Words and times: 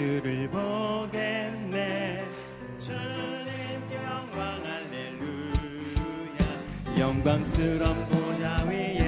예수를 0.00 0.48
보겠네. 0.48 2.26
주님 2.78 2.96
영광 3.92 4.64
할렐루야. 4.64 6.38
영광스러운 6.98 8.06
보좌 8.06 8.64
위에 8.64 8.99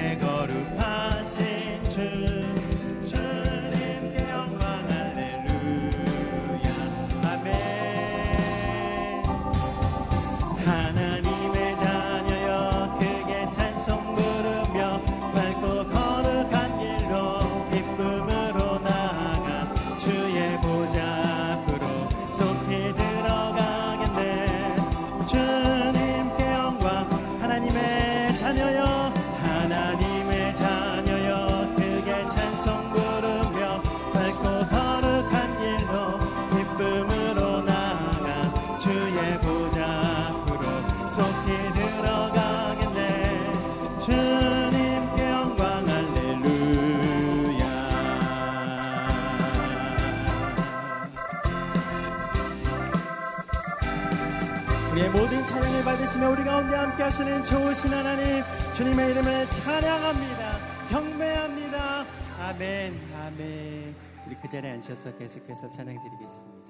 아침에 56.13 56.27
우리 56.27 56.43
가운데 56.43 56.75
함께 56.75 57.01
하시는 57.01 57.43
좋으신 57.43 57.91
하나님 57.91 58.43
주님의 58.75 59.11
이름을 59.11 59.47
찬양합니다. 59.49 60.57
경배합니다. 60.89 62.05
아멘 62.39 62.99
아멘. 63.15 63.95
우리 64.27 64.35
그 64.39 64.47
자리에 64.47 64.73
앉으셔서 64.73 65.17
계속해서 65.17 65.71
찬양 65.71 65.97
드리겠습니다. 66.03 66.62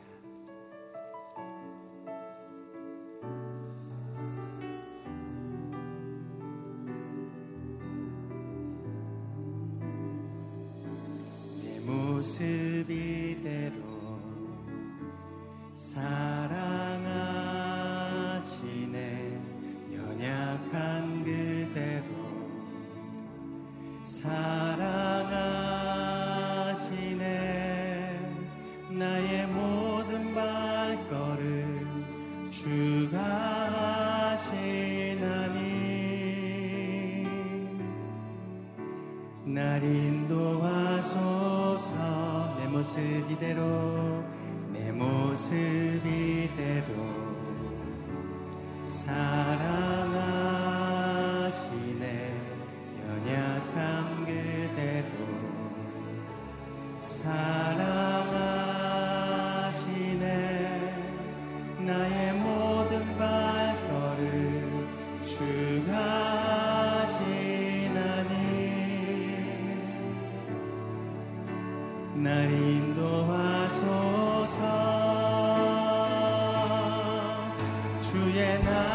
주의 78.13 78.61
나 78.63 78.92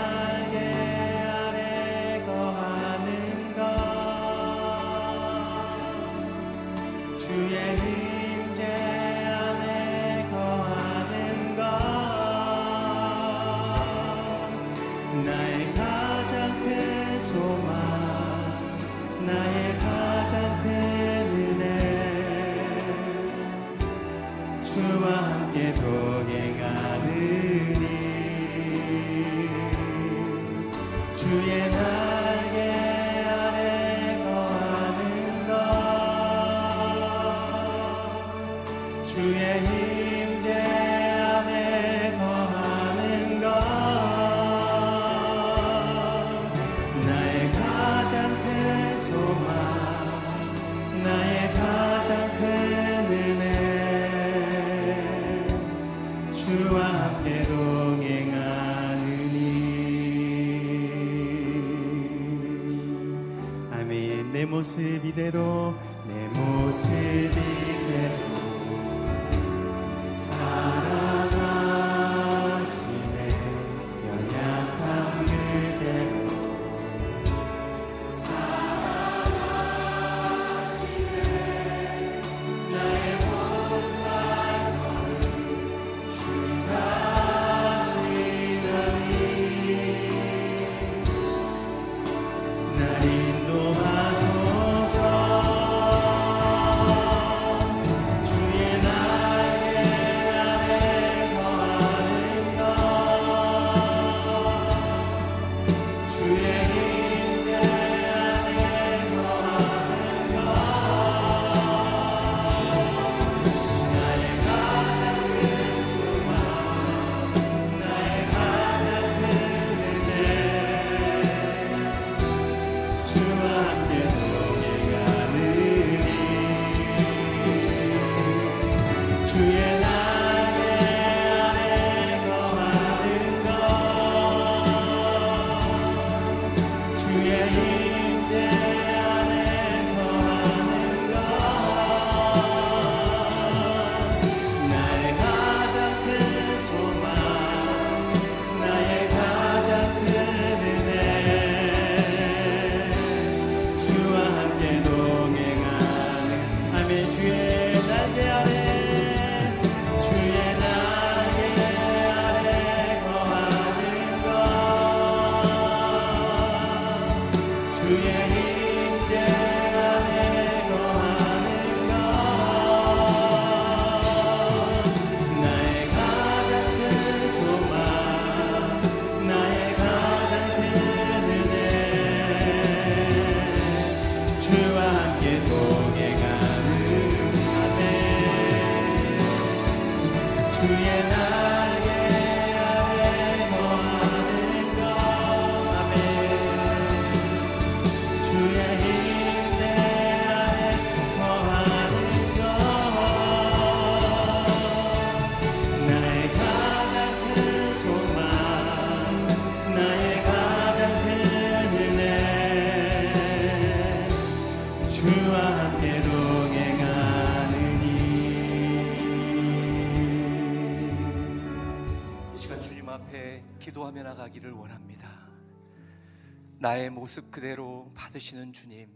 모습 227.09 227.31
그대로 227.31 227.91
받으시는 227.95 228.53
주님, 228.53 228.87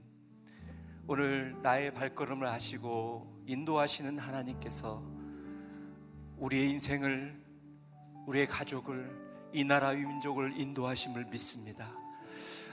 오늘 1.07 1.57
나의 1.63 1.95
발걸음을 1.95 2.47
아시고 2.47 3.43
인도하시는 3.47 4.19
하나님께서 4.19 5.03
우리의 6.37 6.73
인생을, 6.73 7.43
우리의 8.27 8.49
가족을, 8.49 9.51
이 9.55 9.65
나라 9.65 9.93
의 9.93 10.05
민족을 10.05 10.53
인도하심을 10.61 11.25
믿습니다. 11.31 11.91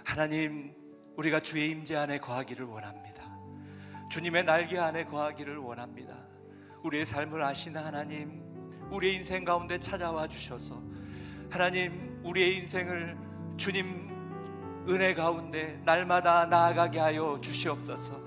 하나님, 0.03 0.75
우리가 1.15 1.39
주의 1.39 1.71
임재 1.71 1.95
안에 1.95 2.17
거하기를 2.17 2.65
원합니다. 2.65 3.23
주님의 4.11 4.43
날개 4.43 4.77
안에 4.77 5.05
거하기를 5.05 5.55
원합니다. 5.55 6.17
우리의 6.83 7.05
삶을 7.05 7.41
아시는 7.41 7.81
하나님, 7.81 8.43
우리의 8.91 9.15
인생 9.15 9.45
가운데 9.45 9.79
찾아와 9.79 10.27
주셔서 10.27 10.83
하나님, 11.49 12.19
우리의 12.25 12.57
인생을 12.57 13.17
주님 13.55 14.08
은혜 14.89 15.13
가운데 15.13 15.79
날마다 15.85 16.45
나아가게 16.45 16.99
하여 16.99 17.37
주시옵소서. 17.41 18.19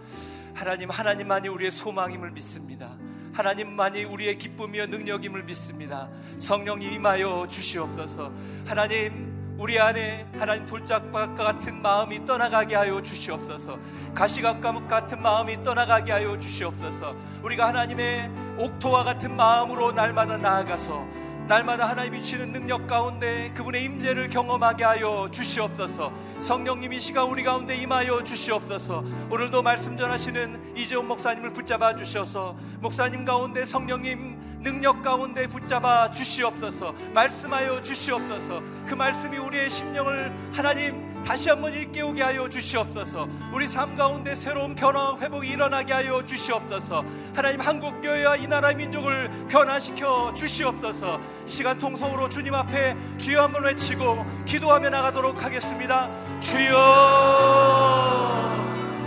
하나님, 0.54 0.90
하나님만이 0.90 1.48
우리의 1.48 1.70
소망임을 1.70 2.30
믿습니다. 2.30 2.96
하나님만이 3.32 4.04
우리의 4.04 4.38
기쁨이여 4.38 4.86
능력임을 4.86 5.44
믿습니다. 5.44 6.08
성령님 6.38 6.92
임하여 6.92 7.48
주시옵소서. 7.48 8.32
하나님, 8.66 9.32
우리 9.58 9.78
안에 9.78 10.26
하나님 10.38 10.66
돌짝밭과 10.66 11.44
같은 11.44 11.80
마음이 11.82 12.24
떠나가게 12.24 12.74
하여 12.74 13.02
주시옵소서. 13.02 13.78
가시각과목 14.14 14.88
같은 14.88 15.20
마음이 15.22 15.62
떠나가게 15.62 16.12
하여 16.12 16.38
주시옵소서. 16.38 17.14
우리가 17.42 17.68
하나님의 17.68 18.30
옥토와 18.58 19.04
같은 19.04 19.36
마음으로 19.36 19.92
날마다 19.92 20.36
나아가서 20.36 21.06
날마다 21.52 21.86
하나님이 21.86 22.18
주시는 22.22 22.50
능력 22.50 22.86
가운데 22.86 23.52
그분의 23.54 23.84
임재를 23.84 24.30
경험하게 24.30 24.84
하여 24.84 25.28
주시옵소서. 25.30 26.10
성령님이 26.40 26.98
시간 26.98 27.26
우리 27.26 27.44
가운데 27.44 27.76
임하여 27.76 28.24
주시옵소서. 28.24 29.04
오늘도 29.30 29.60
말씀 29.60 29.98
전하시는 29.98 30.78
이재훈 30.78 31.06
목사님을 31.08 31.52
붙잡아 31.52 31.94
주셔서 31.94 32.56
목사님 32.80 33.26
가운데 33.26 33.66
성령님 33.66 34.62
능력 34.62 35.02
가운데 35.02 35.46
붙잡아 35.46 36.10
주시옵소서. 36.10 36.94
말씀하여 37.12 37.82
주시옵소서. 37.82 38.62
그 38.86 38.94
말씀이 38.94 39.36
우리의 39.36 39.68
심령을 39.68 40.32
하나님 40.54 41.12
다시 41.22 41.50
한번 41.50 41.72
일깨우게 41.72 42.22
하여 42.22 42.48
주시옵소서. 42.48 43.28
우리 43.52 43.68
삶 43.68 43.94
가운데 43.96 44.34
새로운 44.34 44.74
변화 44.74 45.16
회복이 45.18 45.48
일어나게 45.48 45.92
하여 45.92 46.24
주시옵소서. 46.24 47.04
하나님 47.34 47.60
한국 47.60 48.00
교회와 48.00 48.36
이 48.36 48.46
나라 48.46 48.72
민족을 48.72 49.30
변화시켜 49.48 50.34
주시옵소서. 50.34 51.20
이 51.46 51.50
시간 51.50 51.78
통성으로 51.78 52.28
주님 52.28 52.54
앞에 52.54 52.96
주여 53.18 53.42
한번 53.42 53.64
외치고 53.64 54.24
기도하며 54.44 54.90
나가도록 54.90 55.42
하겠습니다. 55.42 56.08
주여 56.40 56.78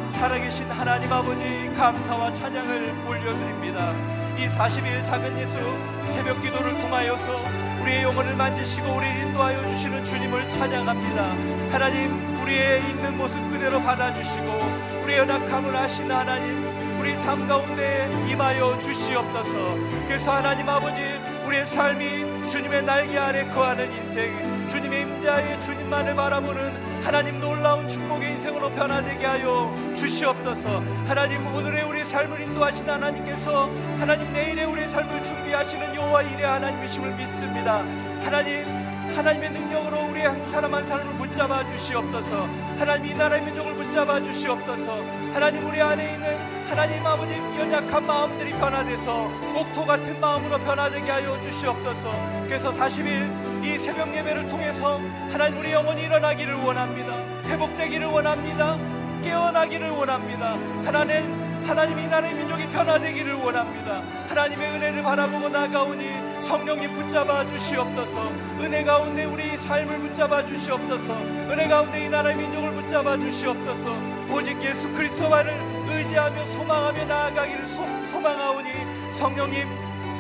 살아계신 0.10 0.70
하나님 0.70 1.12
아버지 1.12 1.72
감사와 1.78 2.32
찬양을 2.34 3.06
올려드립니다. 3.08 3.94
이 4.38 4.48
40일 4.48 5.04
작은 5.04 5.38
예수 5.40 5.58
새벽 6.12 6.42
기도를 6.42 6.78
통하여서 6.78 7.40
우리의 7.82 8.04
영혼을 8.04 8.36
만지시고 8.36 8.96
우리를 8.96 9.22
인도하여 9.28 9.68
주시는 9.68 10.04
주님을 10.04 10.50
찬양합니다. 10.50 11.24
하나님 11.72 12.42
우리의 12.42 12.82
있는 12.90 13.18
모습 13.18 13.40
그대로 13.52 13.82
받아주시고 13.82 14.46
우리의 15.04 15.20
연약함을 15.20 15.76
아시는 15.76 16.16
하나님 16.16 16.76
우리 17.00 17.16
삶 17.16 17.48
가운데 17.48 18.10
임하여 18.30 18.80
주시옵소서. 18.80 19.76
그래서 20.08 20.34
하나님 20.34 20.68
아버지 20.68 21.02
우리의 21.46 21.66
삶이 21.66 22.48
주님의 22.48 22.84
날개 22.84 23.18
아래 23.18 23.46
거하는 23.46 23.92
인생 23.92 24.68
주님의 24.68 25.02
임자의 25.04 25.62
주님만을 25.62 26.16
바라보는 26.16 27.04
하나님 27.04 27.40
놀라운 27.40 27.88
축복의 27.88 28.32
인생으로 28.34 28.72
변화되게 28.72 29.26
하여 29.26 29.74
주시옵소서. 29.96 30.80
하나님 31.06 31.46
오늘의 31.46 31.84
우리 31.84 32.04
삶을 32.04 32.42
인도하신 32.42 32.90
하나님께서 32.90 33.70
하나님 34.00 34.32
내일의 34.34 34.66
우리의 34.66 34.88
삶을 34.88 35.24
준비하시는 35.24 35.96
여호와 35.96 36.24
일의 36.24 36.46
하나님이심을 36.46 37.16
믿습니다. 37.16 37.86
하나님 38.24 38.66
하나님의 39.16 39.52
능력으로 39.52 40.10
우리 40.10 40.22
한 40.22 40.48
사람 40.48 40.74
한 40.74 40.86
사람을 40.86 41.14
붙잡아 41.14 41.66
주시옵소서. 41.68 42.48
하나님 42.80 43.12
이 43.12 43.16
나라의 43.16 43.44
민족을 43.44 43.76
붙잡아 43.76 44.22
주시옵소서. 44.24 44.98
하나님 45.32 45.66
우리 45.66 45.80
안에 45.80 46.14
있는 46.14 46.55
하나님 46.68 47.06
아버지 47.06 47.36
연약한 47.36 48.06
마음들이 48.06 48.52
변화돼서 48.54 49.32
옥토 49.56 49.86
같은 49.86 50.20
마음으로 50.20 50.58
변화되게 50.60 51.10
하여 51.12 51.40
주시옵소서 51.42 52.12
그래서 52.46 52.72
40일 52.72 53.64
이 53.64 53.78
새벽 53.78 54.16
예배를 54.16 54.48
통해서 54.48 55.00
하나님 55.32 55.58
우리 55.60 55.72
영혼이 55.72 56.02
일어나기를 56.04 56.54
원합니다 56.56 57.14
회복되기를 57.48 58.08
원합니다 58.08 58.78
깨어나기를 59.24 59.90
원합니다 59.90 60.58
하나님 60.84 61.46
하나님 61.66 61.98
이 61.98 62.08
나라의 62.08 62.36
민족이 62.36 62.68
변화되기를 62.68 63.34
원합니다. 63.34 64.04
하나님의 64.30 64.76
은혜를 64.76 65.02
바라보고 65.02 65.50
나가오니 65.50 66.42
성령님 66.42 66.92
붙잡아 66.92 67.48
주시옵소서. 67.48 68.32
은혜 68.62 68.84
가운데 68.84 69.26
우리 69.26 69.58
삶을 69.58 70.00
붙잡아 70.00 70.46
주시옵소서. 70.46 71.18
은혜 71.50 71.68
가운데 71.68 72.06
이 72.06 72.10
나라의 72.10 72.38
민족을 72.38 72.72
붙잡아 72.72 73.18
주시옵소서. 73.20 73.96
오직 74.32 74.62
예수 74.62 74.94
그리스도만을 74.94 75.75
의지하며 75.96 76.46
소망하며 76.46 77.06
나아가기를 77.06 77.66
소, 77.66 77.84
소망하오니 78.12 78.70
성령님 79.14 79.68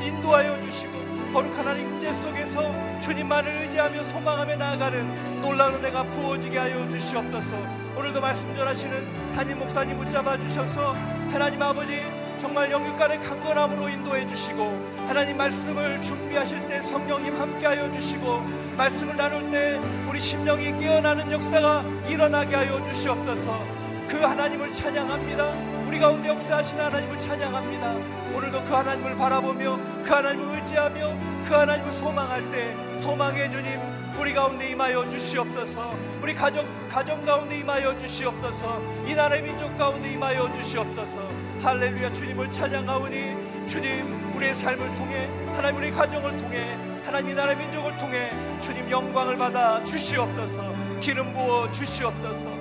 인도하여 0.01 0.59
주시고 0.61 1.05
거룩한 1.33 1.67
하나님 1.67 1.85
임재 1.95 2.13
속에서 2.13 2.99
주님만을 3.01 3.63
의지하며 3.63 4.03
소망하며 4.05 4.55
나아가는 4.55 5.41
놀라운 5.41 5.75
은혜가 5.75 6.03
부어지게 6.03 6.57
하여 6.57 6.87
주시옵소서. 6.87 7.57
오늘도 7.97 8.21
말씀 8.21 8.55
전하시는 8.55 9.33
담임 9.33 9.59
목사님 9.59 9.97
붙잡아 9.97 10.37
주셔서 10.39 10.93
하나님 11.31 11.61
아버지 11.61 11.99
정말 12.37 12.71
영육간의 12.71 13.19
강건함으로 13.21 13.89
인도해 13.89 14.25
주시고 14.25 15.05
하나님 15.07 15.35
말씀을 15.37 16.01
준비하실 16.01 16.67
때 16.67 16.81
성령님 16.81 17.35
함께하여 17.35 17.91
주시고 17.91 18.43
말씀을 18.77 19.17
나눌 19.17 19.49
때 19.51 19.79
우리 20.07 20.19
심령이 20.19 20.77
깨어나는 20.77 21.31
역사가 21.31 21.83
일어나게 22.07 22.55
하여 22.55 22.81
주시옵소서 22.83 23.74
그 24.07 24.17
하나님을 24.17 24.71
찬양합니다. 24.71 25.85
우리 25.87 25.99
가운데 25.99 26.29
역사하신 26.29 26.79
하나님을 26.79 27.19
찬양합니다. 27.19 27.93
오늘도 28.35 28.63
그 28.63 28.73
하나님을 28.73 29.15
바라보며 29.15 29.79
그 30.03 30.13
하나님을 30.13 30.55
의지하며 30.55 31.17
그 31.45 31.53
하나님을 31.53 31.91
소망할 31.91 32.51
때 32.51 32.75
소망의 32.99 33.49
주님 33.51 33.79
우리 34.17 34.33
가운데 34.33 34.69
임하여 34.69 35.07
주시옵소서. 35.09 35.97
우리 36.21 36.33
가정 36.33 36.65
가정 36.89 37.25
가운데 37.25 37.59
임하여 37.59 37.97
주시옵소서. 37.97 38.81
이 39.05 39.13
나라의 39.13 39.43
민족 39.43 39.75
가운데 39.77 40.11
임하여 40.11 40.51
주시옵소서. 40.51 41.29
할렐루야 41.61 42.11
주님을 42.11 42.49
찬양하오니 42.49 43.67
주님 43.67 44.33
우리의 44.35 44.55
삶을 44.55 44.93
통해 44.93 45.29
하나님 45.55 45.77
우리 45.77 45.91
가정을 45.91 46.37
통해 46.37 46.77
하나님 47.05 47.31
이 47.31 47.33
나라의 47.33 47.57
민족을 47.57 47.97
통해 47.97 48.31
주님 48.59 48.89
영광을 48.89 49.37
받아 49.37 49.83
주시옵소서. 49.83 50.73
기름 50.99 51.33
부어 51.33 51.69
주시옵소서 51.71 52.54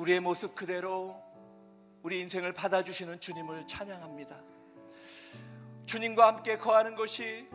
우리의 0.00 0.20
모습 0.20 0.54
그대로 0.54 1.22
우리 2.02 2.20
인생을 2.20 2.54
받아주시는 2.54 3.20
주님을 3.20 3.66
찬양합니다. 3.66 4.34
주님과 5.84 6.26
함께 6.26 6.56
거하는 6.56 6.94
것이 6.94 7.46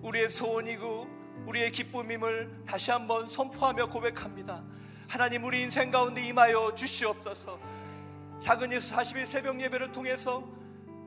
우리의 0.00 0.30
소원이고 0.30 1.06
우리의 1.46 1.70
기쁨임을 1.72 2.62
다시 2.66 2.90
한번 2.90 3.28
선포하며 3.28 3.90
고백합니다. 3.90 4.64
하나님 5.10 5.44
우리 5.44 5.60
인생 5.60 5.90
가운데 5.90 6.26
임하여 6.26 6.74
주시옵소서. 6.74 7.60
작은 8.40 8.72
예수 8.72 8.94
40일 8.94 9.26
새벽 9.26 9.60
예배를 9.60 9.92
통해서 9.92 10.42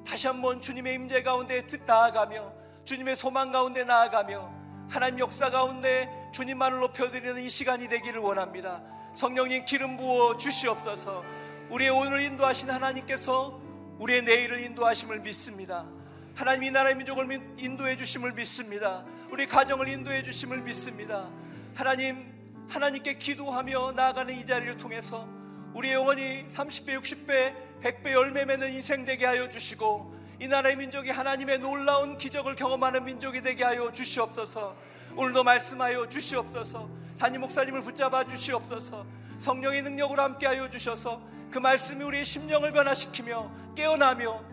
다시 0.05 0.27
한번 0.27 0.61
주님의 0.61 0.93
임재 0.93 1.23
가운데 1.23 1.65
나아가며 1.87 2.53
주님의 2.85 3.15
소망 3.15 3.51
가운데 3.51 3.83
나아가며 3.83 4.53
하나님 4.89 5.21
역사 5.21 5.49
가운데 5.49 6.29
주님만을 6.33 6.79
높여드리는 6.81 7.41
이 7.41 7.49
시간이 7.49 7.87
되기를 7.87 8.19
원합니다. 8.19 8.96
성령님 9.17 9.65
기름 9.65 9.97
부어 9.97 10.37
주시옵소서. 10.37 11.25
우리의 11.71 11.89
오늘 11.89 12.21
인도하신 12.21 12.69
하나님께서 12.69 13.59
우리의 13.97 14.21
내일을 14.21 14.59
인도하심을 14.59 15.21
믿습니다. 15.21 15.87
하나님 16.35 16.65
이 16.65 16.69
나라의 16.69 16.93
민족을 16.93 17.27
인도해 17.57 17.97
주심을 17.97 18.33
믿습니다. 18.33 19.03
우리 19.31 19.47
가정을 19.47 19.89
인도해 19.89 20.21
주심을 20.21 20.61
믿습니다. 20.61 21.31
하나님 21.73 22.31
하나님께 22.69 23.15
기도하며 23.15 23.93
나아가는 23.93 24.31
이 24.37 24.45
자리를 24.45 24.77
통해서 24.77 25.27
우리 25.73 25.93
영혼이 25.93 26.45
30배, 26.49 27.01
60배, 27.01 27.55
100배 27.81 28.11
열매 28.11 28.45
맺는 28.45 28.71
인생 28.71 29.03
되게 29.03 29.25
하여 29.25 29.49
주시고 29.49 30.13
이 30.39 30.47
나라의 30.47 30.75
민족이 30.75 31.09
하나님의 31.09 31.57
놀라운 31.57 32.19
기적을 32.19 32.53
경험하는 32.53 33.03
민족이 33.03 33.41
되게 33.41 33.63
하여 33.63 33.91
주시옵소서. 33.91 34.75
오늘도 35.17 35.43
말씀하여 35.43 36.07
주시옵소서. 36.07 36.87
담임 37.17 37.41
목사님을 37.41 37.81
붙잡아 37.81 38.23
주시옵소서. 38.23 39.03
성령의 39.39 39.81
능력으로 39.81 40.21
함께하여 40.21 40.69
주셔서 40.69 41.19
그 41.49 41.57
말씀이 41.57 42.03
우리의 42.03 42.23
심령을 42.23 42.71
변화시키며 42.71 43.51
깨어나며 43.75 44.43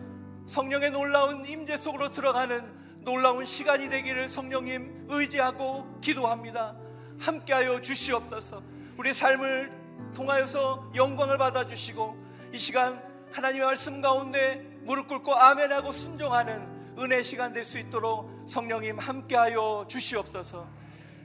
성령의 0.47 0.89
놀라운 0.89 1.45
임재 1.45 1.77
속으로 1.77 2.09
들어가는 2.09 2.63
놀라운 3.01 3.45
시간이 3.45 3.91
되기를 3.91 4.27
성령님 4.27 5.05
의지하고 5.07 5.99
기도합니다. 6.01 6.75
함께하여 7.19 7.79
주시옵소서. 7.81 8.63
우리 8.97 9.13
삶을 9.13 9.69
통하여서 10.15 10.93
영광을 10.95 11.37
받아 11.37 11.67
주시고 11.67 12.17
이 12.53 12.57
시간 12.57 12.99
하나님의 13.31 13.67
말씀 13.67 14.01
가운데 14.01 14.65
무릎 14.81 15.07
꿇고 15.09 15.31
아멘하고 15.35 15.91
순종하는 15.91 16.95
은혜 16.97 17.21
시간 17.21 17.53
될 17.53 17.63
수 17.63 17.77
있도록 17.77 18.33
성령님 18.45 18.99
함께하여 18.99 19.85
주시옵소서. 19.89 20.67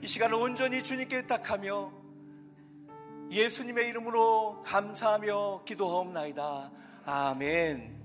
이 0.03 0.07
시간을 0.07 0.35
온전히 0.35 0.83
주님께 0.83 1.17
의탁하며 1.19 1.93
예수님의 3.31 3.89
이름으로 3.91 4.63
감사하며 4.63 5.65
기도하옵나이다. 5.65 6.73
아멘. 7.05 8.01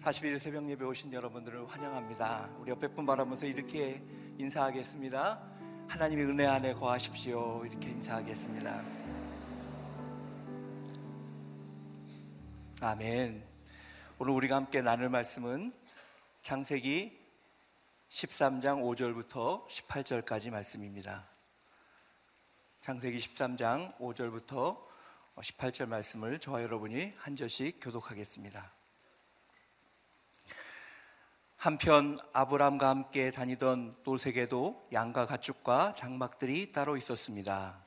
41일 0.00 0.38
새벽 0.38 0.68
예배 0.68 0.84
오신 0.84 1.12
여러분들을 1.12 1.66
환영합니다. 1.68 2.50
우리 2.58 2.70
옆에 2.70 2.88
분 2.88 3.06
바라보면서 3.06 3.46
이렇게 3.46 4.02
인사하겠습니다. 4.38 5.40
하나님의 5.88 6.26
은혜 6.26 6.46
안에 6.46 6.74
거하십시오. 6.74 7.64
이렇게 7.64 7.88
인사하겠습니다. 7.88 8.82
아멘. 12.82 13.44
오늘 14.18 14.32
우리가 14.34 14.56
함께 14.56 14.82
나눌 14.82 15.08
말씀은 15.08 15.72
창세기 16.42 17.21
13장 18.12 18.82
5절부터 18.82 19.66
18절까지 19.66 20.50
말씀입니다. 20.50 21.26
창세기 22.82 23.18
13장 23.18 23.96
5절부터 23.96 24.78
18절 25.36 25.88
말씀을 25.88 26.38
저와 26.38 26.62
여러분이 26.62 27.12
한 27.16 27.34
절씩 27.34 27.78
교독하겠습니다. 27.80 28.70
한편 31.56 32.18
아브람과 32.34 32.90
함께 32.90 33.30
다니던 33.30 34.02
돌색에도 34.04 34.84
양과 34.92 35.24
가축과 35.24 35.94
장막들이 35.94 36.70
따로 36.70 36.98
있었습니다. 36.98 37.82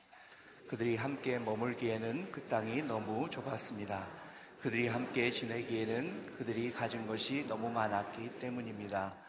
그들이 0.66 0.96
함께 0.96 1.38
머물기에는 1.38 2.32
그 2.32 2.48
땅이 2.48 2.82
너무 2.82 3.30
좁았습니다. 3.30 4.04
그들이 4.58 4.88
함께 4.88 5.30
지내기에는 5.30 6.26
그들이 6.32 6.72
가진 6.72 7.06
것이 7.06 7.46
너무 7.46 7.70
많았기 7.70 8.40
때문입니다. 8.40 9.25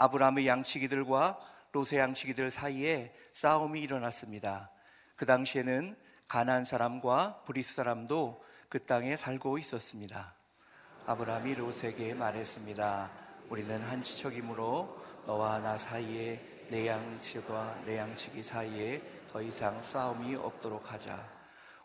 아브람의 0.00 0.46
양치기들과 0.46 1.40
롯의 1.72 1.98
양치기들 1.98 2.52
사이에 2.52 3.12
싸움이 3.32 3.80
일어났습니다. 3.80 4.70
그 5.16 5.26
당시에는 5.26 5.96
가나안 6.28 6.64
사람과 6.64 7.42
브리스 7.44 7.74
사람도 7.74 8.40
그 8.68 8.80
땅에 8.80 9.16
살고 9.16 9.58
있었습니다. 9.58 10.34
아브라함이 11.06 11.54
롯에게 11.54 12.14
말했습니다. 12.14 13.10
우리는 13.48 13.82
한 13.82 14.02
지척이므로 14.02 15.02
너와 15.26 15.58
나 15.58 15.76
사이에 15.76 16.40
내 16.68 16.86
양치기와 16.86 17.80
내 17.84 17.98
양치기 17.98 18.42
사이에 18.42 19.02
더 19.26 19.42
이상 19.42 19.82
싸움이 19.82 20.36
없도록 20.36 20.92
하자. 20.92 21.28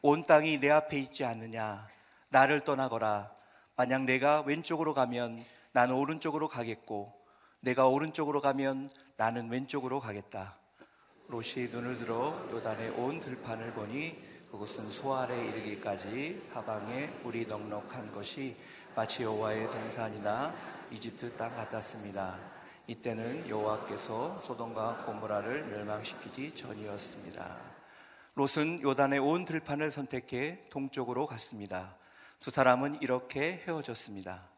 온 0.03 0.24
땅이 0.24 0.60
내 0.60 0.70
앞에 0.70 1.00
있지 1.00 1.25
않느냐? 1.25 1.88
나를 2.29 2.62
떠나거라. 2.62 3.32
만약 3.75 4.03
내가 4.03 4.41
왼쪽으로 4.41 4.93
가면 4.93 5.41
나는 5.72 5.96
오른쪽으로 5.96 6.48
가겠고, 6.48 7.23
내가 7.63 7.88
오른쪽으로 7.88 8.41
가면 8.41 8.89
나는 9.15 9.50
왼쪽으로 9.50 10.01
가겠다. 10.01 10.58
롯이 11.29 11.70
눈을 11.72 11.98
들어 11.98 12.38
요단의 12.51 12.89
온 12.89 13.22
들판을 13.22 13.72
보니 13.72 14.22
그곳은 14.51 14.91
소알에 14.91 15.46
이르기까지 15.48 16.41
사방에 16.51 17.08
물이 17.24 17.46
넉넉한 17.46 18.12
것이 18.12 18.58
마치 18.93 19.24
여호와의 19.24 19.72
동산이나 19.72 20.53
이집트 20.91 21.32
땅 21.36 21.55
같았습니다. 21.55 22.38
이때는 22.88 23.48
여호와께서 23.48 24.41
소돔과 24.41 25.05
고모라를 25.05 25.63
멸망시키기 25.63 26.53
전이었습니다. 26.55 27.58
롯은 28.36 28.82
요단의 28.84 29.20
온 29.20 29.46
들판을 29.46 29.89
선택해 29.89 30.60
동쪽으로 30.70 31.25
갔습니다. 31.27 31.96
두 32.41 32.51
사람은 32.51 33.01
이렇게 33.01 33.63
헤어졌습니다. 33.65 34.53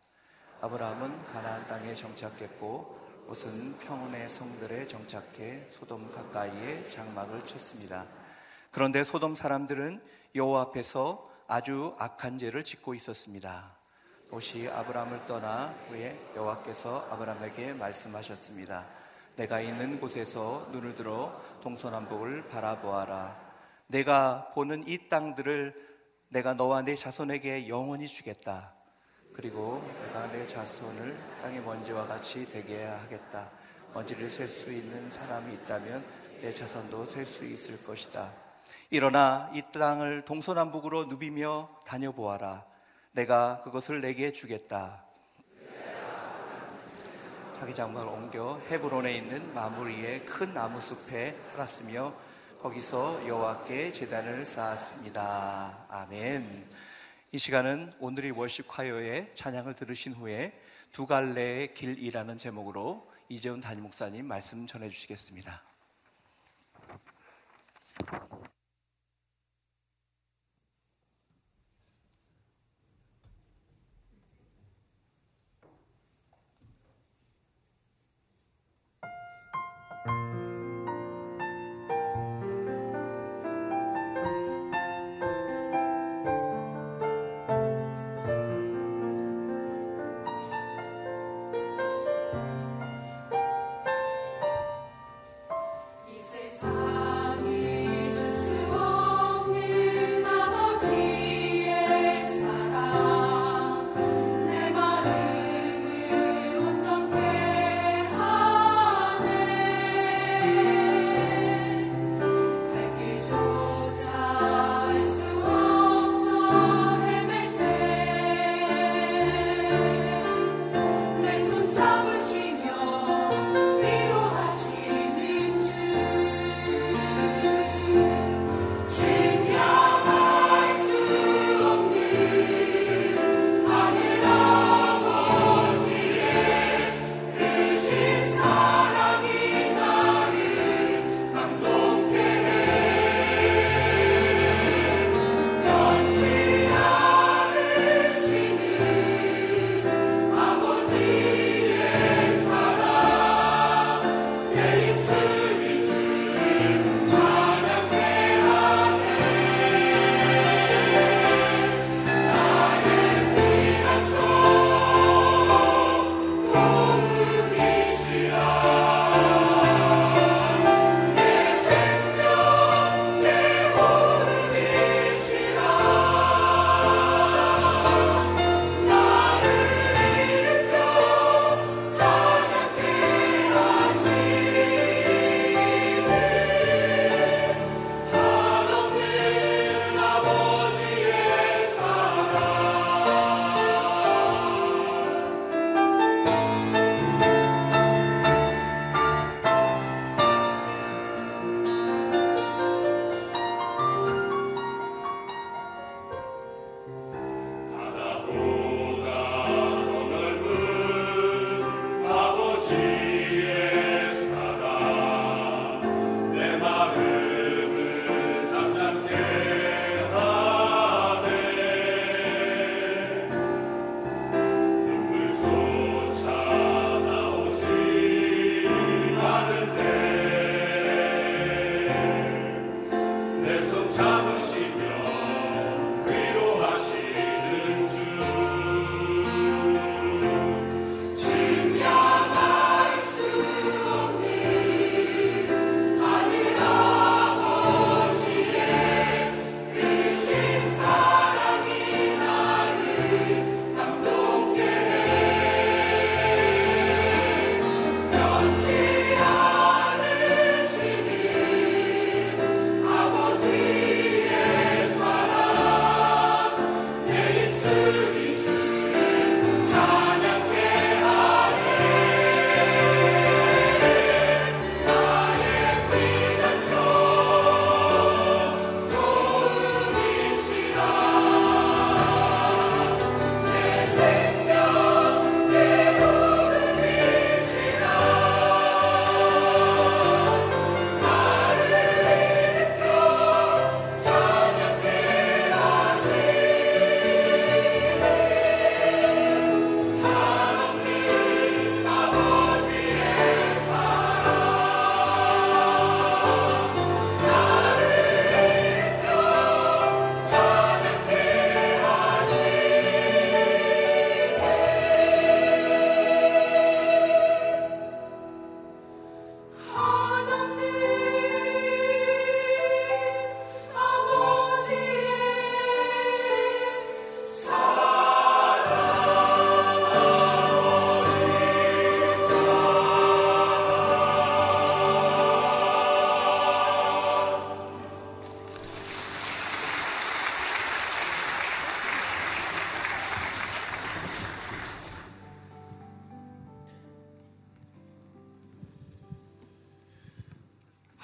아브라함은 0.61 1.25
가나안 1.27 1.67
땅에 1.67 1.93
정착했고 1.93 2.99
롯은 3.27 3.79
평온의 3.79 4.29
성들에 4.29 4.87
정착해 4.87 5.67
소돔 5.71 6.11
가까이에 6.11 6.87
장막을 6.89 7.43
쳤습니다. 7.43 8.05
그런데 8.71 9.03
소돔 9.03 9.35
사람들은 9.35 10.01
여호와 10.35 10.61
앞에서 10.61 11.29
아주 11.47 11.95
악한 11.97 12.37
죄를 12.37 12.63
짓고 12.63 12.93
있었습니다. 12.93 13.75
롯이 14.29 14.67
아브라함을 14.67 15.25
떠나 15.25 15.73
후에 15.89 16.19
여호와께서 16.35 17.07
아브라함에게 17.09 17.73
말씀하셨습니다. 17.73 18.85
내가 19.35 19.59
있는 19.59 19.99
곳에서 19.99 20.67
눈을 20.71 20.95
들어 20.95 21.41
동서남북을 21.61 22.47
바라보아라. 22.49 23.39
내가 23.87 24.49
보는 24.53 24.87
이 24.87 25.07
땅들을 25.09 25.73
내가 26.29 26.53
너와 26.53 26.81
내 26.81 26.95
자손에게 26.95 27.67
영원히 27.69 28.07
주겠다. 28.07 28.74
그리고 29.35 29.83
내가 30.01 30.31
내 30.31 30.47
자손을 30.47 31.17
땅의 31.41 31.61
먼지와 31.61 32.07
같이 32.07 32.47
되게 32.47 32.85
하겠다. 32.85 33.49
먼지를 33.93 34.29
셀 34.29 34.47
수 34.47 34.71
있는 34.71 35.11
사람이 35.11 35.53
있다면 35.53 36.05
내 36.41 36.53
자손도 36.53 37.05
셀 37.07 37.25
수 37.25 37.43
있을 37.43 37.83
것이다. 37.83 38.31
일어나 38.89 39.49
이 39.53 39.61
땅을 39.73 40.23
동서남북으로 40.23 41.05
누비며 41.05 41.69
다녀보아라. 41.85 42.65
내가 43.11 43.61
그것을 43.63 43.99
내게 43.99 44.31
주겠다. 44.31 45.03
자기 47.59 47.73
장막을 47.73 48.07
옮겨 48.07 48.59
헤브론에 48.69 49.13
있는 49.13 49.53
마무리의 49.53 50.25
큰 50.25 50.53
나무 50.53 50.79
숲에 50.79 51.37
살았으며 51.51 52.13
거기서 52.61 53.27
여호와께 53.27 53.91
제단을 53.91 54.45
쌓았습니다. 54.45 55.85
아멘. 55.89 56.74
이 57.35 57.37
시간은 57.37 57.91
오늘의 57.99 58.31
월십 58.31 58.65
화요의 58.69 59.33
찬양을 59.35 59.73
들으신 59.73 60.13
후에 60.13 60.57
두 60.93 61.05
갈래의 61.05 61.73
길이라는 61.73 62.37
제목으로 62.37 63.11
이재훈 63.27 63.59
담임 63.59 63.83
목사님 63.83 64.25
말씀 64.25 64.65
전해 64.65 64.87
주시겠습니다. 64.87 65.61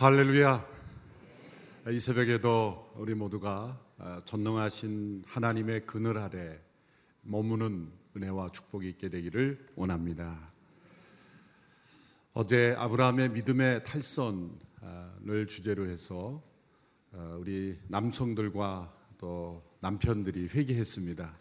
할렐루야. 0.02 0.66
이 1.92 2.00
새벽에도 2.00 2.92
우리 2.96 3.14
모두가 3.14 3.80
아, 4.00 4.20
전능하신 4.26 5.26
하나님의 5.28 5.86
그늘 5.86 6.18
아래 6.18 6.60
머무는 7.22 7.92
은혜와 8.18 8.50
축복이 8.50 8.90
있게 8.90 9.10
되기를 9.10 9.64
원합니다. 9.76 10.52
어제 12.34 12.74
아브라함의 12.80 13.30
믿음의 13.30 13.84
탈선을 13.84 15.46
주제로 15.48 15.88
해서 15.88 16.42
아, 17.14 17.38
우리 17.40 17.78
남성들과 17.88 18.92
또 19.20 19.62
남편들이 19.82 20.48
회개했습니다. 20.48 21.38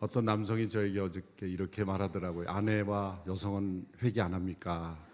어떤 0.00 0.26
남성이 0.26 0.68
저에게 0.68 1.00
어저께 1.00 1.48
이렇게 1.48 1.84
말하더라고요. 1.84 2.46
아내와 2.46 3.24
여성은 3.26 3.86
회개 4.02 4.20
안 4.20 4.34
합니까? 4.34 5.09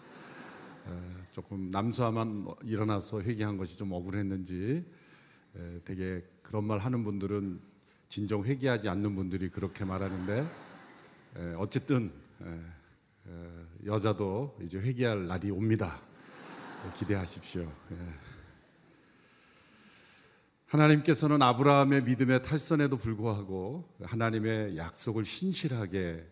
조금 1.33 1.71
남수하만 1.71 2.47
일어나서 2.65 3.23
회개한 3.23 3.57
것이 3.57 3.77
좀 3.77 3.93
억울했는지 3.93 4.85
되게 5.85 6.25
그런 6.43 6.65
말 6.65 6.79
하는 6.79 7.05
분들은 7.05 7.61
진정 8.09 8.45
회개하지 8.45 8.89
않는 8.89 9.17
분들이 9.17 9.51
그렇게 9.51 9.85
말하는데 9.85 10.47
어쨌든 11.57 12.13
여자도 13.85 14.59
이제 14.63 14.79
회개할 14.79 15.27
날이 15.27 15.51
옵니다. 15.51 16.01
기대하십시오. 16.97 17.63
예. 17.93 17.97
하나님께서는 20.67 21.41
아브라함의 21.43 22.03
믿음의 22.05 22.43
탈선에도 22.43 22.97
불구하고 22.97 23.89
하나님의 24.03 24.77
약속을 24.77 25.25
신실하게 25.25 26.27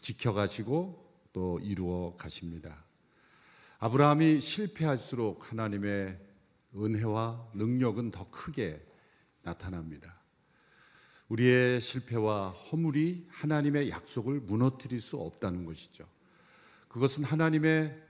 지켜가시고 0.00 1.02
또 1.32 1.58
이루어 1.60 2.14
가십니다. 2.16 2.83
아브라함이 3.84 4.40
실패할수록 4.40 5.52
하나님의 5.52 6.18
은혜와 6.74 7.50
능력은 7.52 8.12
더 8.12 8.30
크게 8.30 8.82
나타납니다. 9.42 10.22
우리의 11.28 11.82
실패와 11.82 12.48
허물이 12.48 13.26
하나님의 13.28 13.90
약속을 13.90 14.40
무너뜨릴 14.40 15.02
수 15.02 15.18
없다는 15.18 15.66
것이죠. 15.66 16.08
그것은 16.88 17.24
하나님께서 17.24 18.00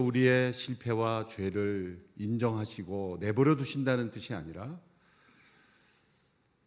우리의 0.00 0.52
실패와 0.52 1.26
죄를 1.26 2.00
인정하시고 2.14 3.16
내버려 3.18 3.56
두신다는 3.56 4.12
뜻이 4.12 4.32
아니라 4.32 4.80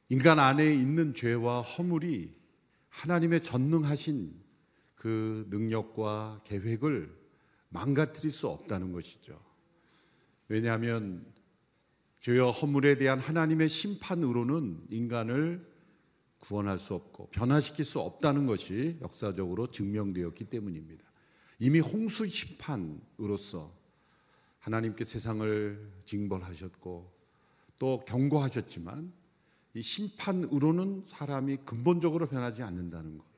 인간 0.10 0.40
안에 0.40 0.76
있는 0.76 1.14
죄와 1.14 1.62
허물이 1.62 2.36
하나님의 2.90 3.42
전능하신 3.42 4.38
그 4.96 5.48
능력과 5.50 6.42
계획을 6.44 7.25
망가뜨릴 7.70 8.32
수 8.32 8.48
없다는 8.48 8.92
것이죠. 8.92 9.40
왜냐하면 10.48 11.26
죄와 12.22 12.52
허물에 12.52 12.98
대한 12.98 13.20
하나님의 13.20 13.70
심판으로는 13.70 14.88
인간을 14.90 15.76
구원할 16.40 16.78
수 16.78 16.94
없고 16.94 17.30
변화시킬 17.32 17.86
수 17.86 18.00
없다는 18.00 18.46
것이 18.46 18.98
역사적으로 19.02 19.68
증명되었기 19.68 20.46
때문입니다. 20.46 21.04
이미 21.60 21.80
홍수 21.80 22.26
심판으로서 22.28 23.74
하나님께 24.60 25.04
세상을 25.04 25.92
징벌하셨고 26.06 27.12
또 27.78 28.00
경고하셨지만 28.08 29.14
이 29.76 29.82
심판으로는 29.82 31.04
사람이 31.06 31.58
근본적으로 31.66 32.28
변하지 32.28 32.64
않는다는 32.64 33.18
것. 33.18 33.35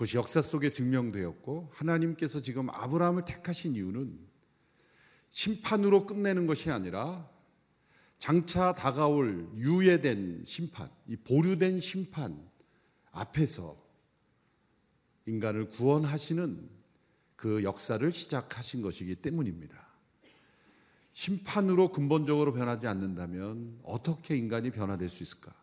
그것이 0.00 0.16
역사 0.16 0.40
속에 0.40 0.70
증명되었고 0.72 1.72
하나님께서 1.74 2.40
지금 2.40 2.70
아브라함을 2.70 3.26
택하신 3.26 3.76
이유는 3.76 4.18
심판으로 5.28 6.06
끝내는 6.06 6.46
것이 6.46 6.70
아니라 6.70 7.28
장차 8.16 8.72
다가올 8.72 9.50
유예된 9.56 10.44
심판, 10.46 10.88
이 11.06 11.16
보류된 11.16 11.80
심판 11.80 12.48
앞에서 13.10 13.76
인간을 15.26 15.68
구원하시는 15.68 16.70
그 17.36 17.62
역사를 17.62 18.10
시작하신 18.10 18.80
것이기 18.80 19.16
때문입니다. 19.16 19.86
심판으로 21.12 21.92
근본적으로 21.92 22.54
변하지 22.54 22.86
않는다면 22.86 23.80
어떻게 23.82 24.34
인간이 24.34 24.70
변화될 24.70 25.10
수 25.10 25.22
있을까? 25.22 25.54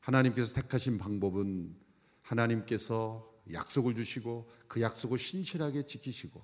하나님께서 0.00 0.54
택하신 0.54 0.96
방법은 0.96 1.76
하나님께서 2.22 3.29
약속을 3.52 3.94
주시고 3.94 4.48
그 4.68 4.80
약속을 4.80 5.18
신실하게 5.18 5.84
지키시고 5.84 6.42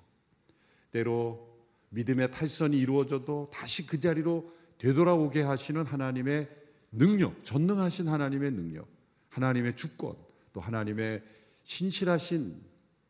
때로 0.91 1.57
믿음의 1.89 2.31
탈선이 2.31 2.77
이루어져도 2.77 3.49
다시 3.51 3.87
그 3.87 3.99
자리로 3.99 4.51
되돌아오게 4.77 5.41
하시는 5.41 5.85
하나님의 5.85 6.49
능력, 6.91 7.43
전능하신 7.43 8.07
하나님의 8.07 8.51
능력, 8.51 8.87
하나님의 9.29 9.75
주권, 9.75 10.15
또 10.53 10.61
하나님의 10.61 11.23
신실하신 11.63 12.61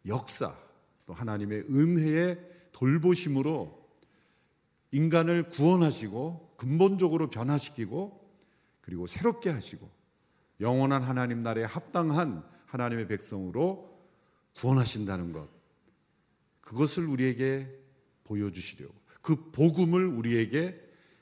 역사, 0.08 0.56
또 1.06 1.14
하나님의 1.14 1.66
은혜의 1.70 2.40
돌보심으로 2.72 3.78
인간을 4.92 5.50
구원하시고 5.50 6.56
근본적으로 6.58 7.30
변화시키고 7.30 8.26
그리고 8.82 9.06
새롭게 9.06 9.50
하시고 9.50 9.90
영원한 10.60 11.04
하나님 11.04 11.44
나라에 11.44 11.66
합당한 11.66 12.44
하나님의 12.66 13.08
백성으로 13.08 13.87
구원하신다는 14.58 15.32
것. 15.32 15.50
그것을 16.62 17.06
우리에게 17.06 17.68
보여주시려고. 18.24 18.94
그 19.22 19.52
복음을 19.52 20.06
우리에게 20.06 20.80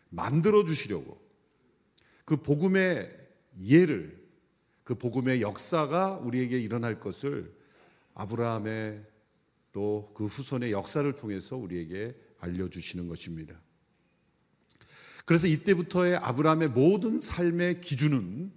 만들어 0.09 0.63
주시려고. 0.63 1.21
그 2.23 2.37
복음의 2.37 3.09
예를, 3.61 4.25
그 4.83 4.95
복음의 4.95 5.41
역사가 5.41 6.17
우리에게 6.17 6.59
일어날 6.59 6.99
것을 6.99 7.53
아브라함의 8.15 9.05
또 9.71 10.13
그 10.15 10.25
후손의 10.25 10.71
역사를 10.71 11.11
통해서 11.17 11.57
우리에게 11.57 12.15
알려주시는 12.39 13.09
것입니다. 13.09 13.59
그래서 15.25 15.47
이때부터의 15.47 16.15
아브라함의 16.15 16.69
모든 16.69 17.19
삶의 17.19 17.81
기준은 17.81 18.53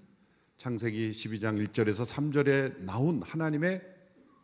창세기 0.59 1.11
12장 1.11 1.67
1절에서 1.67 2.07
3절에 2.07 2.85
나온 2.85 3.21
하나님의 3.23 3.98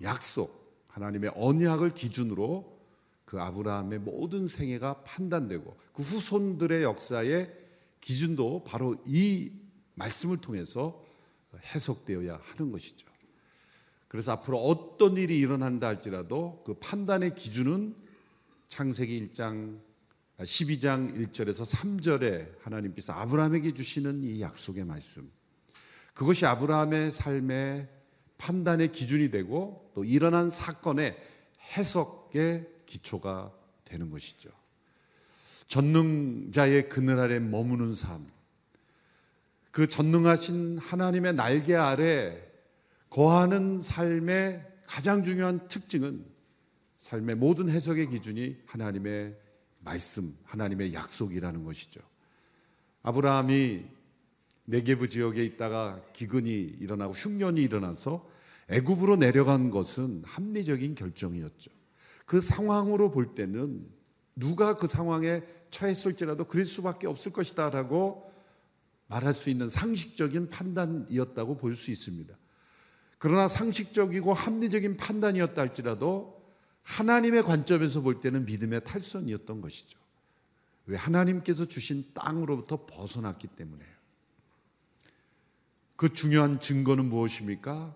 약속, 0.04 0.84
하나님의 0.90 1.32
언약을 1.34 1.94
기준으로 1.94 2.74
그 3.24 3.40
아브라함의 3.40 4.00
모든 4.00 4.46
생애가 4.46 5.02
판단되고 5.02 5.76
그 5.92 6.02
후손들의 6.02 6.82
역사의 6.82 7.50
기준도 8.00 8.64
바로 8.64 8.96
이 9.06 9.50
말씀을 9.94 10.36
통해서 10.38 11.00
해석되어야 11.74 12.38
하는 12.42 12.70
것이죠. 12.70 13.06
그래서 14.08 14.32
앞으로 14.32 14.58
어떤 14.58 15.16
일이 15.16 15.38
일어난다 15.38 15.88
할지라도 15.88 16.62
그 16.64 16.74
판단의 16.74 17.34
기준은 17.34 17.96
창세기 18.68 19.28
1장 19.28 19.80
12장 20.38 21.16
1절에서 21.16 21.64
3절에 21.64 22.62
하나님께서 22.62 23.12
아브라함에게 23.12 23.72
주시는 23.74 24.22
이 24.24 24.40
약속의 24.40 24.84
말씀 24.84 25.30
그것이 26.12 26.46
아브라함의 26.46 27.12
삶의 27.12 27.88
판단의 28.38 28.92
기준이 28.92 29.30
되고 29.30 29.90
또 29.94 30.04
일어난 30.04 30.50
사건의 30.50 31.16
해석의 31.76 32.66
기초가 32.86 33.52
되는 33.84 34.10
것이죠. 34.10 34.50
전능자의 35.68 36.88
그늘 36.88 37.18
아래 37.18 37.38
머무는 37.38 37.94
삶. 37.94 38.26
그 39.70 39.88
전능하신 39.88 40.78
하나님의 40.78 41.34
날개 41.34 41.74
아래 41.74 42.40
거하는 43.10 43.80
삶의 43.80 44.64
가장 44.86 45.24
중요한 45.24 45.66
특징은 45.68 46.24
삶의 46.98 47.36
모든 47.36 47.68
해석의 47.68 48.08
기준이 48.08 48.56
하나님의 48.66 49.36
말씀, 49.80 50.36
하나님의 50.44 50.94
약속이라는 50.94 51.64
것이죠. 51.64 52.00
아브라함이 53.02 53.84
네게부 54.66 55.08
지역에 55.08 55.44
있다가 55.44 56.02
기근이 56.12 56.52
일어나고 56.80 57.12
흉년이 57.12 57.62
일어나서 57.62 58.28
애굽으로 58.68 59.16
내려간 59.16 59.70
것은 59.70 60.22
합리적인 60.24 60.94
결정이었죠. 60.94 61.70
그 62.26 62.40
상황으로 62.40 63.10
볼 63.10 63.34
때는 63.34 63.86
누가 64.36 64.74
그 64.76 64.86
상황에 64.86 65.42
처했을지라도 65.70 66.46
그럴 66.46 66.64
수밖에 66.64 67.06
없을 67.06 67.32
것이다라고 67.32 68.32
말할 69.08 69.34
수 69.34 69.50
있는 69.50 69.68
상식적인 69.68 70.48
판단이었다고 70.48 71.56
볼 71.58 71.74
수 71.74 71.90
있습니다. 71.90 72.34
그러나 73.18 73.48
상식적이고 73.48 74.34
합리적인 74.34 74.96
판단이었다 74.96 75.60
할지라도 75.60 76.42
하나님의 76.82 77.42
관점에서 77.42 78.00
볼 78.00 78.20
때는 78.20 78.44
믿음의 78.44 78.84
탈선이었던 78.84 79.60
것이죠. 79.60 79.98
왜 80.86 80.96
하나님께서 80.96 81.64
주신 81.64 82.04
땅으로부터 82.12 82.84
벗어났기 82.86 83.48
때문에 83.48 83.93
그 85.96 86.12
중요한 86.12 86.60
증거는 86.60 87.06
무엇입니까? 87.06 87.94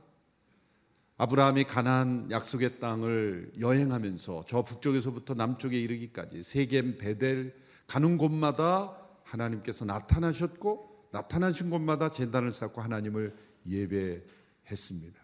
아브라함이 1.16 1.64
가나안 1.64 2.30
약속의 2.30 2.78
땅을 2.78 3.52
여행하면서 3.58 4.44
저 4.46 4.62
북쪽에서부터 4.62 5.34
남쪽에 5.34 5.78
이르기까지 5.78 6.44
세겜 6.44 6.98
베델 6.98 7.56
가는 7.88 8.16
곳마다 8.18 8.96
하나님께서 9.24 9.84
나타나셨고 9.84 11.08
나타나신 11.10 11.70
곳마다 11.70 12.10
제단을 12.12 12.52
쌓고 12.52 12.80
하나님을 12.80 13.34
예배했습니다. 13.66 15.22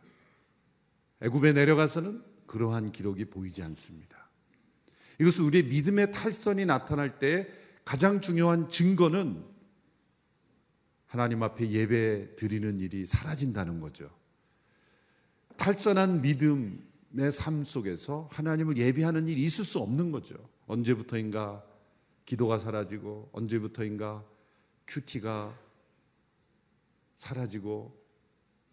애굽에 1.23 1.53
내려가서는 1.53 2.23
그러한 2.47 2.91
기록이 2.91 3.27
보이지 3.27 3.63
않습니다. 3.63 4.29
이것은 5.21 5.45
우리의 5.45 5.65
믿음의 5.65 6.11
탈선이 6.11 6.67
나타날 6.67 7.21
때 7.21 7.49
가장 7.85 8.21
중요한 8.21 8.69
증거는 8.69 9.45
하나님 11.15 11.45
앞에 11.45 11.71
예배 11.71 12.35
드리는 12.35 12.81
일이 12.81 13.07
사라진다는 13.07 13.79
거죠. 13.79 14.11
탈선한 15.57 16.23
믿음의 16.23 17.31
삶 17.31 17.63
속에서 17.63 18.29
하나님을 18.33 18.77
예배하는 18.77 19.29
일이 19.29 19.45
있을 19.45 19.65
수 19.65 19.79
없는 19.79 20.11
거죠. 20.11 20.35
언제부터인가 20.67 21.65
기도가 22.25 22.59
사라지고 22.59 23.29
언제부터인가 23.31 24.25
큐티가 24.89 25.57
사라지고 27.15 27.97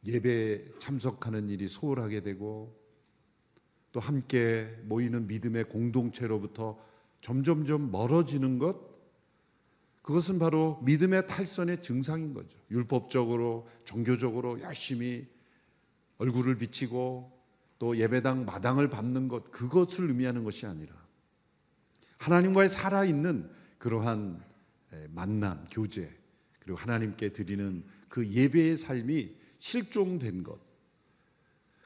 예배 0.08 0.72
참석하는 0.80 1.48
일이 1.48 1.68
소홀하게 1.68 2.22
되고 2.22 2.76
또 3.92 4.00
함께 4.00 4.80
모이는 4.86 5.28
믿음의 5.28 5.66
공동체로부터 5.66 6.80
점점점 7.22 7.92
멀어지는 7.92 8.58
것 8.58 8.91
그것은 10.02 10.40
바로 10.40 10.82
믿음의 10.84 11.28
탈선의 11.28 11.82
증상인 11.82 12.34
거죠. 12.34 12.58
율법적으로 12.72 13.68
종교적으로 13.86 14.60
열심히 14.62 15.28
얼굴을 16.18 16.58
비치고 16.58 17.40
또 17.80 17.98
예배당 17.98 18.46
마당을 18.46 18.90
밟는 18.90 19.28
것 19.28 19.52
그것을 19.52 20.08
의미하는 20.10 20.44
것이 20.44 20.66
아니라 20.66 20.94
하나님과의 22.18 22.70
살아있는 22.70 23.50
그러한 23.78 24.44
만남, 25.10 25.66
교제 25.72 26.12
그리고 26.60 26.78
하나님께 26.78 27.30
드리는 27.30 27.84
그 28.08 28.28
예배의 28.28 28.78
삶이 28.78 29.36
실종된 29.58 30.44
것 30.44 30.60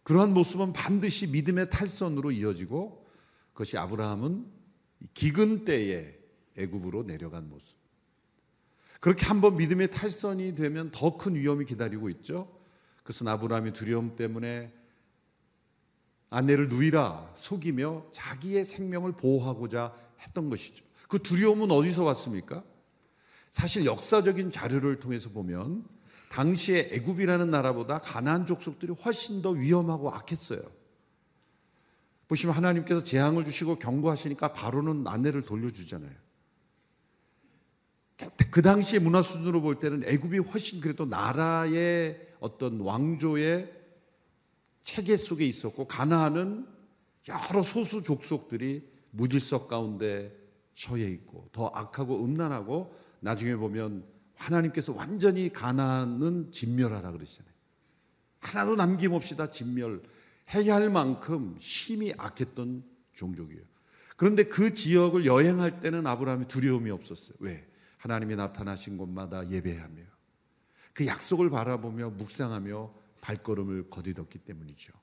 그러한 0.04 0.34
모습은 0.34 0.73
반드시 0.73 1.28
믿음의 1.28 1.69
탈선으로 1.69 2.32
이어지고 2.32 3.06
그것이 3.54 3.78
아브라함은 3.78 4.45
기근 5.13 5.65
때에 5.65 6.17
애굽으로 6.58 7.04
내려간 7.04 7.49
모습. 7.49 7.85
그렇게 9.06 9.24
한번 9.28 9.56
믿음의 9.58 9.91
탈선이 9.91 10.56
되면 10.56 10.89
더 10.89 11.15
큰 11.15 11.36
위험이 11.36 11.65
기다리고 11.65 12.10
있죠. 12.10 12.52
그것은 13.04 13.28
아브라함이 13.28 13.72
두려움 13.72 14.15
때문에 14.15 14.74
아내를 16.32 16.70
누이라 16.70 17.34
속이며 17.36 18.08
자기의 18.10 18.65
생명을 18.65 19.12
보호하고자 19.12 19.94
했던 20.22 20.50
것이죠. 20.50 20.84
그 21.08 21.20
두려움은 21.20 21.70
어디서 21.70 22.04
왔습니까? 22.04 22.63
사실 23.52 23.86
역사적인 23.86 24.50
자료를 24.50 25.00
통해서 25.00 25.30
보면 25.30 25.86
당시에 26.32 26.89
애굽이라는 26.91 27.52
나라보다 27.52 28.00
가나안 28.00 28.48
족속들이 28.48 28.94
훨씬 28.94 29.44
더 29.44 29.52
위험하고 29.52 30.10
악했어요. 30.10 30.63
보시면 32.28 32.56
하나님께서 32.56 33.04
재앙을 33.04 33.46
주시고 33.46 33.76
경고하시니까 33.76 34.54
바로는 34.54 35.06
아내를 35.06 35.44
돌려주잖아요. 35.44 36.25
그 38.49 38.62
당시의 38.62 39.01
문화 39.01 39.21
수준으로 39.21 39.62
볼 39.62 39.80
때는 39.80 40.04
애굽이 40.06 40.39
훨씬 40.39 40.80
그래도 40.80 41.06
나라의 41.06 42.19
어떤 42.39 42.80
왕조의 42.80 43.71
체계 44.84 45.17
속에 45.17 45.45
있었고 45.45 45.88
가나안은 45.88 46.65
여러 47.28 47.63
소수 47.63 48.04
족속들이 48.04 48.88
무질서 49.12 49.67
가운데 49.67 50.34
처해 50.75 51.10
있고 51.10 51.49
더 51.51 51.67
악하고 51.73 52.23
음란하고 52.23 52.93
나중에 53.19 53.56
보면 53.56 54.06
하나님께서 54.36 54.93
완전히 54.93 55.51
가나안은 55.51 56.51
진멸하라 56.51 57.12
그러시잖아요. 57.12 57.54
하나도 58.39 58.75
남김없이 58.75 59.36
다 59.36 59.47
진멸해야 59.47 60.75
할 60.75 60.89
만큼 60.89 61.56
심히 61.60 62.13
악했던 62.17 62.84
종족이에요. 63.13 63.63
그런데 64.17 64.43
그 64.43 64.73
지역을 64.73 65.25
여행할 65.25 65.80
때는 65.80 66.06
아브라함이 66.06 66.47
두려움이 66.47 66.91
없었어요. 66.91 67.36
왜? 67.39 67.65
하나님이 68.06 68.36
나타나신 68.36 68.98
곳마다 68.98 69.50
예배하며 69.50 70.00
그 70.94 71.08
약속을 71.08 71.50
바라보며 71.50 72.12
묵상하며 72.12 72.94
발걸음을 73.22 73.89
거듭었기 73.89 74.38
때문이죠. 74.39 74.94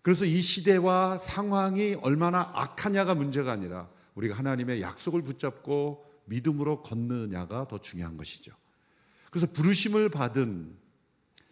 그래서 0.00 0.24
이 0.24 0.40
시대와 0.40 1.18
상황이 1.18 1.94
얼마나 2.00 2.50
악하냐가 2.54 3.14
문제가 3.14 3.52
아니라 3.52 3.90
우리가 4.14 4.34
하나님의 4.34 4.80
약속을 4.80 5.20
붙잡고 5.20 6.06
믿음으로 6.24 6.80
걷느냐가 6.80 7.68
더 7.68 7.76
중요한 7.76 8.16
것이죠. 8.16 8.54
그래서 9.30 9.46
부르심을 9.52 10.08
받은 10.08 10.74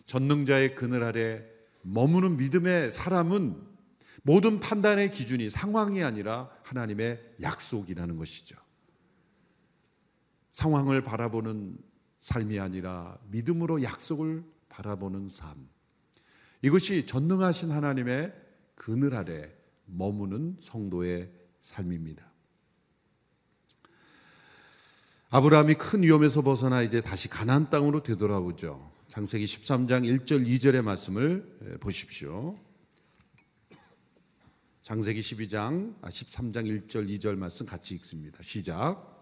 전능자의 0.07 0.77
그늘 0.77 1.03
아래 1.03 1.45
머무는 1.83 2.39
믿음의 2.39 2.91
사람은 2.91 3.63
모든 4.23 4.61
판단의 4.61 5.11
기준이 5.11 5.51
상황이 5.51 6.03
아니라 6.03 6.49
하나님의 6.63 7.35
약속이라는 7.43 8.17
것이죠. 8.17 8.64
상황을 10.55 11.03
바라보는 11.03 11.77
삶이 12.21 12.61
아니라 12.61 13.19
믿음으로 13.29 13.83
약속을 13.83 14.45
바라보는 14.69 15.29
삶. 15.29 15.69
이것이 16.63 17.07
전능하신 17.07 17.73
하나님의 17.73 18.33
그늘 18.77 19.17
아래 19.17 19.53
머무는 19.85 20.57
성도의 20.61 21.33
삶입니다. 21.61 22.33
아브라함이 25.31 25.75
큰 25.75 26.05
위험에서 26.05 26.43
벗어나 26.43 26.83
이제 26.83 27.01
다시 27.01 27.29
가나안 27.29 27.69
땅으로 27.69 28.05
되돌아오죠. 28.05 28.93
장세기 29.09 29.45
13장 29.45 30.05
1절 30.05 30.47
2절의 30.47 30.83
말씀을 30.83 31.79
보십시오. 31.81 32.57
장세기 34.83 35.19
12장 35.19 36.01
13장 36.01 36.87
1절 36.87 37.09
2절 37.09 37.37
말씀 37.37 37.67
같이 37.67 37.97
읽습니다. 37.97 38.41
시작. 38.43 39.14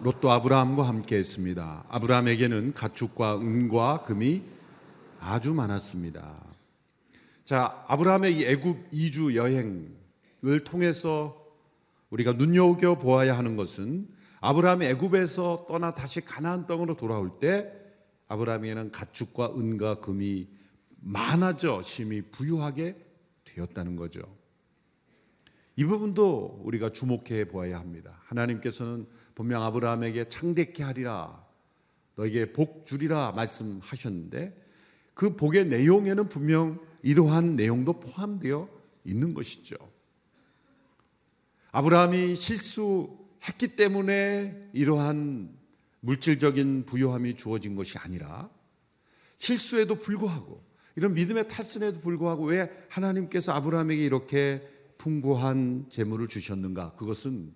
롯도 0.00 0.30
아브라함과 0.30 0.86
함께 0.86 1.16
했습니다. 1.16 1.84
아브라함에게는 1.88 2.74
가축과 2.74 3.38
은과 3.38 4.02
금이 4.02 4.42
아주 5.18 5.54
많았습니다. 5.54 6.44
자, 7.44 7.84
아브라함의 7.88 8.36
이 8.36 8.44
애굽 8.44 8.88
이주 8.90 9.36
여행을 9.36 10.64
통해서 10.64 11.42
우리가 12.10 12.32
눈여겨 12.32 12.96
보아야 12.96 13.36
하는 13.36 13.56
것은 13.56 14.08
아브라함이 14.40 14.86
애굽에서 14.86 15.66
떠나 15.66 15.94
다시 15.94 16.20
가나안 16.20 16.66
땅으로 16.66 16.94
돌아올 16.94 17.38
때 17.38 17.72
아브라함에게는 18.28 18.92
가축과 18.92 19.54
은과 19.56 20.00
금이 20.00 20.48
많아져 21.00 21.82
심히 21.82 22.20
부유하게 22.20 22.96
되었다는 23.44 23.96
거죠. 23.96 24.20
이 25.78 25.84
부분도 25.84 26.62
우리가 26.64 26.88
주목해 26.88 27.48
보아야 27.48 27.78
합니다. 27.78 28.18
하나님께서는 28.24 29.06
분명 29.34 29.62
아브라함에게 29.62 30.26
창대케 30.28 30.82
하리라 30.82 31.44
너에게 32.14 32.52
복 32.52 32.86
주리라 32.86 33.32
말씀하셨는데 33.32 34.56
그 35.12 35.36
복의 35.36 35.66
내용에는 35.66 36.28
분명 36.28 36.80
이러한 37.02 37.56
내용도 37.56 38.00
포함되어 38.00 38.68
있는 39.04 39.34
것이죠. 39.34 39.76
아브라함이 41.72 42.36
실수했기 42.36 43.76
때문에 43.76 44.70
이러한 44.72 45.54
물질적인 46.00 46.86
부유함이 46.86 47.36
주어진 47.36 47.74
것이 47.76 47.98
아니라 47.98 48.48
실수에도 49.36 49.96
불구하고 49.96 50.64
이런 50.96 51.12
믿음의 51.12 51.48
탈선에도 51.48 51.98
불구하고 52.00 52.46
왜 52.46 52.70
하나님께서 52.88 53.52
아브라함에게 53.52 54.02
이렇게 54.02 54.75
풍부한 54.98 55.86
재물을 55.90 56.26
주셨는가? 56.28 56.94
그것은 56.94 57.54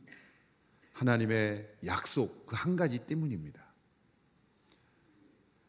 하나님의 0.92 1.68
약속 1.87 2.46
그 2.46 2.57
한 2.57 2.76
가지 2.76 2.98
때문입니다. 3.07 3.64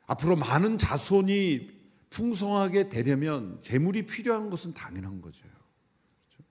앞으로 0.07 0.35
많은 0.35 0.77
자손이 0.77 1.69
풍성하게 2.09 2.89
되려면 2.89 3.61
재물이 3.61 4.05
필요한 4.05 4.49
것은 4.49 4.73
당연한 4.73 5.21
거죠. 5.21 5.45
그렇죠? 5.47 6.43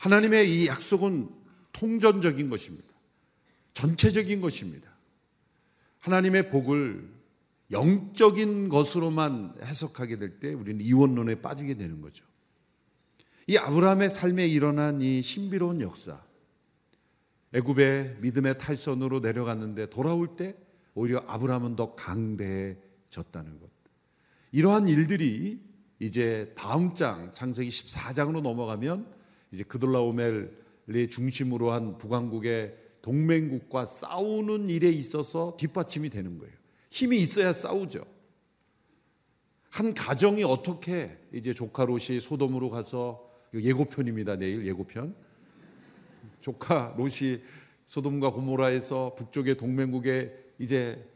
하나님의 0.00 0.50
이 0.50 0.66
약속은 0.66 1.30
통전적인 1.72 2.50
것입니다. 2.50 2.88
전체적인 3.74 4.40
것입니다. 4.40 4.92
하나님의 6.00 6.48
복을 6.50 7.14
영적인 7.70 8.68
것으로만 8.68 9.56
해석하게 9.62 10.18
될 10.18 10.38
때 10.40 10.52
우리는 10.52 10.84
이원론에 10.84 11.40
빠지게 11.40 11.74
되는 11.74 12.00
거죠. 12.00 12.24
이 13.46 13.56
아브라함의 13.56 14.10
삶에 14.10 14.46
일어난 14.46 15.02
이 15.02 15.20
신비로운 15.20 15.82
역사, 15.82 16.22
애굽의 17.52 18.18
믿음의 18.20 18.58
탈선으로 18.58 19.20
내려갔는데 19.20 19.90
돌아올 19.90 20.36
때 20.36 20.56
오히려 20.94 21.22
아브라함은 21.26 21.76
더 21.76 21.94
강대해졌다는 21.94 23.60
것. 23.60 23.70
이러한 24.52 24.88
일들이 24.88 25.60
이제 25.98 26.52
다음 26.56 26.94
장 26.94 27.32
창세기 27.32 27.68
14장으로 27.68 28.40
넘어가면 28.40 29.12
이제 29.52 29.62
그돌라오멜의 29.64 31.10
중심으로 31.10 31.72
한 31.72 31.98
북왕국의 31.98 32.76
동맹국과 33.02 33.84
싸우는 33.84 34.70
일에 34.70 34.90
있어서 34.90 35.56
뒷받침이 35.58 36.08
되는 36.10 36.38
거예요. 36.38 36.54
힘이 36.90 37.18
있어야 37.18 37.52
싸우죠. 37.52 38.04
한 39.70 39.92
가정이 39.92 40.44
어떻게 40.44 41.18
이제 41.32 41.52
조카 41.52 41.84
롯이 41.84 42.20
소돔으로 42.20 42.70
가서 42.70 43.28
예고편입니다. 43.62 44.36
내일 44.36 44.66
예고편. 44.66 45.14
조카 46.40 46.94
롯이 46.96 47.42
소돔과 47.86 48.30
고모라에서 48.30 49.14
북쪽의 49.14 49.56
동맹국에 49.56 50.32
이제 50.58 51.08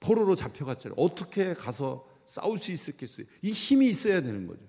포로로 0.00 0.34
잡혀갔잖아요. 0.34 0.96
어떻게 0.98 1.54
가서 1.54 2.08
싸울 2.26 2.58
수 2.58 2.72
있었겠어요? 2.72 3.26
이 3.42 3.50
힘이 3.52 3.86
있어야 3.86 4.20
되는 4.20 4.46
거죠. 4.46 4.60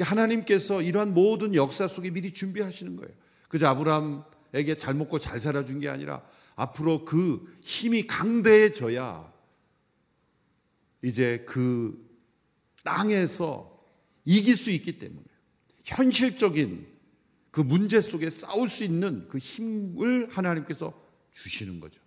하나님께서 0.00 0.82
이러한 0.82 1.14
모든 1.14 1.54
역사 1.54 1.86
속에 1.86 2.10
미리 2.10 2.32
준비하시는 2.32 2.96
거예요. 2.96 3.14
그저 3.48 3.68
아브라함에게 3.68 4.76
잘 4.78 4.94
먹고 4.94 5.18
잘 5.18 5.38
살아준 5.38 5.78
게 5.78 5.88
아니라 5.88 6.26
앞으로 6.56 7.04
그 7.04 7.46
힘이 7.64 8.06
강대해져야 8.06 9.32
이제 11.02 11.44
그 11.46 12.02
땅에서 12.82 13.78
이길 14.24 14.56
수 14.56 14.70
있기 14.70 14.98
때문에 14.98 15.24
현실적인 15.84 16.86
그 17.50 17.60
문제 17.60 18.00
속에 18.00 18.30
싸울 18.30 18.68
수 18.68 18.82
있는 18.82 19.28
그 19.28 19.38
힘을 19.38 20.28
하나님께서 20.30 20.92
주시는 21.30 21.78
거죠. 21.80 22.02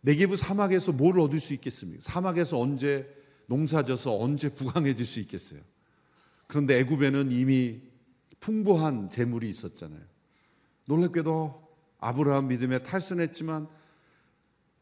내게부 0.00 0.36
사막에서 0.36 0.92
뭘 0.92 1.20
얻을 1.20 1.38
수 1.38 1.54
있겠습니까? 1.54 2.00
사막에서 2.02 2.58
언제 2.58 3.08
농사져서 3.46 4.18
언제 4.18 4.48
부강해질 4.48 5.04
수 5.04 5.20
있겠어요? 5.20 5.60
그런데 6.46 6.78
애굽에는 6.80 7.30
이미 7.32 7.82
풍부한 8.40 9.10
재물이 9.10 9.48
있었잖아요. 9.48 10.00
놀랍게도 10.86 11.68
아브라함 11.98 12.48
믿음에 12.48 12.82
탈선했지만 12.82 13.68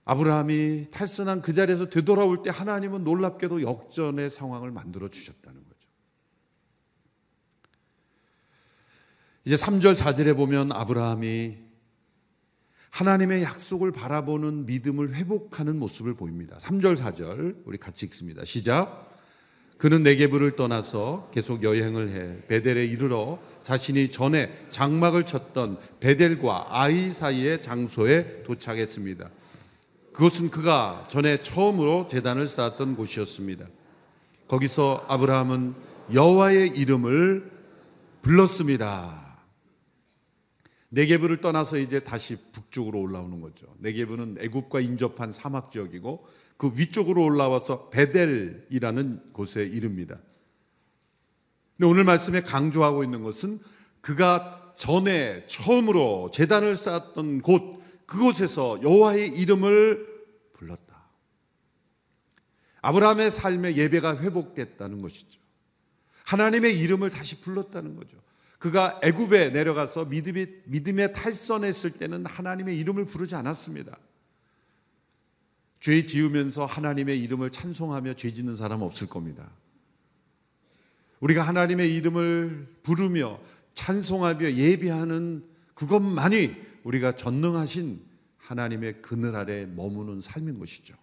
아브라함이 0.05 0.87
탈선한 0.91 1.43
그 1.43 1.53
자리에서 1.53 1.91
되돌아올 1.91 2.43
때 2.43 2.51
하나님은 2.51 3.05
놀랍게도 3.05 3.63
역전의 3.63 4.31
상황을 4.31 4.71
만들어 4.71 5.09
주셨다는 5.09 5.65
거죠. 5.65 5.68
이제 9.49 9.57
3절 9.57 9.97
4절에 9.97 10.37
보면 10.37 10.73
아브라함이 10.73 11.57
하나님의 12.91 13.43
약속을 13.43 13.93
바라보는 13.93 14.67
믿음을 14.67 15.15
회복하는 15.15 15.79
모습을 15.79 16.13
보입니다. 16.13 16.59
3절, 16.59 16.99
4절 16.99 17.63
우리 17.65 17.79
같이 17.79 18.05
읽습니다. 18.05 18.45
시작. 18.45 19.11
그는 19.79 20.03
네게부를 20.03 20.55
떠나서 20.55 21.31
계속 21.33 21.63
여행을 21.63 22.11
해 22.11 22.47
베델에 22.47 22.85
이르러 22.85 23.39
자신이 23.63 24.11
전에 24.11 24.53
장막을 24.69 25.25
쳤던 25.25 25.79
베델과 26.01 26.67
아이 26.69 27.11
사이의 27.11 27.63
장소에 27.63 28.43
도착했습니다. 28.43 29.31
그것은 30.13 30.51
그가 30.51 31.07
전에 31.09 31.41
처음으로 31.41 32.07
재단을 32.07 32.47
쌓았던 32.47 32.97
곳이었습니다. 32.97 33.65
거기서 34.47 35.07
아브라함은 35.09 35.75
여호와의 36.13 36.77
이름을 36.77 37.51
불렀습니다. 38.21 39.28
네게브를 40.91 41.41
떠나서 41.41 41.79
이제 41.79 42.01
다시 42.01 42.37
북쪽으로 42.53 43.01
올라오는 43.01 43.41
거죠. 43.41 43.67
네게브는 43.79 44.37
애굽과 44.41 44.81
인접한 44.81 45.33
사막 45.33 45.71
지역이고 45.71 46.27
그 46.57 46.73
위쪽으로 46.77 47.25
올라와서 47.25 47.91
베델이라는 47.91 49.33
곳에 49.33 49.65
이릅니다. 49.65 50.19
근데 51.77 51.91
오늘 51.91 52.05
말씀에 52.05 52.41
강조하고 52.41 53.05
있는 53.05 53.23
것은 53.23 53.61
그가 54.01 54.73
전에 54.77 55.45
처음으로 55.47 56.31
재단을 56.33 56.75
쌓았던 56.75 57.43
곳 57.43 57.79
그곳에서 58.07 58.81
여호와의 58.83 59.29
이름을 59.29 60.07
불렀다. 60.55 60.89
아브라함의 62.81 63.31
삶의 63.31 63.77
예배가 63.77 64.19
회복됐다는 64.19 65.03
것이죠. 65.03 65.41
하나님의 66.25 66.79
이름을 66.79 67.11
다시 67.11 67.41
불렀다는 67.41 67.97
거죠. 67.97 68.17
그가 68.59 69.01
애굽에 69.03 69.51
내려가서 69.51 70.07
믿음의, 70.07 70.63
믿음에 70.67 71.13
탈선했을 71.13 71.93
때는 71.93 72.27
하나님의 72.27 72.79
이름을 72.79 73.05
부르지 73.05 73.35
않았습니다. 73.37 73.97
죄 75.81 76.05
지으면서 76.05 76.67
하나님의 76.67 77.21
이름을 77.23 77.51
찬송하며 77.51 78.15
죄 78.15 78.33
짓는 78.33 78.57
사람 78.57 78.83
없을 78.83 79.09
겁니다. 79.09 79.51
우리가 81.21 81.43
하나님의 81.43 81.95
이름을 81.95 82.67
부르며 82.83 83.41
찬송하며 83.75 84.53
예배하는 84.53 85.45
그것만이 85.75 86.55
우리가 86.83 87.13
전능하신 87.13 88.03
하나님의 88.39 89.03
그늘 89.03 89.37
아래 89.37 89.67
머무는 89.67 90.21
삶인 90.21 90.59
것이죠. 90.59 90.97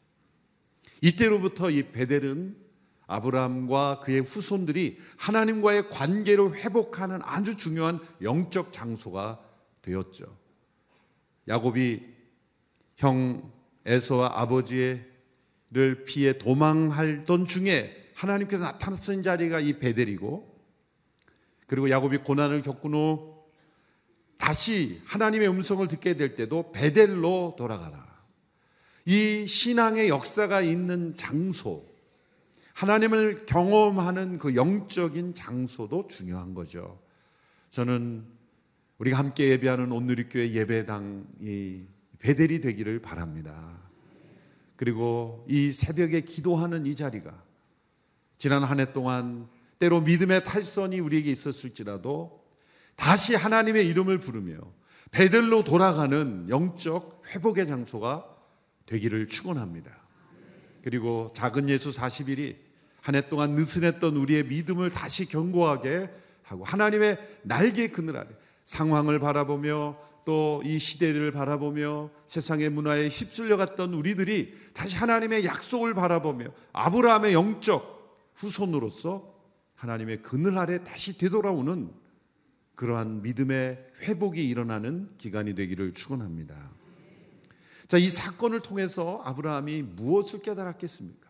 이때로부터 1.02 1.70
이 1.70 1.84
베델은 1.92 2.65
아브라함과 3.08 4.02
그의 4.02 4.22
후손들이 4.22 4.98
하나님과의 5.18 5.90
관계를 5.90 6.56
회복하는 6.56 7.20
아주 7.24 7.56
중요한 7.56 8.00
영적 8.22 8.74
장소가 8.74 9.40
되었죠. 9.82 10.26
야곱이 11.48 12.02
형 12.98 13.54
에서와 13.86 14.42
아버지를 14.42 16.04
피해 16.08 16.34
도망하던 16.40 17.46
중에 17.46 18.12
하나님께서 18.16 18.64
나타났던 18.64 19.22
자리가 19.22 19.60
이 19.60 19.78
베델이고 19.78 20.56
그리고 21.68 21.90
야곱이 21.90 22.18
고난을 22.18 22.64
겪은 22.64 22.94
후 22.94 23.36
다시 24.38 25.02
하나님의 25.06 25.48
음성을 25.50 25.88
듣게 25.88 26.16
될 26.16 26.36
때도 26.36 26.72
베델로 26.72 27.56
돌아가라. 27.58 28.06
이 29.06 29.46
신앙의 29.46 30.10
역사가 30.10 30.62
있는 30.62 31.16
장소, 31.16 31.86
하나님을 32.76 33.46
경험하는 33.46 34.38
그 34.38 34.54
영적인 34.56 35.34
장소도 35.34 36.08
중요한 36.08 36.54
거죠. 36.54 37.00
저는 37.72 38.26
우리가 38.98 39.18
함께 39.18 39.50
예배하는 39.52 39.94
온누리교회 39.94 40.52
예배당이 40.52 41.86
베델이 42.20 42.60
되기를 42.60 43.00
바랍니다. 43.00 43.80
그리고 44.76 45.46
이 45.48 45.72
새벽에 45.72 46.20
기도하는 46.20 46.86
이 46.86 46.96
자리가 46.96 47.44
지난 48.38 48.66
한 48.66 48.82
해 48.82 48.92
동안 48.92 49.48
때로 49.80 50.02
믿음의 50.02 50.44
탈선이 50.44 51.00
우리에게 51.00 51.32
있었을지라도 51.32 52.44
다시 52.98 53.36
하나님의 53.36 53.88
이름을 53.88 54.20
부르며 54.20 54.58
베델로 55.12 55.64
돌아가는 55.64 56.50
영적 56.50 57.24
회복의 57.28 57.68
장소가 57.68 58.26
되기를 58.86 59.30
축원합니다. 59.30 59.96
그리고 60.84 61.32
작은 61.34 61.70
예수 61.70 61.90
40일이 61.90 62.65
한 63.06 63.14
해 63.14 63.30
동안 63.30 63.52
느슨했던 63.52 64.16
우리의 64.16 64.46
믿음을 64.46 64.90
다시 64.90 65.26
견고하게 65.28 66.10
하고 66.42 66.64
하나님의 66.64 67.20
날개 67.44 67.90
그늘 67.90 68.18
아래 68.18 68.28
상황을 68.66 69.20
바라보며 69.20 69.96
또 70.26 70.60
이 70.66 70.80
시대를 70.80 71.32
바라보며 71.32 72.10
세상의 72.26 72.72
문화에 72.72 73.10
휩쓸려 73.10 73.58
갔던 73.58 73.94
우리들이 73.94 74.54
다시 74.74 74.98
하나님의 74.98 75.46
약속을 75.46 75.94
바라보며 75.94 76.48
아브라함의 76.74 77.34
영적 77.34 78.34
후손으로서 78.34 79.36
하나님의 79.76 80.24
그늘 80.24 80.58
아래 80.58 80.84
다시 80.84 81.20
되돌아오는 81.20 81.92
그러한 82.74 83.22
믿음의 83.22 83.86
회복이 84.02 84.50
일어나는 84.50 85.12
기간이 85.20 85.54
되기를 85.54 85.94
축원합니다. 85.94 86.72
자, 87.88 87.98
이 88.00 88.10
사건을 88.10 88.62
통해서 88.62 89.22
아브라함이 89.26 89.84
무엇을 89.84 90.42
깨달았겠습니까? 90.42 91.25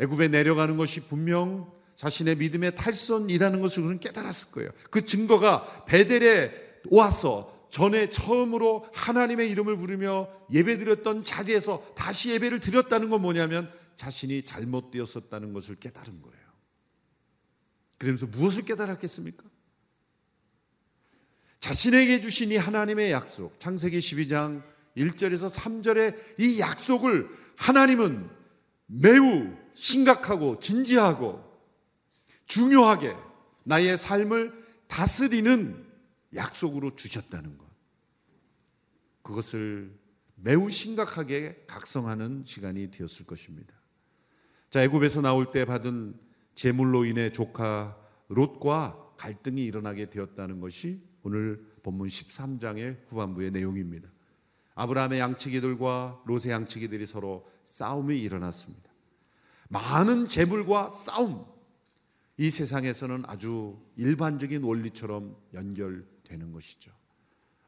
애굽에 0.00 0.28
내려가는 0.28 0.76
것이 0.76 1.00
분명 1.00 1.70
자신의 1.96 2.36
믿음의 2.36 2.76
탈선이라는 2.76 3.60
것을 3.60 3.82
그는 3.82 3.98
깨달았을 3.98 4.52
거예요. 4.52 4.70
그 4.90 5.04
증거가 5.04 5.84
베델에 5.84 6.52
와서 6.90 7.68
전에 7.70 8.10
처음으로 8.10 8.86
하나님의 8.94 9.50
이름을 9.50 9.76
부르며 9.76 10.28
예배드렸던 10.52 11.24
자리에서 11.24 11.82
다시 11.96 12.30
예배를 12.30 12.60
드렸다는 12.60 13.10
건 13.10 13.20
뭐냐면 13.22 13.70
자신이 13.96 14.42
잘못되었었다는 14.42 15.52
것을 15.52 15.74
깨달은 15.76 16.22
거예요. 16.22 16.38
그러면서 17.98 18.26
무엇을 18.26 18.64
깨달았겠습니까? 18.64 19.44
자신에게 21.58 22.20
주신 22.20 22.52
이 22.52 22.56
하나님의 22.56 23.10
약속, 23.10 23.58
창세기 23.58 23.98
12장 23.98 24.62
1절에서 24.96 25.52
3절의 25.52 26.16
이 26.38 26.60
약속을 26.60 27.28
하나님은 27.56 28.30
매우 28.86 29.52
심각하고 29.78 30.58
진지하고 30.58 31.44
중요하게 32.46 33.14
나의 33.64 33.96
삶을 33.96 34.52
다스리는 34.88 35.86
약속으로 36.34 36.96
주셨다는 36.96 37.56
것. 37.58 37.66
그것을 39.22 39.96
매우 40.34 40.68
심각하게 40.70 41.64
각성하는 41.66 42.42
시간이 42.44 42.90
되었을 42.90 43.26
것입니다. 43.26 43.74
자, 44.70 44.82
애굽에서 44.82 45.20
나올 45.20 45.50
때 45.50 45.64
받은 45.64 46.18
재물로 46.54 47.04
인해 47.04 47.30
조카 47.30 47.96
롯과 48.28 49.14
갈등이 49.16 49.64
일어나게 49.64 50.10
되었다는 50.10 50.60
것이 50.60 51.02
오늘 51.22 51.64
본문 51.82 52.08
13장의 52.08 52.98
후반부의 53.08 53.50
내용입니다. 53.52 54.10
아브라함의 54.74 55.20
양치기들과 55.20 56.22
롯의 56.26 56.50
양치기들이 56.50 57.06
서로 57.06 57.48
싸움이 57.64 58.20
일어났습니다. 58.20 58.87
많은 59.68 60.28
재물과 60.28 60.88
싸움. 60.88 61.46
이 62.36 62.50
세상에서는 62.50 63.24
아주 63.26 63.78
일반적인 63.96 64.62
원리처럼 64.62 65.36
연결되는 65.54 66.52
것이죠. 66.52 66.92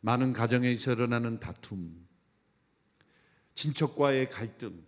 많은 0.00 0.32
가정에서 0.32 0.92
일어나는 0.92 1.40
다툼, 1.40 2.06
친척과의 3.54 4.30
갈등, 4.30 4.82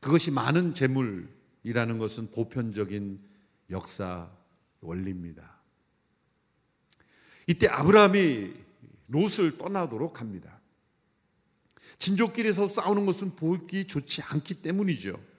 그것이 0.00 0.30
많은 0.30 0.72
재물이라는 0.72 1.98
것은 1.98 2.30
보편적인 2.30 3.20
역사 3.70 4.30
원리입니다. 4.80 5.60
이때 7.46 7.68
아브라함이 7.68 8.54
롯을 9.08 9.58
떠나도록 9.58 10.20
합니다. 10.20 10.60
친족끼리서 11.98 12.68
싸우는 12.68 13.04
것은 13.04 13.36
보기 13.36 13.84
좋지 13.84 14.22
않기 14.22 14.62
때문이죠. 14.62 15.31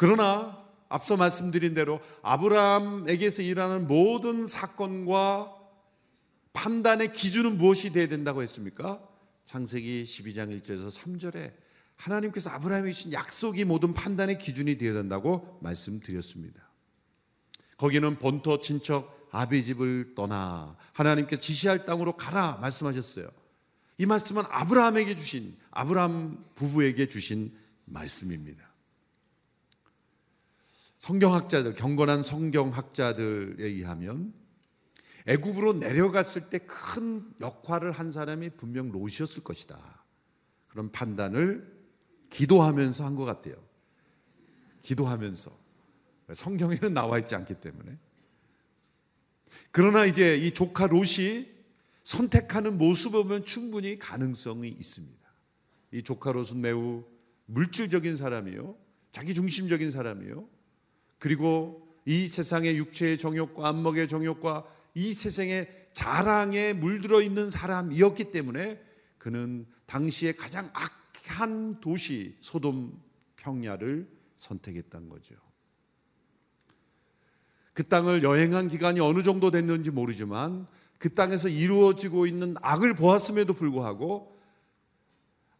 그러나 0.00 0.58
앞서 0.88 1.18
말씀드린 1.18 1.74
대로 1.74 2.00
아브라함에게서 2.22 3.42
일하는 3.42 3.86
모든 3.86 4.46
사건과 4.46 5.54
판단의 6.54 7.12
기준은 7.12 7.58
무엇이 7.58 7.92
되어야 7.92 8.08
된다고 8.08 8.40
했습니까? 8.40 9.06
창세기 9.44 10.04
12장 10.04 10.58
1절에서 10.58 10.90
3절에 10.90 11.52
하나님께서 11.98 12.48
아브라함에 12.48 12.90
주신 12.92 13.12
약속이 13.12 13.66
모든 13.66 13.92
판단의 13.92 14.38
기준이 14.38 14.78
되어야 14.78 14.94
된다고 14.94 15.58
말씀드렸습니다. 15.60 16.66
거기는 17.76 18.18
본토 18.18 18.58
친척 18.58 19.28
아비 19.32 19.62
집을 19.62 20.14
떠나 20.14 20.78
하나님께 20.94 21.38
지시할 21.38 21.84
땅으로 21.84 22.16
가라 22.16 22.56
말씀하셨어요. 22.62 23.28
이 23.98 24.06
말씀은 24.06 24.44
아브라함에게 24.48 25.14
주신 25.14 25.58
아브라함 25.72 26.42
부부에게 26.54 27.06
주신 27.06 27.54
말씀입니다. 27.84 28.69
성경학자들 31.00 31.74
경건한 31.74 32.22
성경학자들에 32.22 33.64
의하면 33.64 34.32
애굽으로 35.26 35.74
내려갔을 35.74 36.48
때 36.50 36.58
큰 36.58 37.30
역할을 37.40 37.90
한 37.92 38.10
사람이 38.10 38.50
분명 38.50 38.90
롯이었을 38.90 39.42
것이다. 39.42 40.04
그런 40.68 40.90
판단을 40.92 41.80
기도하면서 42.30 43.04
한 43.04 43.16
것 43.16 43.24
같아요. 43.24 43.56
기도하면서 44.82 45.50
성경에는 46.34 46.94
나와 46.94 47.18
있지 47.18 47.34
않기 47.34 47.54
때문에 47.54 47.98
그러나 49.72 50.04
이제 50.04 50.36
이 50.36 50.52
조카 50.52 50.86
롯이 50.86 51.48
선택하는 52.02 52.78
모습을 52.78 53.24
보면 53.24 53.44
충분히 53.44 53.98
가능성이 53.98 54.68
있습니다. 54.68 55.18
이 55.92 56.02
조카 56.02 56.32
롯은 56.32 56.60
매우 56.60 57.04
물질적인 57.46 58.16
사람이요. 58.16 58.76
자기 59.12 59.34
중심적인 59.34 59.90
사람이요. 59.90 60.48
그리고 61.20 61.86
이 62.06 62.26
세상의 62.26 62.76
육체의 62.78 63.18
정욕과 63.18 63.68
안목의 63.68 64.08
정욕과 64.08 64.64
이 64.94 65.12
세상의 65.12 65.68
자랑에 65.92 66.72
물들어 66.72 67.22
있는 67.22 67.50
사람이었기 67.50 68.32
때문에 68.32 68.82
그는 69.18 69.66
당시에 69.86 70.32
가장 70.32 70.68
악한 70.72 71.80
도시 71.80 72.36
소돔 72.40 73.00
평야를 73.36 74.08
선택했던 74.36 75.08
거죠. 75.08 75.36
그 77.74 77.86
땅을 77.86 78.22
여행한 78.22 78.68
기간이 78.68 78.98
어느 79.00 79.22
정도 79.22 79.50
됐는지 79.50 79.90
모르지만 79.90 80.66
그 80.98 81.14
땅에서 81.14 81.48
이루어지고 81.48 82.26
있는 82.26 82.54
악을 82.62 82.94
보았음에도 82.94 83.54
불구하고 83.54 84.38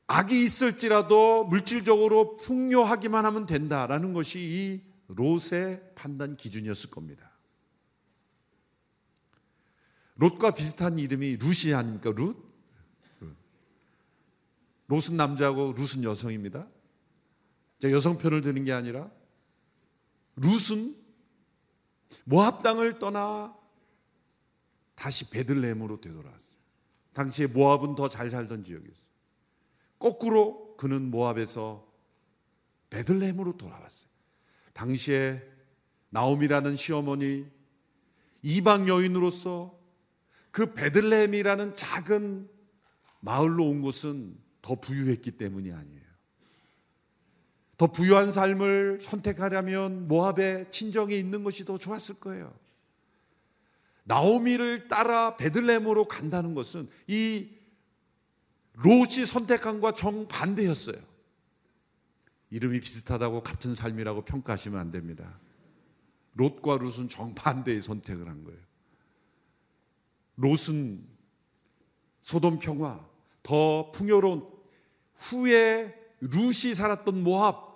악이 0.06 0.42
있을지라도 0.42 1.44
물질적으로 1.44 2.36
풍요하기만 2.38 3.26
하면 3.26 3.46
된다라는 3.46 4.12
것이 4.12 4.40
이 4.40 4.89
롯의 5.16 5.94
판단 5.94 6.34
기준이었을 6.36 6.90
겁니다. 6.90 7.30
롯과 10.16 10.52
비슷한 10.52 10.98
이름이 10.98 11.36
룻이 11.36 11.74
아닙니까? 11.74 12.12
룻? 12.14 12.36
롯은 14.88 15.16
남자고 15.16 15.72
룻은 15.72 16.02
여성입니다. 16.04 16.68
제가 17.78 17.94
여성 17.94 18.18
편을 18.18 18.40
드는 18.40 18.64
게 18.64 18.72
아니라 18.72 19.10
룻은 20.36 20.96
모압 22.24 22.62
땅을 22.62 22.98
떠나 22.98 23.56
다시 24.96 25.30
베들레헴으로 25.30 26.00
되돌아왔어요. 26.00 26.56
당시에 27.14 27.46
모압은 27.46 27.94
더 27.94 28.08
잘 28.08 28.30
살던 28.30 28.64
지역이었어요. 28.64 29.10
거꾸로 29.98 30.76
그는 30.76 31.10
모압에서 31.10 31.86
베들레헴으로 32.90 33.56
돌아왔어요. 33.56 34.09
당시에 34.80 35.42
나옴이라는 36.08 36.74
시어머니 36.76 37.44
이방 38.42 38.88
여인으로서 38.88 39.78
그 40.50 40.72
베들레헴이라는 40.72 41.74
작은 41.74 42.48
마을로 43.20 43.68
온 43.68 43.82
곳은 43.82 44.38
더 44.62 44.76
부유했기 44.76 45.32
때문이 45.32 45.70
아니에요. 45.70 46.00
더 47.76 47.88
부유한 47.88 48.32
삶을 48.32 49.00
선택하려면 49.02 50.08
모압에 50.08 50.70
친정이 50.70 51.14
있는 51.18 51.44
것이 51.44 51.66
더 51.66 51.76
좋았을 51.76 52.18
거예요. 52.18 52.54
나오미를 54.04 54.88
따라 54.88 55.36
베들레헴으로 55.36 56.06
간다는 56.06 56.54
것은 56.54 56.88
이 57.06 57.50
롯이 58.76 59.26
선택한과 59.26 59.92
정반대였어요. 59.92 61.09
이름이 62.50 62.80
비슷하다고 62.80 63.42
같은 63.42 63.74
삶이라고 63.74 64.24
평가하시면 64.24 64.78
안 64.78 64.90
됩니다. 64.90 65.38
롯과 66.34 66.78
롯은 66.78 67.08
정반대의 67.08 67.82
선택을 67.82 68.28
한 68.28 68.44
거예요. 68.44 68.60
롯은 70.36 71.06
소돔 72.22 72.58
평화, 72.58 73.06
더 73.42 73.90
풍요로운 73.92 74.48
후에 75.16 75.94
룻이 76.20 76.74
살았던 76.74 77.22
모압, 77.22 77.70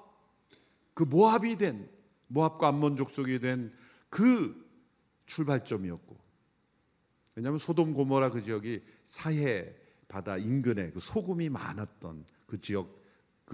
그 0.95 1.03
모압이 1.03 1.57
된 1.57 1.89
모압과 2.29 2.69
암몬 2.69 2.97
족속이 2.97 3.41
된 3.41 3.73
그 4.15 4.65
출발점이었고, 5.27 6.17
왜냐하면 7.35 7.59
소돔 7.59 7.95
고모라 7.95 8.31
그 8.31 8.41
지역이 8.41 8.85
사해 9.05 9.75
바다 10.07 10.37
인근에 10.37 10.93
그 10.93 11.01
소금이 11.01 11.49
많았던 11.49 12.25
그 12.47 12.61
지역 12.61 13.04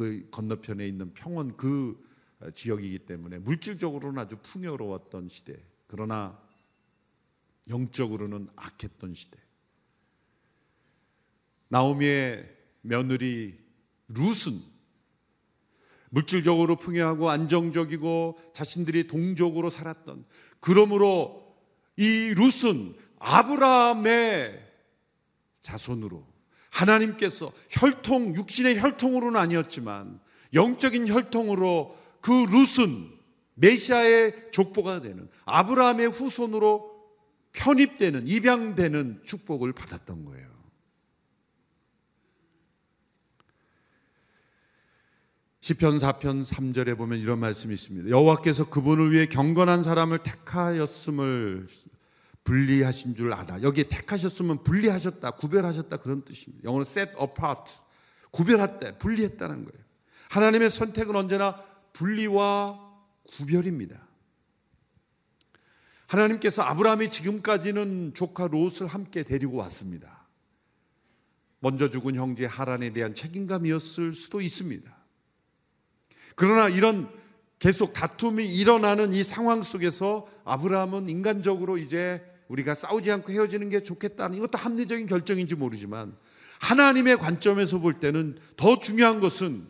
그 0.01 0.27
건너편에 0.31 0.89
있는 0.89 1.13
평원 1.13 1.59
그 1.59 2.03
지역이기 2.55 3.01
때문에 3.01 3.39
물질적으로는 3.41 4.19
아주 4.19 4.39
풍요로웠던 4.43 5.29
시대. 5.29 5.63
그러나 5.89 6.41
영적으로는 7.69 8.49
악했던 8.57 9.13
시대. 9.13 9.39
나오미의 11.69 12.49
며느리 12.81 13.59
룻은 14.09 14.59
물질적으로 16.09 16.77
풍요하고 16.77 17.29
안정적이고 17.29 18.39
자신들이 18.55 19.07
동족으로 19.07 19.69
살았던 19.69 20.25
그러므로 20.61 21.55
이 21.99 22.35
룻은 22.39 22.97
아브라함의 23.19 24.67
자손으로 25.61 26.30
하나님께서 26.71 27.53
혈통 27.71 28.37
육신의 28.37 28.81
혈통으로는 28.81 29.39
아니었지만 29.39 30.21
영적인 30.55 31.09
혈통으로 31.09 31.97
그 32.21 32.31
룻은 32.31 33.11
메시아의 33.55 34.51
족보가 34.53 35.03
되는 35.03 35.29
아브라함의 35.45 36.09
후손으로 36.09 36.91
편입되는 37.53 38.27
입양되는 38.27 39.23
축복을 39.25 39.73
받았던 39.73 40.25
거예요. 40.25 40.51
시편 45.61 45.99
4편 45.99 46.45
3절에 46.45 46.97
보면 46.97 47.19
이런 47.21 47.39
말씀이 47.39 47.75
있습니다. 47.75 48.09
여호와께서 48.09 48.71
그분을 48.71 49.13
위해 49.13 49.27
경건한 49.27 49.83
사람을 49.83 50.19
택하였음을 50.19 51.67
분리하신 52.45 53.15
줄 53.15 53.33
알아. 53.33 53.63
여기에 53.63 53.85
택하셨으면 53.85 54.65
분리하셨다, 54.65 55.33
구별하셨다 55.33 55.97
그런 55.99 56.25
뜻입니다. 56.25 56.65
영어로 56.65 56.83
set 56.83 57.13
apart, 57.21 57.73
구별했다, 58.31 58.99
분리했다는 58.99 59.65
거예요. 59.65 59.85
하나님의 60.31 60.71
선택은 60.71 61.15
언제나 61.17 61.55
분리와 61.93 62.79
구별입니다. 63.29 64.07
하나님께서 66.07 66.63
아브라함이 66.63 67.09
지금까지는 67.09 68.13
조카 68.15 68.49
롯을 68.49 68.89
함께 68.89 69.23
데리고 69.23 69.59
왔습니다. 69.59 70.27
먼저 71.61 71.89
죽은 71.89 72.17
형제 72.17 72.47
하란에 72.47 72.91
대한 72.91 73.15
책임감이었을 73.15 74.13
수도 74.15 74.41
있습니다. 74.41 74.97
그러나 76.35 76.69
이런 76.69 77.13
계속 77.59 77.93
다툼이 77.93 78.45
일어나는 78.45 79.13
이 79.13 79.23
상황 79.23 79.63
속에서 79.63 80.27
아브라함은 80.45 81.09
인간적으로 81.11 81.77
이제 81.77 82.25
우리가 82.51 82.75
싸우지 82.75 83.13
않고 83.13 83.33
헤어지는 83.33 83.69
게 83.69 83.81
좋겠다는 83.81 84.37
이것도 84.37 84.59
합리적인 84.59 85.07
결정인지 85.07 85.55
모르지만 85.55 86.17
하나님의 86.61 87.17
관점에서 87.17 87.79
볼 87.79 88.01
때는 88.01 88.37
더 88.57 88.79
중요한 88.81 89.21
것은 89.21 89.67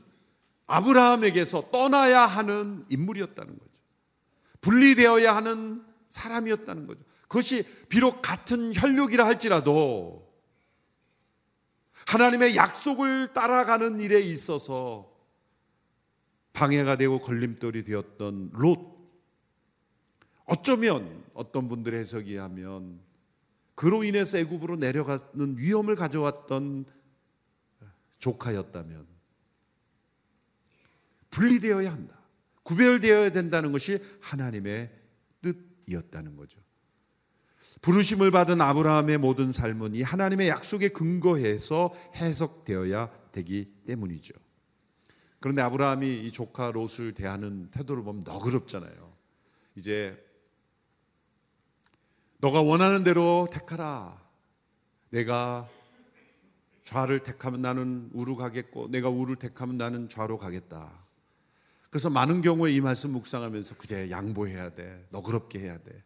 아브라함에게서 0.67 1.71
떠나야 1.71 2.23
하는 2.23 2.85
인물이었다는 2.89 3.59
거죠. 3.59 3.71
분리되어야 4.63 5.37
하는 5.37 5.85
사람이었다는 6.09 6.87
거죠. 6.87 7.01
그것이 7.23 7.65
비록 7.89 8.23
같은 8.23 8.73
혈육이라 8.75 9.27
할지라도 9.27 10.29
하나님의 12.07 12.57
약속을 12.57 13.35
따라가는 13.35 14.01
일에 14.01 14.19
있어서 14.21 15.11
방해가 16.55 16.97
되고 16.97 17.21
걸림돌이 17.21 17.85
되었던 17.85 18.51
롯. 18.55 18.99
어쩌면 20.47 21.20
어떤 21.41 21.69
분들의 21.69 21.99
해석이 21.99 22.37
하면 22.37 23.01
그로 23.75 24.05
인해서 24.05 24.37
애굽으로 24.37 24.77
내려가는 24.77 25.57
위험을 25.57 25.95
가져왔던 25.95 26.85
조카였다면 28.19 29.07
분리되어야 31.31 31.91
한다. 31.91 32.21
구별되어야 32.63 33.33
된다는 33.33 33.73
것이 33.73 33.99
하나님의 34.21 34.91
뜻이었다는 35.41 36.37
거죠. 36.37 36.61
부르심을 37.81 38.31
받은 38.31 38.61
아브라함의 38.61 39.17
모든 39.17 39.51
삶은 39.51 39.95
이 39.95 40.03
하나님의 40.03 40.49
약속에 40.49 40.91
근거해서 40.91 41.95
해석되어야 42.17 43.31
되기 43.33 43.73
때문이죠. 43.87 44.35
그런데 45.39 45.63
아브라함이 45.63 46.27
이 46.27 46.33
조카 46.33 46.71
롯을 46.71 47.15
대하는 47.15 47.71
태도를 47.71 48.03
보면 48.03 48.25
너그럽잖아요. 48.27 49.17
이제 49.75 50.23
너가 52.41 52.63
원하는 52.63 53.05
대로 53.05 53.49
택하라. 53.53 54.19
내가 55.11 55.69
좌를 56.85 57.23
택하면 57.23 57.61
나는 57.61 58.11
우로 58.15 58.35
가겠고 58.37 58.89
내가 58.89 59.11
우를 59.11 59.37
택하면 59.37 59.77
나는 59.77 60.09
좌로 60.09 60.39
가겠다. 60.39 61.07
그래서 61.91 62.09
많은 62.09 62.41
경우에 62.41 62.73
이 62.73 62.81
말씀 62.81 63.11
묵상하면서 63.11 63.77
그제 63.77 64.11
양보해야 64.11 64.71
돼. 64.71 65.07
너그럽게 65.11 65.59
해야 65.59 65.77
돼. 65.79 66.03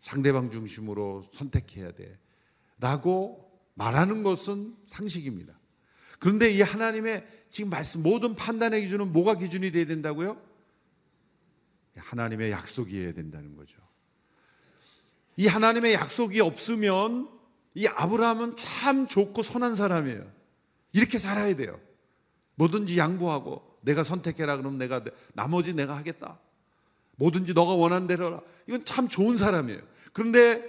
상대방 0.00 0.50
중심으로 0.50 1.22
선택해야 1.32 1.92
돼. 1.92 2.18
라고 2.78 3.50
말하는 3.74 4.22
것은 4.22 4.76
상식입니다. 4.86 5.58
그런데 6.20 6.50
이 6.50 6.62
하나님의 6.62 7.26
지금 7.50 7.70
말씀 7.70 8.02
모든 8.02 8.34
판단의 8.34 8.82
기준은 8.82 9.12
뭐가 9.12 9.34
기준이 9.34 9.72
돼야 9.72 9.84
된다고요? 9.84 10.40
하나님의 11.96 12.50
약속이어야 12.50 13.12
된다는 13.12 13.56
거죠. 13.56 13.87
이 15.38 15.46
하나님의 15.46 15.94
약속이 15.94 16.40
없으면 16.40 17.28
이 17.74 17.86
아브라함은 17.86 18.56
참 18.56 19.06
좋고 19.06 19.42
선한 19.42 19.76
사람이에요. 19.76 20.28
이렇게 20.92 21.16
살아야 21.16 21.54
돼요. 21.54 21.80
뭐든지 22.56 22.98
양보하고 22.98 23.62
내가 23.82 24.02
선택해라 24.02 24.56
그러면 24.56 24.78
내가 24.78 25.00
나머지 25.34 25.74
내가 25.74 25.96
하겠다. 25.96 26.40
뭐든지 27.18 27.54
너가 27.54 27.74
원하는 27.74 28.08
대로 28.08 28.42
이건 28.66 28.84
참 28.84 29.08
좋은 29.08 29.38
사람이에요. 29.38 29.80
그런데 30.12 30.60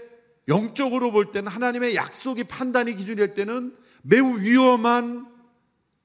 영적으로 0.47 1.11
볼 1.11 1.31
때는 1.31 1.51
하나님의 1.51 1.95
약속이 1.95 2.43
판단이 2.43 2.95
기준이 2.95 3.15
될 3.15 3.33
때는 3.33 3.75
매우 4.03 4.39
위험한 4.39 5.27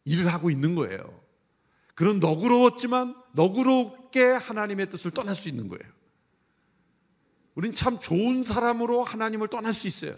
일을 0.07 0.33
하고 0.33 0.51
있는 0.51 0.75
거예요. 0.75 1.21
그런 1.95 2.19
너그러웠지만 2.19 3.15
너그럽게 3.35 4.25
하나님의 4.25 4.89
뜻을 4.89 5.11
떠날 5.11 5.37
수 5.37 5.51
있는 5.51 5.69
거예요. 5.69 5.94
우린 7.55 7.73
참 7.73 8.01
좋은 8.01 8.45
사람으로 8.45 9.05
하나님을 9.05 9.49
떠날 9.49 9.73
수 9.73 9.87
있어요. 9.87 10.17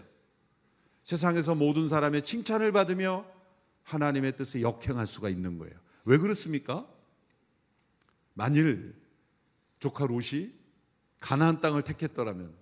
세상에서 1.04 1.54
모든 1.54 1.88
사람의 1.88 2.22
칭찬을 2.22 2.72
받으며 2.72 3.26
하나님의 3.84 4.36
뜻에 4.36 4.62
역행할 4.62 5.06
수가 5.06 5.28
있는 5.28 5.58
거예요. 5.58 5.74
왜 6.04 6.18
그렇습니까? 6.18 6.86
만일 8.34 8.94
조카 9.78 10.06
롯이 10.06 10.52
가나안 11.20 11.60
땅을 11.60 11.82
택했더라면 11.82 12.54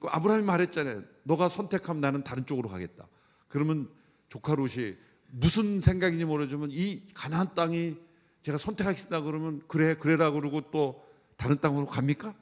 그 0.00 0.08
아브라함이 0.08 0.44
말했잖아요. 0.44 1.02
너가 1.24 1.48
선택하면 1.48 2.00
나는 2.00 2.22
다른 2.22 2.46
쪽으로 2.46 2.68
가겠다. 2.68 3.08
그러면 3.48 3.90
조카 4.28 4.54
롯이 4.54 4.94
무슨 5.30 5.80
생각인지 5.80 6.24
모르지만 6.24 6.70
이 6.72 7.02
가나안 7.14 7.54
땅이 7.54 7.96
제가 8.42 8.58
선택하겠다 8.58 9.22
그러면 9.22 9.62
그래 9.68 9.94
그래라 9.94 10.30
그러고 10.30 10.60
또 10.70 11.04
다른 11.36 11.58
땅으로 11.60 11.86
갑니까? 11.86 12.34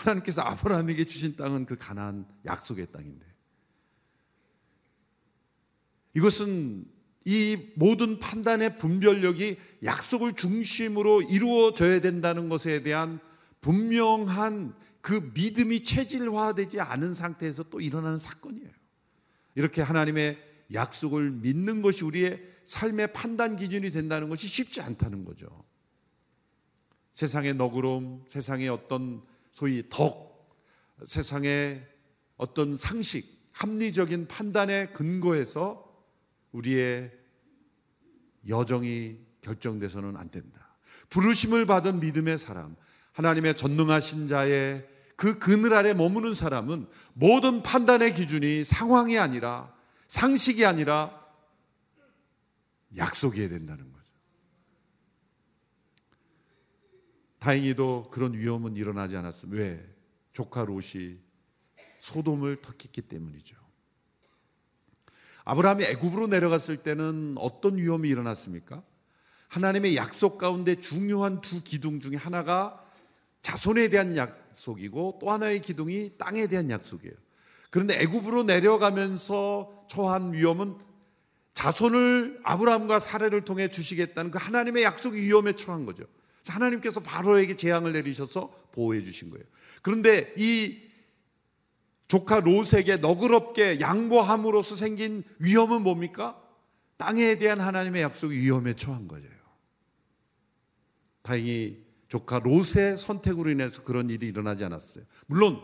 하나님께서 0.00 0.42
아브라함에게 0.42 1.04
주신 1.04 1.36
땅은 1.36 1.66
그 1.66 1.76
가나안 1.76 2.26
약속의 2.46 2.86
땅인데 2.92 3.26
이것은 6.14 6.86
이 7.24 7.56
모든 7.76 8.18
판단의 8.18 8.78
분별력이 8.78 9.58
약속을 9.84 10.34
중심으로 10.34 11.22
이루어져야 11.22 12.00
된다는 12.00 12.48
것에 12.48 12.82
대한 12.82 13.20
분명한 13.60 14.74
그 15.02 15.30
믿음이 15.34 15.84
체질화되지 15.84 16.80
않은 16.80 17.14
상태에서 17.14 17.64
또 17.64 17.80
일어나는 17.80 18.18
사건이에요. 18.18 18.70
이렇게 19.54 19.82
하나님의 19.82 20.38
약속을 20.72 21.30
믿는 21.30 21.82
것이 21.82 22.04
우리의 22.04 22.42
삶의 22.64 23.12
판단 23.12 23.56
기준이 23.56 23.90
된다는 23.90 24.28
것이 24.28 24.48
쉽지 24.48 24.80
않다는 24.80 25.24
거죠. 25.24 25.64
세상의 27.12 27.54
너그러움, 27.54 28.24
세상의 28.28 28.68
어떤 28.68 29.22
소위 29.52 29.82
덕, 29.88 30.58
세상의 31.04 31.86
어떤 32.36 32.76
상식, 32.76 33.50
합리적인 33.52 34.28
판단의 34.28 34.92
근거에서 34.92 35.86
우리의 36.52 37.12
여정이 38.48 39.18
결정돼서는 39.42 40.16
안 40.16 40.30
된다. 40.30 40.76
부르심을 41.10 41.66
받은 41.66 42.00
믿음의 42.00 42.38
사람, 42.38 42.76
하나님의 43.12 43.56
전능하신 43.56 44.28
자의 44.28 44.86
그 45.16 45.38
그늘 45.38 45.74
아래 45.74 45.92
머무는 45.92 46.32
사람은 46.32 46.88
모든 47.12 47.62
판단의 47.62 48.14
기준이 48.14 48.64
상황이 48.64 49.18
아니라 49.18 49.74
상식이 50.08 50.64
아니라 50.64 51.20
약속이어야 52.96 53.48
된다는 53.50 53.92
거죠. 53.92 53.99
다행히도 57.40 58.10
그런 58.12 58.34
위험은 58.34 58.76
일어나지 58.76 59.16
않았습니다. 59.16 59.62
왜? 59.62 59.84
조카 60.32 60.64
롯이 60.64 61.18
소돔을 61.98 62.60
터했기 62.60 63.02
때문이죠. 63.02 63.56
아브라함이 65.44 65.84
애굽으로 65.84 66.28
내려갔을 66.28 66.76
때는 66.76 67.34
어떤 67.38 67.78
위험이 67.78 68.10
일어났습니까? 68.10 68.82
하나님의 69.48 69.96
약속 69.96 70.38
가운데 70.38 70.76
중요한 70.76 71.40
두 71.40 71.64
기둥 71.64 71.98
중에 71.98 72.14
하나가 72.14 72.84
자손에 73.40 73.88
대한 73.88 74.16
약속이고 74.16 75.18
또 75.20 75.30
하나의 75.30 75.62
기둥이 75.62 76.18
땅에 76.18 76.46
대한 76.46 76.70
약속이에요. 76.70 77.14
그런데 77.70 78.00
애굽으로 78.00 78.44
내려가면서 78.44 79.86
처한 79.88 80.34
위험은 80.34 80.76
자손을 81.54 82.40
아브라함과 82.44 83.00
사례를 83.00 83.44
통해 83.44 83.68
주시겠다는 83.68 84.30
그 84.30 84.38
하나님의 84.38 84.82
약속 84.82 85.14
위험에 85.14 85.54
처한 85.54 85.86
거죠. 85.86 86.04
하나님께서 86.46 87.00
바로에게 87.00 87.56
재앙을 87.56 87.92
내리셔서 87.92 88.50
보호해 88.72 89.02
주신 89.02 89.30
거예요. 89.30 89.44
그런데 89.82 90.32
이 90.36 90.90
조카 92.08 92.40
롯에게 92.40 92.96
너그럽게 92.96 93.80
양보함으로써 93.80 94.74
생긴 94.76 95.22
위험은 95.38 95.82
뭡니까? 95.82 96.42
땅에 96.96 97.38
대한 97.38 97.60
하나님의 97.60 98.02
약속 98.02 98.30
위험에 98.32 98.74
처한 98.74 99.06
거죠. 99.06 99.28
다행히 101.22 101.84
조카 102.08 102.40
롯의 102.40 102.98
선택으로 102.98 103.50
인해서 103.50 103.82
그런 103.82 104.10
일이 104.10 104.26
일어나지 104.26 104.64
않았어요. 104.64 105.04
물론 105.26 105.60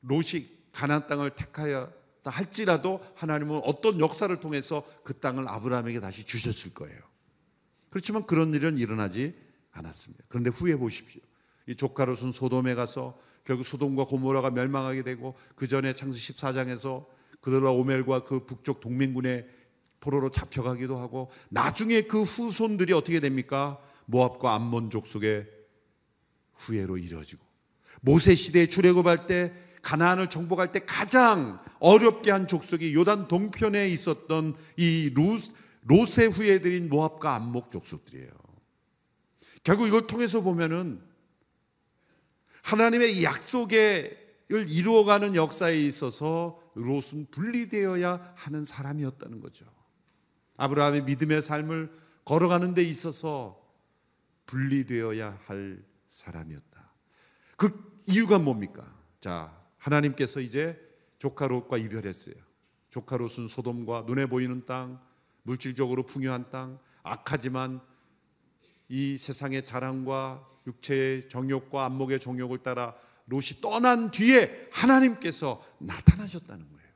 롯이 0.00 0.48
가나안 0.72 1.06
땅을 1.06 1.34
택하였다 1.34 2.30
할지라도 2.30 3.04
하나님은 3.16 3.60
어떤 3.64 4.00
역사를 4.00 4.34
통해서 4.40 4.84
그 5.02 5.18
땅을 5.18 5.46
아브라함에게 5.46 6.00
다시 6.00 6.24
주셨을 6.24 6.72
거예요. 6.72 6.98
그렇지만 7.90 8.26
그런 8.26 8.54
일은 8.54 8.78
일어나지 8.78 9.34
않았습니다. 9.74 10.24
그런데 10.28 10.50
후에 10.50 10.76
보십시오. 10.76 11.20
이 11.66 11.74
조카 11.74 12.04
롯은 12.04 12.32
소돔에 12.32 12.74
가서 12.74 13.18
결국 13.44 13.64
소돔과 13.64 14.06
고모라가 14.06 14.50
멸망하게 14.50 15.02
되고 15.02 15.34
그 15.54 15.66
전에 15.66 15.94
창세 15.94 16.32
14장에서 16.32 17.06
그돌라오멜과 17.40 18.24
그 18.24 18.44
북쪽 18.46 18.80
동맹군의 18.80 19.46
포로로 20.00 20.30
잡혀가기도 20.30 20.98
하고 20.98 21.30
나중에 21.50 22.02
그 22.02 22.22
후손들이 22.22 22.92
어떻게 22.92 23.20
됩니까? 23.20 23.78
모압과 24.06 24.54
암몬 24.54 24.90
족속의 24.90 25.46
후예로 26.54 26.98
이루어지고 26.98 27.42
모세 28.02 28.34
시대에 28.34 28.66
출애굽할 28.66 29.26
때 29.26 29.52
가나안을 29.82 30.28
정복할 30.28 30.72
때 30.72 30.80
가장 30.80 31.60
어렵게 31.78 32.30
한 32.30 32.46
족속이 32.46 32.94
요단 32.94 33.28
동편에 33.28 33.86
있었던 33.88 34.56
이 34.76 35.10
루스, 35.14 35.52
롯의 35.82 36.30
후예들인 36.32 36.88
모압과 36.88 37.34
암몬 37.34 37.70
족속들이에요. 37.70 38.43
결국 39.64 39.88
이걸 39.88 40.06
통해서 40.06 40.42
보면은 40.42 41.02
하나님의 42.62 43.24
약속을 43.24 44.24
이루어가는 44.50 45.34
역사에 45.34 45.76
있어서 45.80 46.60
롯은 46.74 47.28
분리되어야 47.30 48.34
하는 48.36 48.64
사람이었다는 48.64 49.40
거죠. 49.40 49.64
아브라함의 50.56 51.04
믿음의 51.04 51.42
삶을 51.42 51.92
걸어가는 52.24 52.74
데 52.74 52.82
있어서 52.82 53.60
분리되어야 54.46 55.40
할 55.46 55.82
사람이었다. 56.08 56.92
그 57.56 58.02
이유가 58.06 58.38
뭡니까? 58.38 58.94
자, 59.20 59.58
하나님께서 59.78 60.40
이제 60.40 60.78
조카 61.18 61.48
롯과 61.48 61.78
이별했어요. 61.78 62.34
조카 62.90 63.16
롯은 63.16 63.48
소돔과 63.48 64.04
눈에 64.06 64.26
보이는 64.26 64.64
땅, 64.66 65.00
물질적으로 65.42 66.04
풍요한 66.04 66.50
땅, 66.50 66.78
악하지만 67.02 67.80
이 68.94 69.16
세상의 69.16 69.64
자랑과 69.64 70.46
육체의 70.68 71.28
정욕과 71.28 71.84
안목의 71.86 72.20
정욕을 72.20 72.58
따라 72.58 72.94
롯이 73.26 73.60
떠난 73.60 74.12
뒤에 74.12 74.68
하나님께서 74.70 75.60
나타나셨다는 75.78 76.64
거예요. 76.70 76.88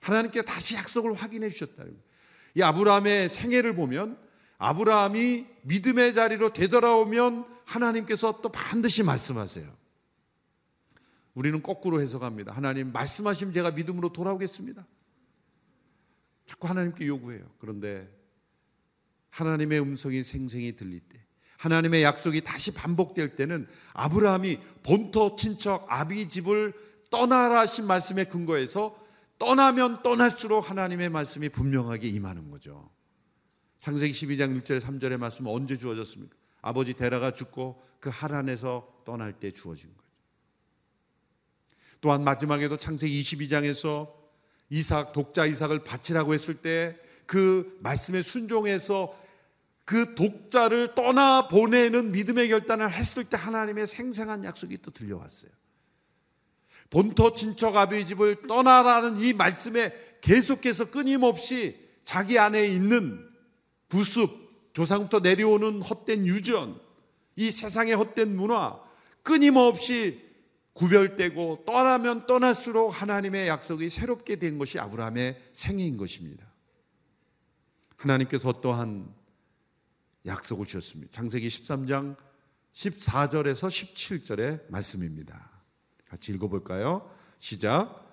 하나님께 0.00 0.42
다시 0.42 0.76
약속을 0.76 1.12
확인해 1.12 1.50
주셨다는 1.50 1.90
거예요. 1.90 2.02
이 2.54 2.62
아브라함의 2.62 3.28
생애를 3.28 3.74
보면 3.74 4.18
아브라함이 4.56 5.44
믿음의 5.64 6.14
자리로 6.14 6.54
되돌아오면 6.54 7.44
하나님께서 7.66 8.40
또 8.40 8.48
반드시 8.48 9.02
말씀하세요. 9.02 9.70
우리는 11.34 11.62
거꾸로 11.62 12.00
해석합니다. 12.00 12.52
하나님 12.52 12.92
말씀하시면 12.92 13.52
제가 13.52 13.72
믿음으로 13.72 14.08
돌아오겠습니다. 14.10 14.86
자꾸 16.46 16.66
하나님께 16.66 17.06
요구해요. 17.06 17.44
그런데 17.58 18.08
하나님의 19.28 19.82
음성이 19.82 20.22
생생히 20.22 20.74
들릴 20.74 21.00
때 21.00 21.25
하나님의 21.58 22.02
약속이 22.02 22.42
다시 22.42 22.72
반복될 22.72 23.36
때는 23.36 23.66
아브라함이 23.94 24.58
본토 24.82 25.36
친척 25.36 25.86
아비 25.88 26.28
집을 26.28 26.72
떠나라 27.10 27.60
하신 27.60 27.86
말씀에 27.86 28.24
근거해서 28.24 28.96
떠나면 29.38 30.02
떠날수록 30.02 30.70
하나님의 30.70 31.10
말씀이 31.10 31.48
분명하게 31.48 32.08
임하는 32.08 32.50
거죠. 32.50 32.90
창세기 33.80 34.12
12장 34.12 34.60
1절에 34.60 34.80
3절의 34.80 35.18
말씀은 35.18 35.50
언제 35.50 35.76
주어졌습니까? 35.76 36.34
아버지 36.62 36.94
데라가 36.94 37.30
죽고 37.30 37.80
그 38.00 38.10
하란에서 38.12 39.02
떠날 39.04 39.32
때 39.32 39.50
주어진 39.50 39.88
거예요. 39.90 40.10
또한 42.00 42.24
마지막에도 42.24 42.76
창세기 42.76 43.22
22장에서 43.22 44.12
이삭 44.70 45.12
독자 45.12 45.46
이삭을 45.46 45.84
바치라고 45.84 46.34
했을 46.34 46.56
때 46.56 47.06
그 47.26 47.76
말씀에 47.80 48.22
순종해서 48.22 49.12
그 49.86 50.16
독자를 50.16 50.94
떠나 50.96 51.46
보내는 51.46 52.10
믿음의 52.10 52.48
결단을 52.48 52.92
했을 52.92 53.24
때 53.24 53.36
하나님의 53.36 53.86
생생한 53.86 54.44
약속이 54.44 54.78
또 54.82 54.90
들려왔어요. 54.90 55.50
본토 56.90 57.32
친척 57.34 57.76
아비 57.76 58.04
집을 58.04 58.48
떠나라는 58.48 59.16
이 59.18 59.32
말씀에 59.32 59.94
계속해서 60.20 60.90
끊임없이 60.90 61.78
자기 62.04 62.36
안에 62.38 62.66
있는 62.66 63.28
부습, 63.88 64.72
조상부터 64.72 65.20
내려오는 65.20 65.80
헛된 65.82 66.26
유전, 66.26 66.78
이 67.36 67.52
세상의 67.52 67.94
헛된 67.94 68.34
문화, 68.36 68.80
끊임없이 69.22 70.20
구별되고 70.72 71.64
떠나면 71.64 72.26
떠날수록 72.26 72.90
하나님의 72.90 73.46
약속이 73.46 73.88
새롭게 73.88 74.36
된 74.36 74.58
것이 74.58 74.80
아브라함의 74.80 75.40
생애인 75.54 75.96
것입니다. 75.96 76.44
하나님께서 77.96 78.52
또한 78.60 79.14
약속을 80.26 80.66
주셨습니다. 80.66 81.12
창세기 81.12 81.46
13장 81.46 82.16
14절에서 82.72 83.68
17절의 83.68 84.60
말씀입니다. 84.68 85.50
같이 86.08 86.32
읽어볼까요? 86.32 87.08
시작. 87.38 88.04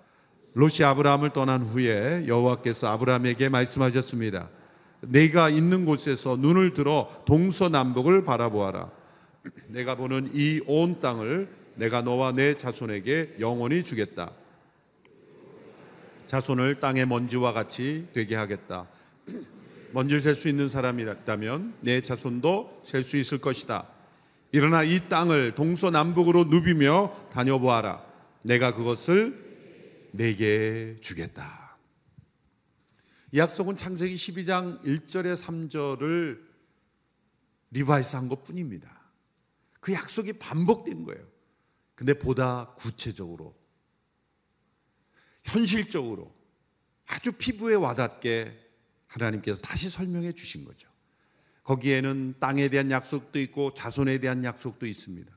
롯이 0.54 0.84
아브라함을 0.84 1.34
떠난 1.34 1.64
후에 1.64 2.28
여호와께서 2.28 2.88
아브라함에게 2.88 3.50
말씀하셨습니다. 3.50 4.50
내가 5.02 5.50
있는 5.50 5.86
곳에서 5.86 6.38
눈을 6.38 6.74
들어 6.74 7.10
동서남북을 7.26 8.24
바라보아라. 8.24 8.92
내가 9.68 9.96
보는 9.96 10.30
이 10.34 10.62
온 10.68 11.02
땅을 11.02 11.54
내가 11.76 12.02
너와 12.02 12.32
내 12.34 12.56
자손에게 12.56 13.38
영원히 13.40 13.84
주겠다. 13.84 14.32
자손을 16.28 16.80
땅의 16.80 17.08
먼지와 17.08 17.52
같이 17.52 18.08
되게 18.14 18.36
하겠다. 18.36 18.88
먼지를 19.94 20.22
셀 20.22 20.36
수 20.36 20.50
있는 20.50 20.70
사람이 20.70 21.04
있다면 21.04 21.76
내 21.82 22.02
자손도 22.02 22.82
셀 22.84 23.04
수 23.04 23.16
있을 23.18 23.38
것이다. 23.38 23.88
일어나 24.52 24.84
이 24.84 25.08
땅을 25.08 25.54
동서남북으로 25.56 26.46
누비며 26.46 27.28
다녀보아라. 27.32 28.04
내가 28.44 28.72
그것을 28.72 30.10
내게 30.12 30.98
주겠다. 31.02 31.78
이 33.32 33.40
약속은 33.40 33.76
창세기 33.76 34.14
12장 34.16 34.84
1절에 34.84 35.36
3절을 35.36 36.40
revise 37.72 38.16
한 38.16 38.28
것 38.30 38.44
뿐입니다. 38.44 39.02
그 39.80 39.94
약속이 39.94 40.34
반복된 40.34 41.04
거예요. 41.04 41.24
근데 41.96 42.14
보다 42.14 42.74
구체적으로, 42.78 43.56
현실적으로 45.44 46.34
아주 47.08 47.32
피부에 47.34 47.76
와닿게 47.76 48.63
하나님께서 49.14 49.62
다시 49.62 49.90
설명해 49.90 50.34
주신 50.34 50.66
거죠. 50.66 50.90
거기에는 51.64 52.36
땅에 52.40 52.70
대한 52.70 52.92
약속도 52.92 53.40
있고 53.40 53.74
자손에 53.74 54.18
대한 54.18 54.44
약속도 54.44 54.86
있습니다. 54.86 55.32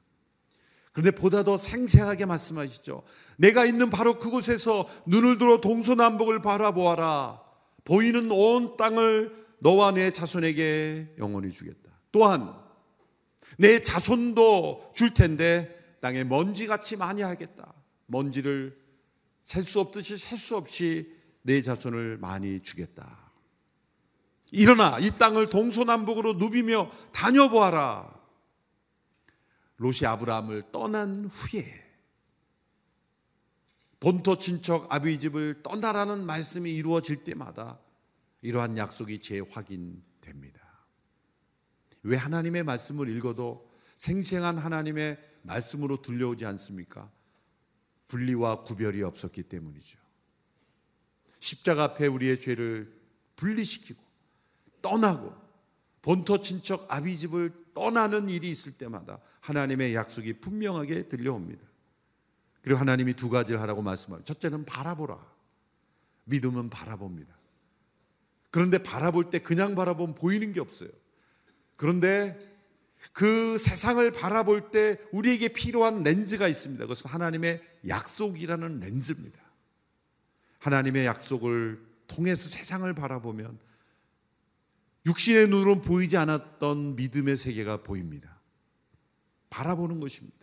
그런데 0.93 1.11
보다 1.11 1.43
더 1.43 1.59
생생하게 1.59 2.25
말씀하시죠. 2.25 3.03
내가 3.37 3.67
있는 3.67 3.91
바로 3.91 4.19
그곳에서 4.19 4.89
눈을 5.07 5.39
들어 5.39 5.61
동서남북을 5.61 6.41
바라보아라. 6.41 7.41
보이는 7.85 8.31
온 8.31 8.77
땅을 8.77 9.47
너와 9.61 9.93
내 9.93 10.11
자손에게 10.11 11.17
영원히 11.19 11.51
주겠다. 11.51 11.91
또한 12.13 12.55
내 13.59 13.83
자손도 13.83 14.93
줄 14.95 15.13
텐데 15.15 15.77
땅에 16.01 16.25
먼지같이 16.25 16.97
많이 16.97 17.23
하겠다. 17.23 17.75
먼지를 18.07 18.77
셀 19.43 19.63
수 19.63 19.81
없듯이 19.81 20.17
셀 20.17 20.39
수 20.39 20.57
없이 20.57 21.15
내 21.43 21.61
자손을 21.61 22.19
많이 22.19 22.61
주겠다. 22.61 23.26
일어나 24.57 24.99
이 24.99 25.11
땅을 25.19 25.51
동서남북으로 25.51 26.33
누비며 26.35 26.91
다녀보아라. 27.13 28.11
롯이 29.77 30.07
아브라함을 30.07 30.73
떠난 30.73 31.27
후에 31.27 31.85
본토 34.01 34.39
친척 34.39 34.91
아비 34.91 35.21
집을 35.21 35.63
떠나라는 35.63 36.25
말씀이 36.25 36.75
이루어질 36.75 37.23
때마다 37.23 37.79
이러한 38.41 38.79
약속이 38.79 39.19
재확인됩니다. 39.19 40.61
왜 42.03 42.17
하나님의 42.17 42.63
말씀을 42.63 43.15
읽어도 43.15 43.71
생생한 43.99 44.57
하나님의 44.57 45.19
말씀으로 45.43 46.01
들려오지 46.01 46.47
않습니까? 46.47 47.11
분리와 48.09 48.63
구별이 48.63 49.03
없었기 49.03 49.43
때문이죠. 49.43 49.99
십자가 51.41 51.85
앞에 51.85 52.07
우리의 52.07 52.41
죄를 52.41 52.99
분리시키고 53.37 54.06
떠나고 54.87 55.35
본토 56.01 56.41
친척 56.41 56.87
아비 56.89 57.17
집을 57.17 57.53
떠나는 57.75 58.29
일이 58.29 58.49
있을 58.49 58.73
때마다 58.73 59.19
하나님의 59.41 59.95
약속이 59.97 60.35
분명하게 60.35 61.09
들려옵니다. 61.09 61.67
그리고 62.63 62.79
하나님이 62.79 63.15
두 63.15 63.29
가지를 63.29 63.61
하라고 63.63 63.83
말씀하죠. 63.83 64.23
첫째는 64.25 64.65
바라보라. 64.65 65.19
믿음은 66.25 66.71
바라봅니다. 66.71 67.37
그런데 68.51 68.79
바라볼 68.79 69.31
때 69.31 69.41
그냥 69.41 69.75
바라보면 69.75 70.15
보이는 70.15 70.53
게 70.53 70.61
없어요. 70.61 70.91
그런데 71.77 72.39
그 73.13 73.59
세상을 73.59 74.11
바라볼 74.13 74.71
때 74.71 74.99
우리에게 75.13 75.49
필요한 75.49 76.03
렌즈가 76.03 76.49
있습니다. 76.49 76.85
그것은 76.85 77.11
하나님의 77.11 77.63
약속이라는 77.89 78.81
렌즈입니다. 78.81 79.41
하나님의 80.59 81.05
약속을 81.07 81.79
통해서 82.07 82.49
세상을 82.49 82.93
바라보면 82.95 83.59
육신의 85.07 85.49
눈으로 85.49 85.81
보이지 85.81 86.17
않았던 86.17 86.97
믿음의 86.97 87.37
세계가 87.37 87.83
보입니다. 87.83 88.41
바라보는 89.51 90.01
것입니다. 90.01 90.37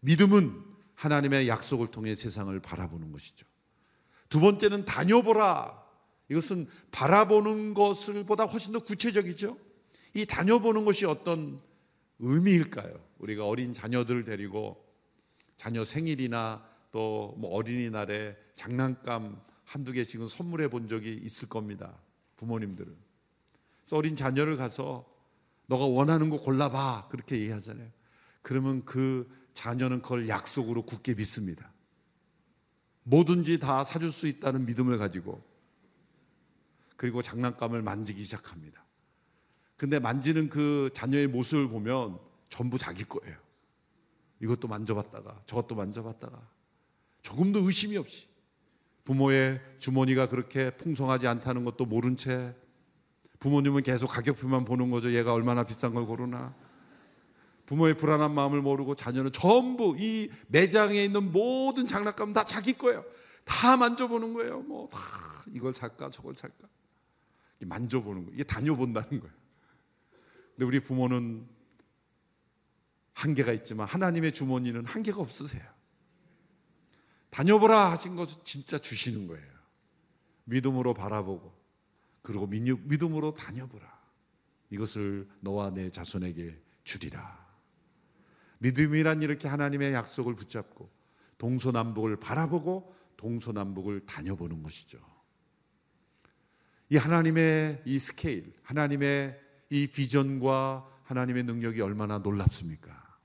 믿음은 0.00 0.52
하나님의 0.94 1.48
약속을 1.48 1.88
통해 1.90 2.14
세상을 2.14 2.58
바라보는 2.60 3.12
것이죠. 3.12 3.46
두 4.28 4.40
번째는 4.40 4.84
다녀보라. 4.84 5.84
이것은 6.30 6.66
바라보는 6.90 7.74
것을 7.74 8.24
보다 8.24 8.44
훨씬 8.44 8.72
더 8.72 8.80
구체적이죠. 8.80 9.58
이 10.14 10.24
다녀보는 10.24 10.84
것이 10.84 11.04
어떤 11.04 11.60
의미일까요? 12.18 12.98
우리가 13.18 13.46
어린 13.46 13.74
자녀들을 13.74 14.24
데리고 14.24 14.82
자녀 15.56 15.84
생일이나 15.84 16.66
또 16.90 17.34
뭐 17.36 17.50
어린이날에 17.56 18.36
장난감 18.54 19.42
한두 19.64 19.92
개씩은 19.92 20.28
선물해 20.28 20.68
본 20.68 20.86
적이 20.86 21.20
있을 21.22 21.48
겁니다. 21.48 21.98
부모님들은. 22.36 23.03
어린 23.92 24.16
자녀를 24.16 24.56
가서 24.56 25.04
너가 25.66 25.84
원하는 25.86 26.30
거 26.30 26.38
골라봐. 26.38 27.08
그렇게 27.08 27.40
얘기하잖아요. 27.40 27.90
그러면 28.42 28.84
그 28.84 29.28
자녀는 29.54 30.02
그걸 30.02 30.28
약속으로 30.28 30.82
굳게 30.82 31.14
믿습니다. 31.14 31.72
뭐든지 33.04 33.58
다 33.58 33.84
사줄 33.84 34.12
수 34.12 34.26
있다는 34.26 34.66
믿음을 34.66 34.98
가지고 34.98 35.42
그리고 36.96 37.22
장난감을 37.22 37.82
만지기 37.82 38.22
시작합니다. 38.24 38.84
근데 39.76 39.98
만지는 39.98 40.48
그 40.48 40.90
자녀의 40.94 41.28
모습을 41.28 41.68
보면 41.68 42.18
전부 42.48 42.78
자기 42.78 43.04
거예요. 43.04 43.36
이것도 44.40 44.68
만져봤다가 44.68 45.40
저것도 45.46 45.74
만져봤다가 45.74 46.48
조금도 47.22 47.60
의심이 47.64 47.96
없이 47.96 48.26
부모의 49.04 49.60
주머니가 49.78 50.28
그렇게 50.28 50.70
풍성하지 50.76 51.26
않다는 51.26 51.64
것도 51.64 51.84
모른 51.86 52.16
채 52.16 52.54
부모님은 53.44 53.82
계속 53.82 54.06
가격표만 54.06 54.64
보는 54.64 54.90
거죠. 54.90 55.12
얘가 55.12 55.34
얼마나 55.34 55.64
비싼 55.64 55.92
걸 55.92 56.06
고르나. 56.06 56.54
부모의 57.66 57.94
불안한 57.94 58.34
마음을 58.34 58.62
모르고 58.62 58.94
자녀는 58.94 59.32
전부 59.32 59.94
이 59.98 60.30
매장에 60.48 61.04
있는 61.04 61.30
모든 61.30 61.86
장난감 61.86 62.32
다 62.32 62.42
자기 62.44 62.72
거예요. 62.72 63.04
다 63.44 63.76
만져보는 63.76 64.32
거예요. 64.32 64.60
뭐 64.60 64.88
다 64.88 64.98
이걸 65.52 65.74
살까 65.74 66.08
저걸 66.08 66.34
살까. 66.36 66.66
만져보는 67.60 68.22
거예요. 68.24 68.34
이게 68.34 68.44
다녀본다는 68.44 69.20
거예요. 69.20 69.34
근데 70.52 70.64
우리 70.64 70.80
부모는 70.80 71.46
한계가 73.12 73.52
있지만 73.52 73.86
하나님의 73.86 74.32
주머니는 74.32 74.86
한계가 74.86 75.20
없으세요. 75.20 75.62
다녀보라 77.28 77.90
하신 77.90 78.16
것을 78.16 78.38
진짜 78.42 78.78
주시는 78.78 79.26
거예요. 79.26 79.52
믿음으로 80.44 80.94
바라보고 80.94 81.53
그리고 82.24 82.46
믿음으로 82.46 83.34
다녀보라. 83.34 83.86
이것을 84.70 85.28
너와 85.40 85.74
내 85.74 85.90
자손에게 85.90 86.58
주리라. 86.82 87.44
믿음이란 88.58 89.20
이렇게 89.20 89.46
하나님의 89.46 89.92
약속을 89.92 90.34
붙잡고 90.34 90.90
동서남북을 91.36 92.16
바라보고 92.16 92.94
동서남북을 93.18 94.06
다녀보는 94.06 94.62
것이죠. 94.62 94.98
이 96.88 96.96
하나님의 96.96 97.82
이 97.84 97.98
스케일, 97.98 98.54
하나님의 98.62 99.38
이 99.68 99.86
비전과 99.86 101.02
하나님의 101.02 101.42
능력이 101.42 101.82
얼마나 101.82 102.18
놀랍습니까? 102.20 103.18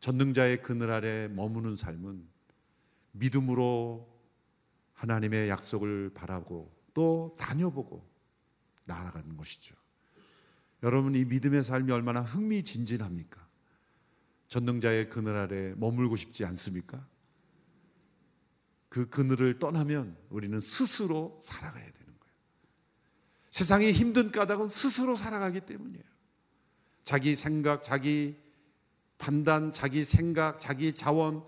전능자의 0.00 0.62
그늘 0.62 0.90
아래 0.90 1.28
머무는 1.28 1.76
삶은 1.76 2.26
믿음으로 3.12 4.08
하나님의 4.94 5.50
약속을 5.50 6.12
바라고 6.14 6.81
또 6.94 7.36
다녀보고 7.38 8.06
나아가는 8.84 9.36
것이죠. 9.36 9.74
여러분 10.82 11.14
이 11.14 11.24
믿음의 11.24 11.62
삶이 11.62 11.92
얼마나 11.92 12.20
흥미진진합니까? 12.22 13.40
전능자의 14.48 15.08
그늘 15.08 15.36
아래 15.36 15.74
머물고 15.76 16.16
싶지 16.16 16.44
않습니까? 16.44 17.06
그 18.88 19.08
그늘을 19.08 19.58
떠나면 19.58 20.16
우리는 20.28 20.60
스스로 20.60 21.40
살아가야 21.42 21.84
되는 21.84 22.06
거예요. 22.20 22.34
세상의 23.50 23.92
힘든 23.92 24.30
까닭은 24.30 24.68
스스로 24.68 25.16
살아가기 25.16 25.62
때문이에요. 25.62 26.04
자기 27.02 27.34
생각, 27.34 27.82
자기 27.82 28.36
판단, 29.16 29.72
자기 29.72 30.04
생각, 30.04 30.60
자기 30.60 30.92
자원, 30.92 31.44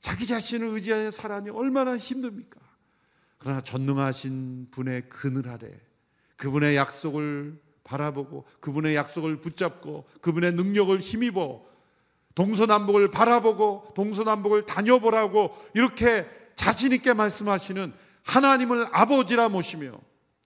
자기 0.00 0.26
자신을 0.26 0.66
의지하여 0.68 1.10
살아니 1.10 1.50
얼마나 1.50 1.96
힘듭니까? 1.96 2.67
그러나 3.38 3.60
전능하신 3.60 4.68
분의 4.70 5.08
그늘 5.08 5.48
아래 5.48 5.68
그분의 6.36 6.76
약속을 6.76 7.60
바라보고 7.84 8.44
그분의 8.60 8.94
약속을 8.94 9.40
붙잡고 9.40 10.06
그분의 10.20 10.52
능력을 10.52 10.98
힘입어 10.98 11.64
동서남북을 12.34 13.10
바라보고 13.10 13.92
동서남북을 13.94 14.66
다녀보라고 14.66 15.56
이렇게 15.74 16.26
자신 16.54 16.92
있게 16.92 17.14
말씀하시는 17.14 17.92
하나님을 18.24 18.88
아버지라 18.92 19.48
모시며 19.48 19.92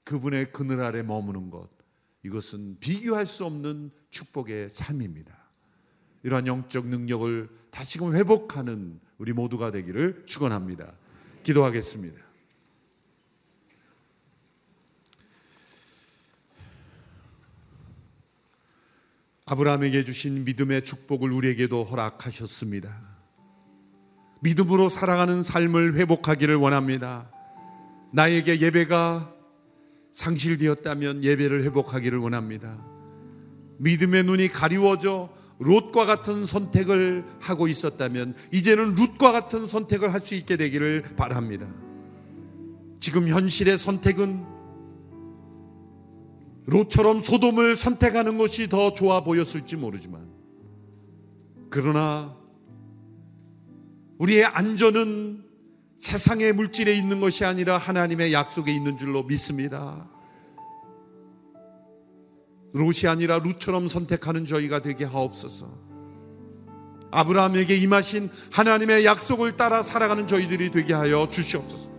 그분의 0.05 0.53
그늘 0.53 0.81
아래 0.81 1.03
머무는 1.03 1.51
것 1.51 1.69
이것은 2.25 2.79
비교할 2.79 3.27
수 3.27 3.45
없는 3.45 3.91
축복의 4.11 4.71
삶입니다. 4.71 5.37
이러한 6.23 6.47
영적 6.47 6.87
능력을 6.87 7.49
다시금 7.71 8.15
회복하는 8.15 9.01
우리 9.19 9.33
모두가 9.33 9.71
되기를 9.71 10.25
축원합니다. 10.27 10.93
기도하겠습니다. 11.43 12.32
아브라함에게 19.53 20.03
주신 20.05 20.45
믿음의 20.45 20.83
축복을 20.83 21.31
우리에게도 21.31 21.85
허락하셨습니다. 21.85 22.91
믿음으로 24.41 24.89
살아가는 24.89 25.43
삶을 25.43 25.97
회복하기를 25.97 26.57
원합니다. 26.57 27.31
나에게 28.15 28.63
예배가 28.63 29.31
상실되었다면 30.15 31.23
예배를 31.23 31.65
회복하기를 31.65 32.19
원합니다. 32.19 32.83
믿음의 33.79 34.25
눈이 34.25 34.49
가리워져 34.49 35.29
롯과 35.59 36.07
같은 36.07 36.47
선택을 36.47 37.27
하고 37.41 37.69
있었다면 37.69 38.35
이제는 38.53 38.95
룻과 38.95 39.33
같은 39.33 39.67
선택을 39.67 40.15
할 40.15 40.21
수 40.23 40.35
있게 40.35 40.57
되기를 40.57 41.03
바랍니다. 41.15 41.69
지금 43.01 43.29
현실의 43.29 43.77
선택은 43.77 44.62
롯처럼 46.67 47.21
소돔을 47.21 47.77
선택하는 47.77 48.39
것이 48.39 48.69
더 48.69 48.95
좋아 48.95 49.23
보였을지 49.23 49.77
모르지만 49.77 50.29
그러나 51.71 52.37
우리의 54.19 54.45
안전은 54.45 55.45
세상의 55.99 56.53
물질에 56.53 56.93
있는 56.95 57.21
것이 57.21 57.45
아니라 57.45 57.79
하나님의 57.79 58.33
약속에 58.33 58.73
있는 58.73 58.99
줄로 58.99 59.23
믿습니다. 59.23 60.09
롯이 62.73 63.09
아니라 63.09 63.39
룻처럼 63.39 63.89
선택하는 63.89 64.47
저희가 64.47 64.81
되게 64.81 65.05
하옵소서. 65.05 65.93
아브라함에게 67.13 67.77
임하신 67.77 68.31
하나님의 68.53 69.05
약속을 69.05 69.57
따라 69.57 69.83
살아가는 69.83 70.27
저희들이 70.27 70.71
되게 70.71 70.95
하여 70.95 71.29
주시옵소서. 71.31 71.91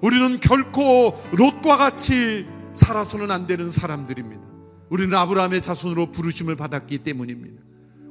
우리는 0.00 0.40
결코 0.40 1.14
롯과 1.32 1.76
같이 1.76 2.46
살아서는 2.74 3.30
안 3.30 3.46
되는 3.46 3.70
사람들입니다. 3.70 4.42
우리는 4.90 5.16
아브라함의 5.16 5.62
자손으로 5.62 6.12
부르심을 6.12 6.56
받았기 6.56 6.98
때문입니다. 6.98 7.62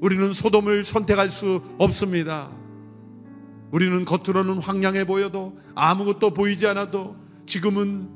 우리는 0.02 0.34
소돔을 0.34 0.84
선택할 0.84 1.30
수 1.30 1.62
없습니다. 1.78 2.52
우리는 3.72 4.04
겉으로는 4.04 4.58
황량해 4.58 5.06
보여도 5.06 5.58
아무것도 5.76 6.32
보이지 6.32 6.68
않아도 6.68 7.16
지금은 7.46 8.10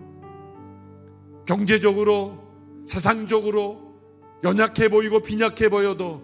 경제적으로 1.46 2.43
세상적으로 2.88 3.96
연약해 4.43 4.89
보이고 4.89 5.20
빈약해 5.20 5.70
보여도 5.70 6.24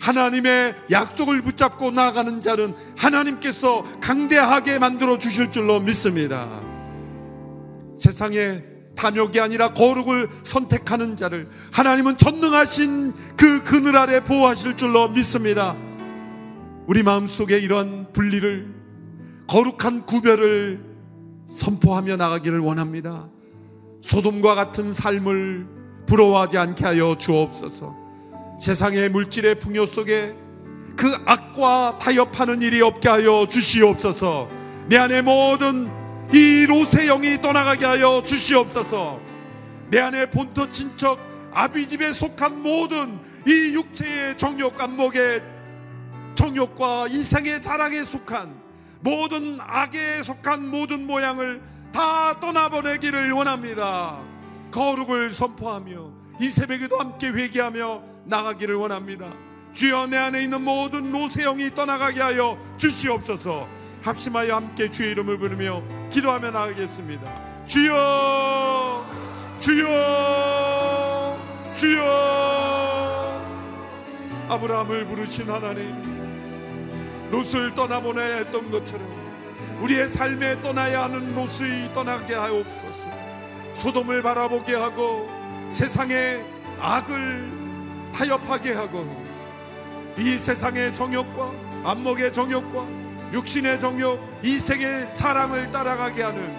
하나님의 0.00 0.74
약속을 0.90 1.42
붙잡고 1.42 1.90
나아가는 1.90 2.40
자는 2.40 2.74
하나님께서 2.96 3.84
강대하게 4.00 4.78
만들어 4.78 5.18
주실 5.18 5.52
줄로 5.52 5.80
믿습니다. 5.80 6.48
세상에 7.98 8.71
탐욕이 9.02 9.40
아니라 9.40 9.68
거룩을 9.70 10.28
선택하는 10.44 11.16
자를 11.16 11.48
하나님은 11.72 12.16
전능하신 12.18 13.12
그 13.36 13.62
그늘 13.64 13.96
아래 13.96 14.22
보호하실 14.22 14.76
줄로 14.76 15.08
믿습니다. 15.08 15.76
우리 16.86 17.02
마음속에 17.02 17.58
이런 17.58 18.12
분리를 18.12 18.72
거룩한 19.48 20.06
구별을 20.06 20.80
선포하며 21.50 22.16
나가기를 22.16 22.60
원합니다. 22.60 23.28
소돔과 24.02 24.54
같은 24.54 24.94
삶을 24.94 25.66
부러워하지 26.06 26.58
않게 26.58 26.84
하여 26.84 27.16
주옵소서. 27.18 27.96
세상의 28.60 29.08
물질의 29.08 29.58
풍요 29.58 29.84
속에 29.84 30.36
그 30.96 31.12
악과 31.26 31.98
타협하는 32.00 32.62
일이 32.62 32.80
없게 32.80 33.08
하여 33.08 33.46
주시옵소서. 33.50 34.48
내 34.88 34.96
안에 34.96 35.22
모든 35.22 36.01
이 36.32 36.64
롯의 36.66 37.08
영이 37.08 37.40
떠나가게 37.42 37.84
하여 37.84 38.22
주시옵소서. 38.24 39.20
내 39.90 40.00
안에 40.00 40.30
본토 40.30 40.70
친척 40.70 41.20
아비 41.52 41.86
집에 41.86 42.12
속한 42.12 42.62
모든 42.62 43.20
이 43.46 43.74
육체의 43.74 44.38
정욕 44.38 44.80
안목의 44.80 45.42
정욕과 46.34 47.08
인생의 47.08 47.60
자랑에 47.60 48.02
속한 48.02 48.54
모든 49.00 49.58
악에 49.60 50.22
속한 50.22 50.70
모든 50.70 51.06
모양을 51.06 51.60
다 51.92 52.40
떠나보내기를 52.40 53.32
원합니다. 53.32 54.22
거룩을 54.70 55.30
선포하며 55.30 56.10
이 56.40 56.48
새벽에도 56.48 56.98
함께 56.98 57.28
회개하며 57.28 58.02
나가기를 58.24 58.74
원합니다. 58.76 59.30
주여 59.74 60.06
내 60.06 60.16
안에 60.16 60.42
있는 60.44 60.62
모든 60.62 61.12
노세형이 61.12 61.74
떠나가게 61.74 62.20
하여 62.20 62.58
주시옵소서 62.78 63.81
합심하여 64.02 64.56
함께 64.56 64.90
주의 64.90 65.12
이름을 65.12 65.38
부르며 65.38 65.82
기도하며 66.10 66.50
나가겠습니다. 66.50 67.66
주여 67.66 69.06
주여 69.60 71.38
주여. 71.74 72.02
아브라함을 74.48 75.06
부르신 75.06 75.48
하나님 75.48 76.12
롯을 77.30 77.74
떠나보내했던 77.74 78.70
것처럼 78.70 79.06
우리의 79.80 80.08
삶에 80.08 80.60
떠나야 80.60 81.04
하는 81.04 81.34
롯이 81.34 81.92
떠나게 81.94 82.34
하옵소서. 82.34 83.08
소돔을 83.74 84.22
바라보게 84.22 84.74
하고 84.74 85.30
세상의 85.70 86.44
악을 86.80 87.50
타협하게 88.14 88.74
하고 88.74 89.24
이 90.18 90.36
세상의 90.36 90.92
정욕과 90.92 91.52
안목의 91.84 92.32
정욕과 92.32 93.01
육신의 93.32 93.80
정욕 93.80 94.20
이 94.42 94.58
세계의 94.58 95.16
자랑을 95.16 95.70
따라가게 95.70 96.22
하는 96.22 96.54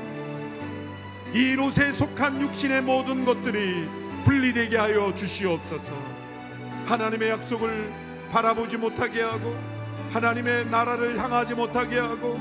이 1.33 1.55
롯에 1.55 1.91
속한 1.91 2.41
육신의 2.41 2.81
모든 2.81 3.25
것들이 3.25 3.87
분리되게 4.23 4.77
하여 4.77 5.13
주시옵소서. 5.15 5.93
하나님의 6.85 7.29
약속을 7.29 7.91
바라보지 8.31 8.77
못하게 8.77 9.21
하고 9.21 9.55
하나님의 10.11 10.65
나라를 10.67 11.17
향하지 11.17 11.53
못하게 11.53 11.99
하고 11.99 12.39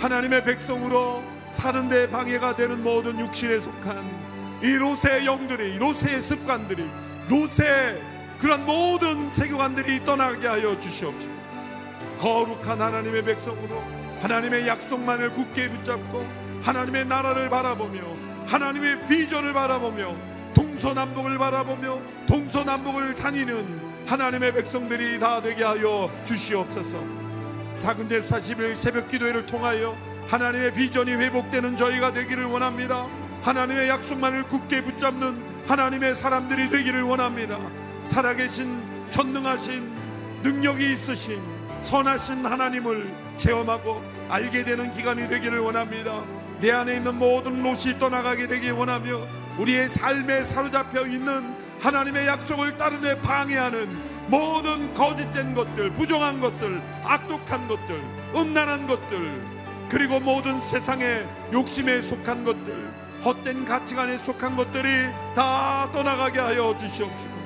하나님의 0.00 0.44
백성으로 0.44 1.22
사는 1.50 1.88
데 1.88 2.10
방해가 2.10 2.56
되는 2.56 2.82
모든 2.82 3.18
육신에 3.18 3.60
속한 3.60 4.28
이 4.62 4.72
롯의 4.74 5.24
영들이 5.24 5.78
롯의 5.78 6.20
습관들이 6.20 6.88
롯의 7.28 8.02
그런 8.38 8.64
모든 8.66 9.30
세계관들이 9.30 10.04
떠나게 10.04 10.46
하여 10.48 10.78
주시옵시고 10.78 11.37
거룩한 12.18 12.80
하나님의 12.80 13.24
백성으로 13.24 13.82
하나님의 14.20 14.66
약속만을 14.66 15.32
굳게 15.32 15.70
붙잡고 15.70 16.26
하나님의 16.62 17.06
나라를 17.06 17.48
바라보며 17.48 18.00
하나님의 18.46 19.06
비전을 19.06 19.52
바라보며 19.52 20.14
동서남북을 20.54 21.38
바라보며 21.38 22.00
동서남북을 22.26 23.14
다니는 23.14 23.80
하나님의 24.06 24.52
백성들이 24.54 25.20
다 25.20 25.40
되게 25.40 25.62
하여 25.62 26.10
주시옵소서. 26.24 27.04
작은 27.78 28.08
제 28.08 28.20
40일 28.20 28.74
새벽 28.74 29.06
기도회를 29.08 29.46
통하여 29.46 29.96
하나님의 30.28 30.72
비전이 30.72 31.12
회복되는 31.12 31.76
저희가 31.76 32.12
되기를 32.12 32.46
원합니다. 32.46 33.06
하나님의 33.42 33.88
약속만을 33.88 34.44
굳게 34.44 34.82
붙잡는 34.82 35.42
하나님의 35.68 36.14
사람들이 36.14 36.70
되기를 36.70 37.02
원합니다. 37.02 37.58
살아계신 38.08 38.82
전능하신 39.10 39.92
능력이 40.42 40.92
있으신 40.92 41.57
선하신 41.82 42.44
하나님을 42.44 43.12
체험하고 43.36 44.02
알게 44.28 44.64
되는 44.64 44.90
기간이 44.90 45.28
되기를 45.28 45.58
원합니다. 45.60 46.24
내 46.60 46.72
안에 46.72 46.96
있는 46.96 47.16
모든 47.16 47.62
롯이 47.62 47.98
떠나가게 47.98 48.48
되길 48.48 48.72
원하며 48.72 49.20
우리의 49.58 49.88
삶에 49.88 50.44
사로잡혀 50.44 51.06
있는 51.06 51.54
하나님의 51.80 52.26
약속을 52.26 52.76
따르내 52.76 53.20
방해하는 53.20 54.28
모든 54.28 54.92
거짓된 54.94 55.54
것들, 55.54 55.90
부정한 55.92 56.40
것들, 56.40 56.82
악독한 57.04 57.68
것들, 57.68 58.02
음란한 58.34 58.86
것들, 58.86 59.58
그리고 59.88 60.20
모든 60.20 60.60
세상의 60.60 61.26
욕심에 61.52 62.02
속한 62.02 62.44
것들, 62.44 62.92
헛된 63.24 63.64
가치관에 63.64 64.16
속한 64.18 64.56
것들이 64.56 64.88
다 65.34 65.90
떠나가게 65.92 66.38
하여 66.38 66.76
주시옵시고 66.76 67.38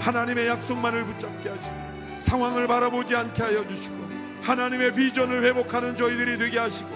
하나님의 0.00 0.48
약속만을 0.48 1.04
붙잡게 1.04 1.48
하시고 1.50 1.83
상황을 2.24 2.66
바라보지 2.66 3.14
않게 3.14 3.42
하여 3.42 3.66
주시고 3.66 3.94
하나님의 4.42 4.94
비전을 4.94 5.44
회복하는 5.44 5.94
저희들이 5.94 6.38
되게 6.38 6.58
하시고 6.58 6.90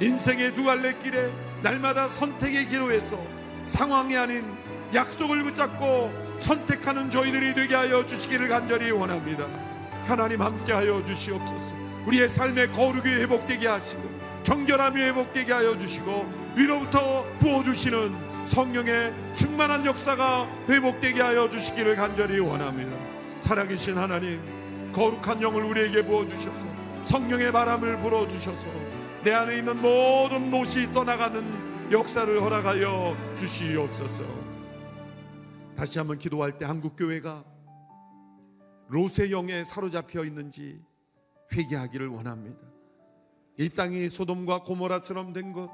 인생의 0.00 0.54
두 0.54 0.64
갈래 0.64 0.94
길에 0.98 1.30
날마다 1.62 2.08
선택의 2.08 2.66
기로에서 2.66 3.18
상황이 3.64 4.16
아닌 4.16 4.44
약속을 4.94 5.42
붙잡고 5.42 6.12
선택하는 6.38 7.10
저희들이 7.10 7.54
되게 7.54 7.74
하여 7.74 8.04
주시기를 8.04 8.48
간절히 8.48 8.90
원합니다. 8.90 9.46
하나님 10.04 10.42
함께 10.42 10.72
하여 10.72 11.02
주시옵소서. 11.02 11.74
우리의 12.06 12.28
삶의 12.28 12.72
거룩이 12.72 13.08
회복되게 13.22 13.66
하시고 13.66 14.02
정결함이 14.42 15.00
회복되게 15.00 15.52
하여 15.52 15.76
주시고 15.76 16.52
위로부터 16.54 17.24
부어 17.38 17.64
주시는 17.64 18.14
성령의 18.46 19.12
충만한 19.34 19.84
역사가 19.86 20.46
회복되게 20.68 21.20
하여 21.20 21.48
주시기를 21.48 21.96
간절히 21.96 22.38
원합니다. 22.38 22.96
살아계신 23.40 23.98
하나님, 23.98 24.40
거룩한 24.96 25.42
영을 25.42 25.62
우리에게 25.62 26.02
부어 26.06 26.26
주셔서 26.26 26.66
성령의 27.04 27.52
바람을 27.52 27.98
불어 27.98 28.26
주셔서 28.26 28.66
내 29.22 29.30
안에 29.30 29.58
있는 29.58 29.78
모든 29.82 30.50
노시 30.50 30.90
떠나가는 30.94 31.92
역사를 31.92 32.42
허락하여 32.42 33.14
주시옵소서. 33.36 34.22
다시 35.76 35.98
한번 35.98 36.16
기도할 36.16 36.56
때 36.56 36.64
한국 36.64 36.96
교회가 36.96 37.44
롯의 38.88 39.32
영에 39.32 39.64
사로잡혀 39.64 40.24
있는지 40.24 40.80
회개하기를 41.52 42.08
원합니다. 42.08 42.58
이 43.58 43.68
땅이 43.68 44.08
소돔과 44.08 44.62
고모라처럼 44.62 45.34
된 45.34 45.52
것, 45.52 45.70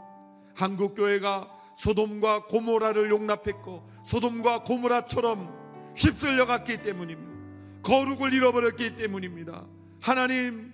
한국 0.57 0.95
교회가 0.95 1.49
소돔과 1.79 2.47
고모라를 2.47 3.09
용납했고 3.11 3.89
소돔과 4.05 4.65
고모라처럼 4.65 5.95
휩쓸려 5.97 6.47
갔기 6.47 6.83
때문입니다. 6.83 7.32
거룩을 7.83 8.33
잃어버렸기 8.33 8.97
때문입니다. 8.97 9.67
하나님, 10.01 10.73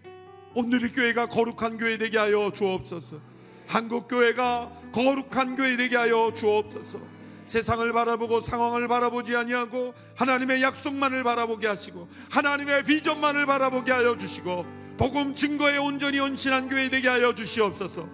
오늘 0.54 0.84
이 0.84 0.92
교회가 0.92 1.26
거룩한 1.26 1.78
교회 1.78 1.98
되게 1.98 2.18
하여 2.18 2.50
주옵소서. 2.50 3.20
한국 3.66 4.08
교회가 4.08 4.72
거룩한 4.92 5.56
교회 5.56 5.76
되게 5.76 5.96
하여 5.96 6.32
주옵소서. 6.34 7.00
세상을 7.46 7.90
바라보고 7.92 8.42
상황을 8.42 8.88
바라보지 8.88 9.34
아니하고 9.34 9.94
하나님의 10.16 10.62
약속만을 10.62 11.24
바라보게 11.24 11.66
하시고 11.66 12.08
하나님의 12.30 12.82
비전만을 12.84 13.46
바라보게 13.46 13.90
하여 13.90 14.16
주시고 14.16 14.66
복음 14.98 15.34
증거에 15.34 15.78
온전히 15.78 16.18
헌신한 16.18 16.68
교회 16.68 16.90
되게 16.90 17.08
하여 17.08 17.34
주시옵소서. 17.34 18.06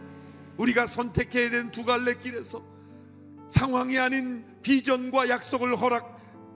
우리가 0.56 0.86
선택해야 0.86 1.50
되는 1.50 1.72
두 1.72 1.84
갈래 1.84 2.14
길에서 2.14 2.62
상황이 3.50 3.98
아닌 3.98 4.44
비전과 4.62 5.28
약속을 5.28 5.76
허락 5.76 6.13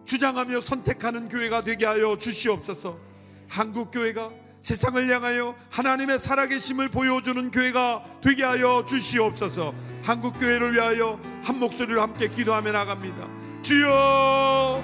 주장하며 0.09 0.63
선택하는 0.63 1.29
교회가 1.29 1.61
되게 1.61 1.85
하여 1.85 2.17
주시옵소서. 2.17 2.99
한국 3.47 3.91
교회가 3.91 4.31
세상을 4.63 5.09
향하여 5.15 5.55
하나님의 5.71 6.19
살아계심을 6.19 6.89
보여주는 6.89 7.51
교회가 7.51 8.03
되게 8.23 8.43
하여 8.43 8.87
주시옵소서. 8.89 9.75
한국 10.03 10.39
교회를 10.39 10.73
위하여 10.73 11.21
한 11.45 11.59
목소리로 11.59 12.01
함께 12.01 12.27
기도하며 12.27 12.73
나갑니다. 12.73 13.29
주여, 13.61 14.83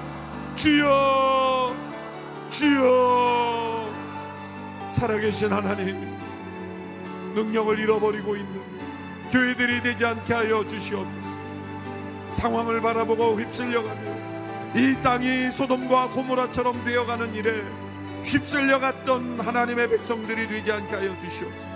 주여, 0.57 1.75
주여. 2.51 3.95
살아계신 4.93 5.51
하나님, 5.51 6.19
능력을 7.35 7.79
잃어버리고 7.79 8.37
있는 8.37 8.61
교회들이 9.31 9.81
되지 9.81 10.05
않게 10.05 10.35
하여 10.35 10.67
주시옵소서. 10.67 11.35
상황을 12.29 12.83
바라보고 12.83 13.41
휩쓸려가며 13.41 14.24
이 14.75 14.97
땅이 15.03 15.53
소돔과 15.53 16.09
고모라처럼 16.09 16.83
되어가는 16.83 17.35
일에 17.35 17.63
휩쓸려 18.25 18.81
갔던 18.81 19.39
하나님의 19.39 19.89
백성들이 19.89 20.49
되지 20.49 20.73
않게 20.73 20.95
하여 20.95 21.17
주시옵소서. 21.21 21.69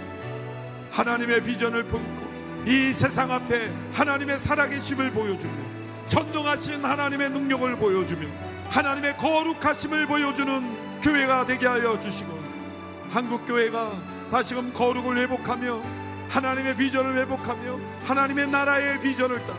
하나님의 0.91 1.43
비전을 1.43 1.85
품고 1.85 2.29
이 2.67 2.93
세상 2.93 3.31
앞에 3.31 3.73
하나님의 3.93 4.39
살아계심을 4.39 5.13
보여주며 5.13 5.55
전능하신 6.09 6.85
하나님의 6.85 7.31
능력을 7.31 7.77
보여주며 7.77 8.27
하나님의 8.71 9.17
거룩하심을 9.17 10.07
보여주는 10.07 11.01
교회가 11.01 11.47
되게 11.47 11.67
하여 11.67 11.99
주시고 12.01 12.37
한국 13.11 13.47
교회가 13.47 13.93
다시금 14.33 14.73
거룩을 14.73 15.19
회복하며 15.19 15.83
하나님의 16.31 16.75
비전을 16.75 17.17
회복하며 17.19 17.79
하나님의 18.05 18.49
나라의 18.49 18.99
비전을 19.01 19.41
따라 19.47 19.59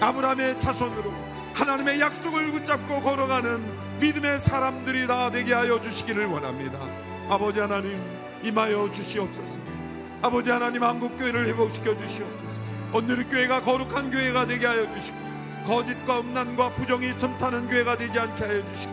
아브라함의 0.00 0.58
자손으로 0.58 1.29
하나님의 1.54 2.00
약속을 2.00 2.52
붙잡고 2.52 3.02
걸어가는 3.02 4.00
믿음의 4.00 4.40
사람들이 4.40 5.06
다 5.06 5.30
되게 5.30 5.52
하여 5.52 5.80
주시기를 5.80 6.26
원합니다. 6.26 6.78
아버지 7.28 7.60
하나님 7.60 8.00
임하여 8.42 8.90
주시옵소서. 8.92 9.60
아버지 10.22 10.50
하나님 10.50 10.82
한국 10.82 11.16
교회를 11.16 11.46
회복시켜 11.46 11.96
주시옵소서. 11.96 12.60
오늘 12.92 13.28
교회가 13.28 13.60
거룩한 13.60 14.10
교회가 14.10 14.46
되게 14.46 14.66
하여 14.66 14.90
주시고 14.94 15.18
거짓과 15.66 16.20
음란과 16.20 16.74
부정이 16.74 17.16
틈타는 17.18 17.68
교회가 17.68 17.96
되지 17.96 18.18
않게 18.18 18.44
하여 18.44 18.64
주시고 18.64 18.92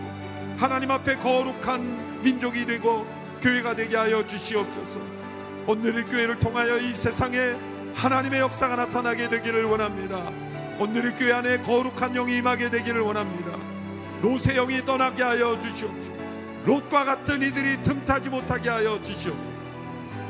하나님 0.57 0.91
앞에 0.91 1.15
거룩한 1.17 2.21
민족이 2.23 2.65
되고 2.65 3.05
교회가 3.41 3.75
되게 3.75 3.95
하여 3.95 4.25
주시옵소서. 4.25 4.99
오늘의 5.67 6.05
교회를 6.05 6.39
통하여 6.39 6.77
이 6.77 6.93
세상에 6.93 7.55
하나님의 7.95 8.39
역사가 8.41 8.75
나타나게 8.75 9.29
되기를 9.29 9.65
원합니다. 9.65 10.31
오늘의 10.79 11.15
교회 11.15 11.33
안에 11.33 11.61
거룩한 11.61 12.13
영이 12.13 12.37
임하게 12.37 12.69
되기를 12.69 13.01
원합니다. 13.01 13.57
노세 14.21 14.53
영이 14.53 14.85
떠나게 14.85 15.23
하여 15.23 15.57
주시옵소서. 15.59 16.11
롯과 16.65 17.05
같은 17.05 17.41
이들이 17.41 17.81
틈타지 17.83 18.29
못하게 18.29 18.69
하여 18.69 19.01
주시옵소서. 19.01 19.57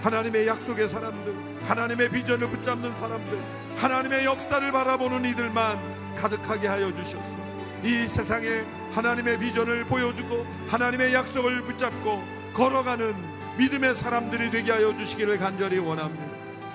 하나님의 0.01 0.47
약속의 0.47 0.87
사람들, 0.87 1.35
하나님의 1.63 2.09
비전을 2.09 2.49
붙잡는 2.49 2.95
사람들, 2.95 3.39
하나님의 3.75 4.25
역사를 4.25 4.71
바라보는 4.71 5.25
이들만 5.25 6.15
가득하게 6.15 6.67
하여 6.67 6.93
주셨소. 6.95 7.47
이 7.83 8.07
세상에 8.07 8.63
하나님의 8.93 9.39
비전을 9.39 9.85
보여주고 9.85 10.45
하나님의 10.69 11.13
약속을 11.13 11.61
붙잡고 11.63 12.23
걸어가는 12.53 13.15
믿음의 13.57 13.95
사람들이 13.95 14.49
되게 14.51 14.71
하여 14.71 14.95
주시기를 14.95 15.37
간절히 15.37 15.79
원합니다. 15.79 16.25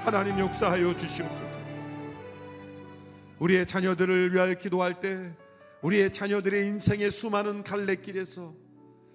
하나님 0.05 0.39
역사하여 0.39 0.95
주시옵소서. 0.95 1.42
우리의 3.43 3.67
자녀들을 3.67 4.33
위하여 4.33 4.55
기도할 4.55 5.01
때 5.01 5.35
우리의 5.81 6.13
자녀들의 6.13 6.65
인생의 6.65 7.11
수많은 7.11 7.65
갈래길에서 7.65 8.55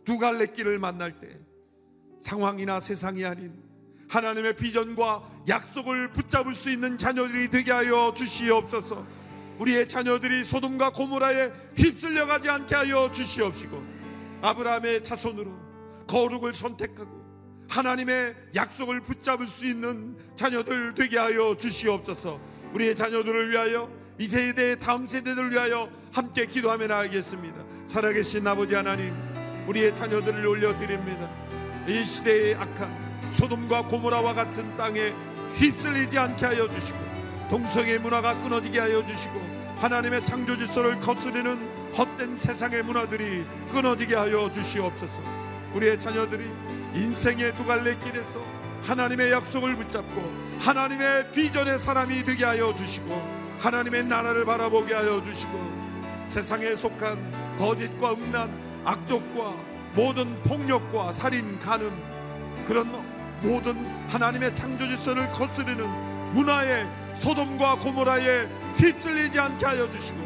두 0.03 0.17
갈래길을 0.17 0.79
만날 0.79 1.17
때 1.17 1.29
상황이나 2.19 2.81
세상이 2.81 3.23
아닌 3.23 3.53
하나님의 4.09 4.57
비전과 4.57 5.43
약속을 5.47 6.11
붙잡을 6.11 6.55
수 6.55 6.69
있는 6.69 6.97
자녀들이 6.97 7.49
되게 7.49 7.71
하여 7.71 8.13
주시옵소서. 8.13 9.07
우리의 9.59 9.87
자녀들이 9.87 10.43
소돔과 10.43 10.91
고모라에 10.91 11.53
휩쓸려 11.77 12.25
가지 12.25 12.49
않게 12.49 12.75
하여 12.75 13.09
주시옵시고 13.09 13.81
아브라함의 14.41 15.03
자손으로 15.03 15.57
거룩을 16.05 16.51
선택하고 16.51 17.09
하나님의 17.69 18.35
약속을 18.55 19.01
붙잡을 19.03 19.47
수 19.47 19.65
있는 19.65 20.17
자녀들 20.35 20.95
되게 20.95 21.17
하여 21.17 21.55
주시옵소서. 21.57 22.41
우리의 22.73 22.93
자녀들을 22.93 23.51
위하여 23.51 24.06
이 24.19 24.25
세대 24.25 24.75
다음 24.79 25.05
세대들을 25.05 25.51
위하여 25.51 25.89
함께 26.11 26.47
기도하며 26.47 26.87
나가겠습니다. 26.87 27.63
살아계신 27.85 28.47
아버지 28.47 28.73
하나님, 28.73 29.13
우리의 29.67 29.93
자녀들을 29.93 30.45
올려드립니다. 30.45 31.29
이 31.87 32.03
시대의 32.03 32.55
악한 32.55 33.31
소돔과 33.31 33.83
고모라와 33.87 34.33
같은 34.33 34.75
땅에 34.75 35.13
휩쓸리지 35.53 36.17
않게 36.17 36.45
하여 36.47 36.67
주시고 36.67 36.97
동성의 37.51 37.99
문화가 37.99 38.39
끊어지게 38.39 38.79
하여 38.79 39.05
주시고 39.05 39.39
하나님의 39.77 40.25
창조 40.25 40.57
질서를 40.57 40.99
거스르는 40.99 41.93
헛된 41.95 42.35
세상의 42.35 42.83
문화들이 42.83 43.45
끊어지게 43.71 44.15
하여 44.15 44.49
주시옵소서. 44.51 45.21
우리의 45.75 45.99
자녀들이 45.99 46.43
인생의 46.95 47.53
두 47.53 47.65
갈래 47.67 47.95
길에서 48.03 48.43
하나님의 48.81 49.31
약속을 49.31 49.75
붙잡고 49.75 50.57
하나님의 50.59 51.31
비전의 51.33 51.77
사람이 51.77 52.25
되게 52.25 52.45
하여 52.45 52.73
주시고 52.73 53.36
하나님의 53.59 54.03
나라를 54.05 54.45
바라보게 54.45 54.93
하여 54.93 55.21
주시고 55.23 55.51
세상에 56.27 56.75
속한 56.75 57.55
거짓과 57.57 58.13
음란, 58.13 58.51
악독과 58.85 59.53
모든 59.95 60.41
폭력과 60.43 61.11
살인, 61.11 61.57
가늠 61.59 61.91
그런 62.65 62.87
모든 63.41 63.75
하나님의 64.09 64.53
창조 64.53 64.87
질서를 64.87 65.29
거스르는 65.31 65.87
문화의 66.33 66.87
소돔과 67.15 67.77
고모라에 67.77 68.47
휩쓸리지 68.75 69.39
않게 69.39 69.65
하여 69.65 69.89
주시고 69.89 70.19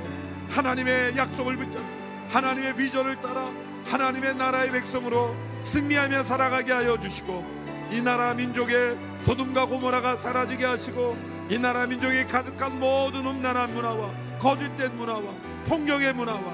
하나님의 0.49 1.15
약속을 1.15 1.57
붙잡고 1.57 1.86
하나님의 2.29 2.75
비전을 2.75 3.21
따라 3.21 3.51
하나님의 3.86 4.36
나라의 4.36 4.71
백성으로 4.71 5.36
승리하며 5.61 6.23
살아가게 6.23 6.71
하여 6.71 6.97
주시고 6.97 7.45
이 7.91 8.01
나라 8.01 8.34
민족의 8.34 8.97
소돔과 9.23 9.65
고모라가 9.65 10.15
사라지게 10.15 10.65
하시고 10.65 11.17
이 11.52 11.60
나라 11.60 11.86
민족이 11.86 12.28
가득한 12.28 12.80
모든 12.80 13.26
음란한 13.26 13.74
문화와 13.74 14.10
거짓된 14.39 14.95
문화와 14.95 15.34
폭력의 15.68 16.14
문화와 16.14 16.54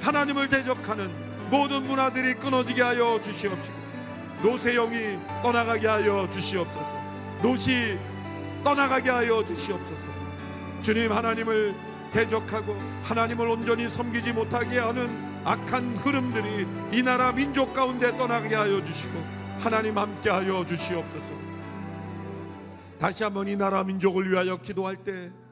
하나님을 0.00 0.48
대적하는 0.48 1.10
모든 1.50 1.84
문화들이 1.84 2.34
끊어지게 2.34 2.80
하여 2.80 3.20
주시옵시고 3.20 3.76
노세 4.44 4.74
영이 4.74 5.18
떠나가게 5.42 5.88
하여 5.88 6.28
주시옵소서. 6.30 6.96
노시 7.42 7.98
떠나가게 8.62 9.10
하여 9.10 9.44
주시옵소서. 9.44 10.10
주님 10.80 11.10
하나님을 11.10 11.74
대적하고 12.12 12.80
하나님을 13.02 13.48
온전히 13.48 13.88
섬기지 13.88 14.32
못하게 14.32 14.78
하는 14.78 15.42
악한 15.44 15.96
흐름들이 15.96 16.68
이 16.92 17.02
나라 17.02 17.32
민족 17.32 17.72
가운데 17.72 18.16
떠나게 18.16 18.54
하여 18.54 18.80
주시고 18.80 19.12
하나님 19.58 19.98
함께 19.98 20.30
하여 20.30 20.64
주시옵소서 20.64 21.45
다시 22.98 23.24
한번 23.24 23.48
이 23.48 23.56
나라 23.56 23.84
민족을 23.84 24.30
위하여 24.30 24.56
기도할 24.56 25.02
때 25.04 25.46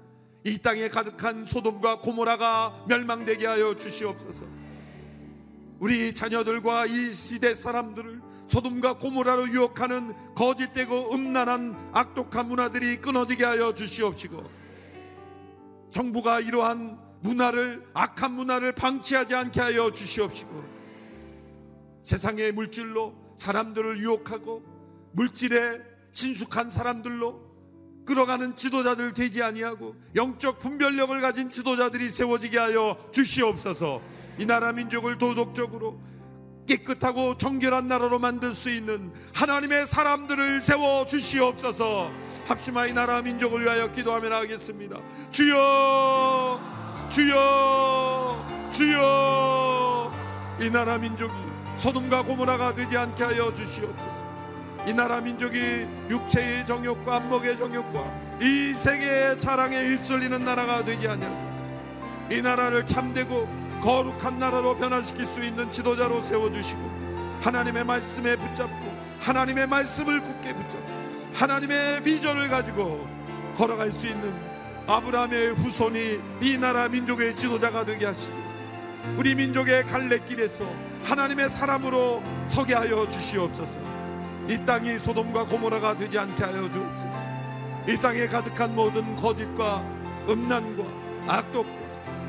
이 0.46 0.58
땅에 0.58 0.88
가득한 0.88 1.46
소돔과 1.46 2.00
고모라가 2.00 2.84
멸망되게 2.86 3.46
하여 3.46 3.74
주시옵소서. 3.74 4.46
우리 5.78 6.12
자녀들과 6.12 6.84
이 6.84 7.12
시대 7.12 7.54
사람들을 7.54 8.20
소돔과 8.48 8.98
고모라로 8.98 9.48
유혹하는 9.48 10.12
거짓되고 10.34 11.14
음란한 11.14 11.90
악독한 11.92 12.46
문화들이 12.46 12.96
끊어지게 12.96 13.42
하여 13.42 13.72
주시옵시고 13.72 14.44
정부가 15.90 16.40
이러한 16.40 16.98
문화를 17.20 17.86
악한 17.94 18.32
문화를 18.32 18.72
방치하지 18.72 19.34
않게 19.34 19.60
하여 19.60 19.90
주시옵시고 19.90 20.62
세상의 22.04 22.52
물질로 22.52 23.14
사람들을 23.36 23.98
유혹하고 23.98 24.62
물질에 25.12 25.80
친숙한 26.14 26.70
사람들로 26.70 27.52
끌어가는 28.06 28.54
지도자들 28.54 29.12
되지 29.14 29.42
아니하고 29.42 29.96
영적 30.14 30.58
분별력을 30.58 31.20
가진 31.20 31.50
지도자들이 31.50 32.10
세워지게 32.10 32.58
하여 32.58 32.96
주시옵소서. 33.12 34.00
이 34.38 34.46
나라 34.46 34.72
민족을 34.72 35.18
도덕적으로 35.18 36.00
깨끗하고 36.66 37.36
정결한 37.36 37.88
나라로 37.88 38.18
만들 38.18 38.54
수 38.54 38.70
있는 38.70 39.12
하나님의 39.34 39.86
사람들을 39.86 40.60
세워 40.62 41.06
주시옵소서. 41.06 42.10
합심하 42.46 42.86
이 42.86 42.92
나라 42.92 43.20
민족을 43.22 43.62
위하여 43.62 43.90
기도하며 43.90 44.28
나가겠습니다. 44.28 44.98
주여, 45.30 46.60
주여, 47.10 48.70
주여. 48.70 50.12
이 50.62 50.70
나라 50.70 50.98
민족이 50.98 51.32
소돔과 51.76 52.22
고모라가 52.22 52.72
되지 52.74 52.96
않게 52.96 53.24
하여 53.24 53.52
주시옵소서. 53.52 54.23
이 54.86 54.92
나라 54.92 55.20
민족이 55.20 55.86
육체의 56.10 56.66
정욕과 56.66 57.16
안목의 57.16 57.56
정욕과 57.56 58.38
이 58.42 58.74
세계의 58.74 59.38
자랑에 59.38 59.76
휩쓸리는 59.76 60.44
나라가 60.44 60.84
되지 60.84 61.08
않냐. 61.08 61.44
이 62.30 62.42
나라를 62.42 62.84
참되고 62.84 63.48
거룩한 63.82 64.38
나라로 64.38 64.76
변화시킬 64.76 65.26
수 65.26 65.44
있는 65.44 65.70
지도자로 65.70 66.20
세워주시고 66.22 67.38
하나님의 67.42 67.84
말씀에 67.84 68.36
붙잡고 68.36 68.94
하나님의 69.20 69.66
말씀을 69.66 70.22
굳게 70.22 70.54
붙잡고 70.54 70.86
하나님의 71.34 72.02
비전을 72.02 72.48
가지고 72.48 73.06
걸어갈 73.56 73.90
수 73.92 74.06
있는 74.06 74.32
아브라함의 74.86 75.54
후손이 75.54 76.20
이 76.42 76.58
나라 76.58 76.88
민족의 76.88 77.34
지도자가 77.36 77.84
되게 77.84 78.06
하시고 78.06 78.36
우리 79.16 79.34
민족의 79.34 79.84
갈래길에서 79.84 80.64
하나님의 81.04 81.48
사람으로 81.48 82.22
서게 82.48 82.74
하여 82.74 83.08
주시옵소서. 83.08 84.03
이 84.48 84.62
땅이 84.64 84.98
소돔과 84.98 85.44
고모라가 85.44 85.96
되지 85.96 86.18
않게 86.18 86.44
하여 86.44 86.70
주옵소서. 86.70 87.22
이 87.88 87.96
땅에 87.96 88.26
가득한 88.26 88.74
모든 88.74 89.16
거짓과 89.16 89.84
음란과 90.28 90.84
악독과 91.26 91.84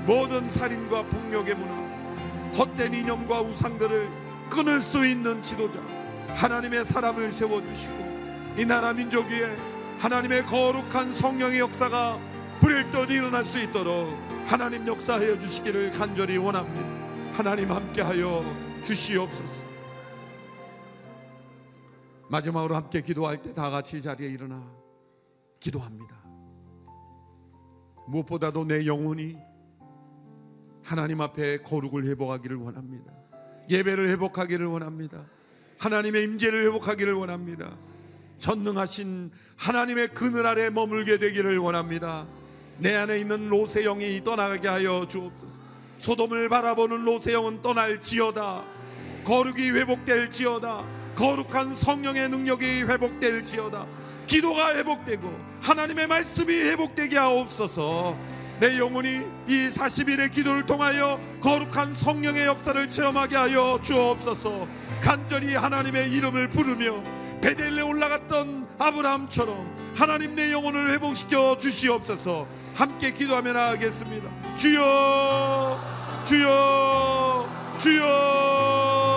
모든 0.06 0.50
살인과 0.50 1.04
폭력의 1.04 1.56
문화, 1.56 1.74
헛된 2.58 2.94
이념과 2.94 3.42
우상들을 3.42 4.08
끊을 4.50 4.82
수 4.82 5.06
있는 5.06 5.42
지도자, 5.42 5.80
하나님의 6.36 6.86
사람을 6.86 7.32
세워주시고 7.32 8.56
이 8.58 8.66
나라 8.66 8.94
민족 8.94 9.28
위에 9.28 9.56
하나님의 10.00 10.46
거룩한 10.46 11.14
성령의 11.14 11.60
역사가 11.60 12.20
불일 12.60 12.90
듯 12.92 13.12
일어날 13.12 13.44
수 13.44 13.60
있도록 13.60 14.18
하나님 14.46 14.88
역사하여 14.88 15.38
주시기를 15.40 15.92
간절히 15.92 16.38
원합니다. 16.38 16.88
하나님 17.34 17.72
함께하여 17.72 18.46
주시옵소서. 18.84 19.75
마지막으로 22.36 22.76
함께 22.76 23.02
기도할 23.02 23.42
때 23.42 23.54
다 23.54 23.70
같이 23.70 24.02
자리에 24.02 24.28
일어나 24.28 24.62
기도합니다. 25.62 26.16
무엇보다도 28.08 28.66
내 28.66 28.86
영혼이 28.86 29.38
하나님 30.84 31.22
앞에 31.22 31.60
거룩을 31.60 32.06
회복하기를 32.06 32.58
원합니다. 32.58 33.14
예배를 33.70 34.10
회복하기를 34.10 34.66
원합니다. 34.66 35.26
하나님의 35.80 36.24
임재를 36.26 36.66
회복하기를 36.66 37.14
원합니다. 37.14 37.78
전능하신 38.40 39.32
하나님의 39.56 40.10
그늘 40.10 40.46
아래 40.46 40.70
머물게 40.70 41.18
되기를 41.18 41.58
원합니다. 41.58 42.28
내 42.80 42.96
안에 42.96 43.18
있는 43.20 43.48
로세 43.48 43.84
영이 43.84 44.24
떠나게 44.26 44.68
하여 44.68 45.08
주옵소서. 45.08 45.60
소돔을 46.00 46.50
바라보는 46.50 47.06
로세 47.06 47.32
영은 47.34 47.62
떠날지어다. 47.62 48.66
거룩이 49.24 49.72
회복될지어다. 49.72 51.05
거룩한 51.16 51.74
성령의 51.74 52.30
능력이 52.30 52.84
회복될지어다. 52.84 53.86
기도가 54.28 54.76
회복되고 54.76 55.40
하나님의 55.62 56.08
말씀이 56.08 56.54
회복되게 56.54 57.18
하옵소서. 57.18 58.36
내 58.60 58.78
영혼이 58.78 59.22
이 59.48 59.68
40일의 59.68 60.32
기도를 60.32 60.66
통하여 60.66 61.20
거룩한 61.42 61.94
성령의 61.94 62.46
역사를 62.46 62.88
체험하게 62.88 63.36
하여 63.36 63.80
주옵소서 63.84 64.68
간절히 65.02 65.56
하나님의 65.56 66.10
이름을 66.12 66.50
부르며 66.50 67.04
베델레 67.42 67.82
올라갔던 67.82 68.68
아브라함처럼 68.80 69.94
하나님 69.96 70.36
내 70.36 70.54
영혼을 70.54 70.92
회복시켜 70.94 71.58
주시옵소서 71.58 72.48
함께 72.74 73.12
기도하며 73.12 73.54
나가겠습니다 73.54 74.56
주여 74.56 75.80
주여 76.24 77.50
주여 77.78 79.15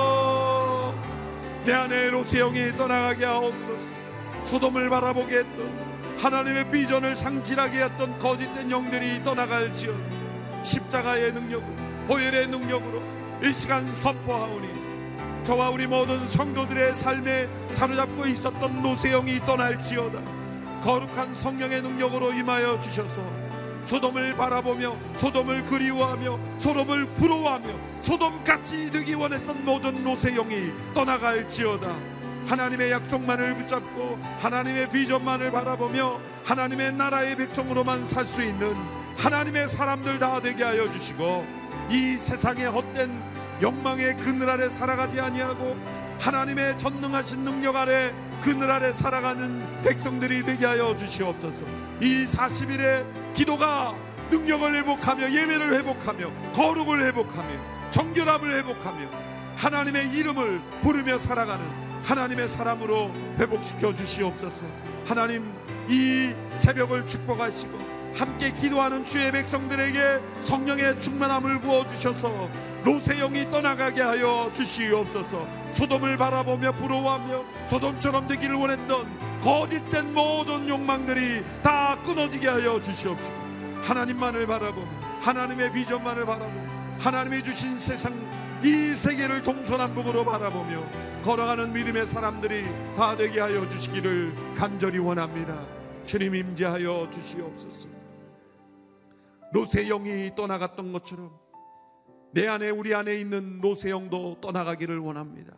내 1.68 1.74
안에 1.74 2.08
로세형이 2.08 2.78
떠나가게 2.78 3.26
하옵소서. 3.26 3.94
소돔을 4.42 4.88
바라보게 4.88 5.40
했던 5.40 6.16
하나님의 6.16 6.66
비전을 6.68 7.14
상실하게 7.14 7.84
했던 7.84 8.18
거짓된 8.18 8.70
영들이 8.70 9.22
떠나갈지어다. 9.22 10.64
십자가의 10.64 11.34
능력으로 11.34 11.76
보혈의 12.06 12.46
능력으로 12.46 13.02
이 13.44 13.52
시간 13.52 13.84
선포하오니 13.94 15.44
저와 15.44 15.68
우리 15.68 15.86
모든 15.86 16.26
성도들의 16.26 16.96
삶에 16.96 17.50
사로잡고 17.72 18.24
있었던 18.24 18.82
노세형이 18.82 19.40
떠날지어다. 19.40 20.22
거룩한 20.80 21.34
성령의 21.34 21.82
능력으로 21.82 22.32
임하여 22.32 22.80
주셔서 22.80 23.20
소돔을 23.88 24.36
바라보며 24.36 24.96
소돔을 25.16 25.64
그리워하며 25.64 26.38
소돔을 26.58 27.06
부러워하며 27.14 27.68
소돔같이 28.02 28.90
되기 28.90 29.14
원했던 29.14 29.64
모든 29.64 30.04
노세형이 30.04 30.72
떠나갈지어다 30.94 31.96
하나님의 32.46 32.90
약속만을 32.92 33.56
붙잡고 33.56 34.18
하나님의 34.38 34.90
비전만을 34.90 35.50
바라보며 35.50 36.20
하나님의 36.44 36.92
나라의 36.92 37.36
백성으로만 37.36 38.06
살 38.06 38.24
수 38.26 38.42
있는 38.42 38.74
하나님의 39.16 39.68
사람들 39.68 40.18
다 40.18 40.38
되게 40.40 40.64
하여 40.64 40.90
주시고 40.90 41.46
이 41.90 42.16
세상의 42.18 42.66
헛된 42.66 43.10
욕망의 43.62 44.18
그늘 44.18 44.50
아래 44.50 44.68
살아가지 44.68 45.18
아니하고 45.18 45.76
하나님의 46.20 46.76
전능하신 46.76 47.44
능력 47.44 47.74
아래 47.76 48.12
그늘 48.42 48.70
아래 48.70 48.92
살아가는 48.92 49.82
백성들이 49.82 50.44
되게 50.44 50.66
하여 50.66 50.94
주시옵소서. 50.94 51.64
이 52.00 52.24
40일의 52.26 53.04
기도가 53.38 53.94
능력을 54.32 54.74
회복하며 54.74 55.30
예배를 55.30 55.72
회복하며 55.74 56.52
거룩을 56.54 57.06
회복하며 57.06 57.48
정결함을 57.92 58.52
회복하며 58.58 59.08
하나님의 59.56 60.10
이름을 60.10 60.60
부르며 60.82 61.18
살아가는 61.18 61.64
하나님의 62.02 62.48
사람으로 62.48 63.12
회복시켜 63.38 63.94
주시옵소서. 63.94 64.66
하나님 65.06 65.48
이 65.88 66.34
새벽을 66.56 67.06
축복하시고 67.06 67.78
함께 68.16 68.50
기도하는 68.50 69.04
주의 69.04 69.30
백성들에게 69.30 70.20
성령의 70.40 70.98
충만함을 70.98 71.60
부어 71.60 71.86
주셔서 71.86 72.50
로세영이 72.82 73.52
떠나가게 73.52 74.02
하여 74.02 74.50
주시옵소서. 74.52 75.46
소돔을 75.74 76.16
바라보며 76.16 76.72
부러워하며 76.72 77.44
소돔처럼 77.68 78.26
되기를 78.26 78.56
원했던 78.56 79.27
거짓된 79.42 80.12
모든 80.14 80.68
욕망들이 80.68 81.44
다 81.62 82.00
끊어지게 82.02 82.48
하여 82.48 82.80
주시옵시고 82.80 83.34
하나님만을 83.82 84.46
바라보며 84.46 84.86
하나님의 85.20 85.72
비전만을 85.72 86.26
바라보며 86.26 86.98
하나님이 86.98 87.42
주신 87.42 87.78
세상 87.78 88.12
이 88.64 88.94
세계를 88.94 89.42
동서남북으로 89.44 90.24
바라보며 90.24 90.82
걸어가는 91.22 91.72
믿음의 91.72 92.06
사람들이 92.06 92.64
다 92.96 93.16
되게 93.16 93.40
하여 93.40 93.68
주시기를 93.68 94.54
간절히 94.56 94.98
원합니다. 94.98 95.64
주님 96.04 96.34
임재하여 96.34 97.08
주시옵소서. 97.10 97.88
노세영이 99.52 100.34
떠나갔던 100.34 100.92
것처럼 100.92 101.30
내 102.32 102.46
안에 102.48 102.70
우리 102.70 102.94
안에 102.94 103.14
있는 103.14 103.60
노세영도 103.60 104.40
떠나가기를 104.40 104.98
원합니다. 104.98 105.54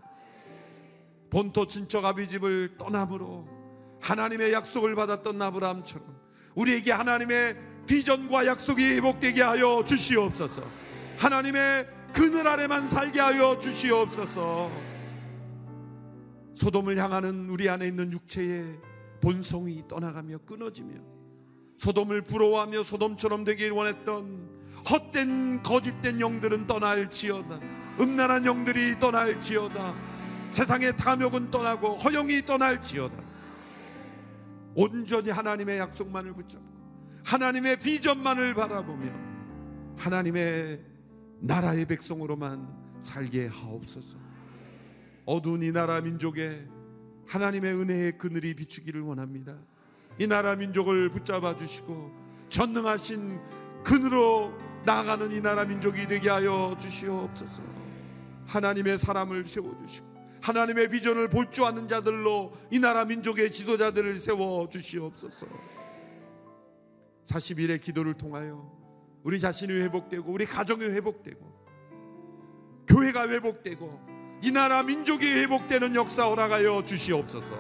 본토 1.31 1.67
친척 1.67 2.05
아비 2.05 2.29
집을 2.29 2.77
떠남으로 2.77 3.60
하나님의 4.01 4.53
약속을 4.53 4.95
받았던 4.95 5.41
아브라함처럼 5.41 6.21
우리에게 6.55 6.93
하나님의 6.93 7.57
비전과 7.87 8.47
약속이 8.47 8.83
회복되게 8.97 9.43
하여 9.43 9.83
주시옵소서. 9.85 10.63
하나님의 11.19 11.87
그늘 12.13 12.47
아래만 12.47 12.89
살게 12.89 13.21
하여 13.21 13.59
주시옵소서. 13.59 14.71
소돔을 16.57 16.99
향하는 16.99 17.49
우리 17.49 17.69
안에 17.69 17.87
있는 17.87 18.13
육체의 18.13 18.79
본성이 19.21 19.83
떠나가며 19.89 20.39
끊어지며 20.39 20.95
소돔을 21.79 22.23
부러워하며 22.23 22.83
소돔처럼 22.83 23.45
되길 23.45 23.71
원했던 23.73 24.61
헛된 24.91 25.63
거짓된 25.63 26.21
영들은 26.21 26.67
떠날지어다. 26.67 27.61
음란한 28.01 28.45
영들이 28.47 28.99
떠날지어다. 28.99 29.95
세상의 30.53 30.97
탐욕은 30.97 31.51
떠나고 31.51 31.97
허영이 31.97 32.45
떠날지어다. 32.45 33.30
온전히 34.75 35.31
하나님의 35.31 35.79
약속만을 35.79 36.35
붙잡고 36.35 36.65
하나님의 37.25 37.81
비전만을 37.81 38.55
바라보며 38.55 39.13
하나님의 39.99 40.81
나라의 41.41 41.87
백성으로만 41.87 42.69
살게 43.01 43.47
하옵소서. 43.47 44.19
어두운 45.27 45.63
이 45.63 45.73
나라 45.73 46.01
민족에 46.01 46.67
하나님의 47.27 47.75
은혜의 47.75 48.19
그늘이 48.19 48.55
비추기를 48.55 49.01
원합니다. 49.03 49.57
이 50.19 50.27
나라 50.27 50.57
민족을 50.57 51.09
붙잡아 51.11 51.57
주시고 51.57 52.13
전능하신 52.49 53.41
그늘로 53.85 54.53
나아가는 54.85 55.31
이 55.31 55.41
나라 55.41 55.65
민족이 55.65 56.07
되게 56.09 56.29
하여 56.29 56.77
주시옵소서. 56.79 57.63
하나님의 58.47 58.99
사람을 58.99 59.45
세워 59.45 59.77
주시고 59.79 60.10
하나님의 60.43 60.89
비전을 60.89 61.29
볼 61.29 61.51
줄 61.51 61.65
아는 61.65 61.89
자들로 61.89 62.53
이 62.71 62.79
나라 62.79 63.05
민족의 63.05 63.51
지도자들을 63.51 64.17
세워 64.17 64.69
주시옵소서. 64.69 65.47
40일의 67.27 67.81
기도를 67.81 68.15
통하여 68.15 68.71
우리 69.23 69.39
자신이 69.39 69.73
회복되고 69.73 70.31
우리 70.33 70.47
가정이 70.47 70.85
회복되고 70.85 71.61
교회가 72.89 73.29
회복되고 73.29 74.01
이 74.43 74.51
나라 74.51 74.83
민족이 74.83 75.27
회복되는 75.27 75.95
역사 75.95 76.25
허락하여 76.27 76.85
주시옵소서. 76.85 77.55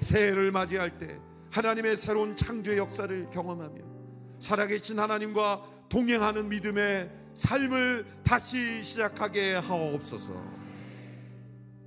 새해를 0.00 0.52
맞이할 0.52 0.98
때 0.98 1.18
하나님의 1.50 1.96
새로운 1.96 2.36
창조의 2.36 2.78
역사를 2.78 3.30
경험하며 3.30 3.94
살아계신 4.40 4.98
하나님과 4.98 5.62
동행하는 5.88 6.48
믿음의 6.48 7.10
삶을 7.34 8.06
다시 8.22 8.82
시작하게 8.82 9.54
하옵소서. 9.54 10.63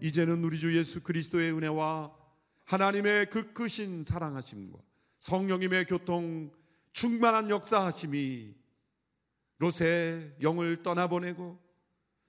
이제는 0.02 0.44
우리 0.44 0.60
주 0.60 0.78
예수 0.78 1.02
그리스도의 1.02 1.52
은혜와 1.54 2.12
하나님의 2.66 3.28
그 3.30 3.54
크신 3.54 4.04
사랑하심과 4.04 4.78
성령님의 5.20 5.86
교통 5.86 6.52
충만한 6.92 7.50
역사하심이 7.50 8.54
롯의 9.60 10.32
영을 10.42 10.84
떠나보내고 10.84 11.60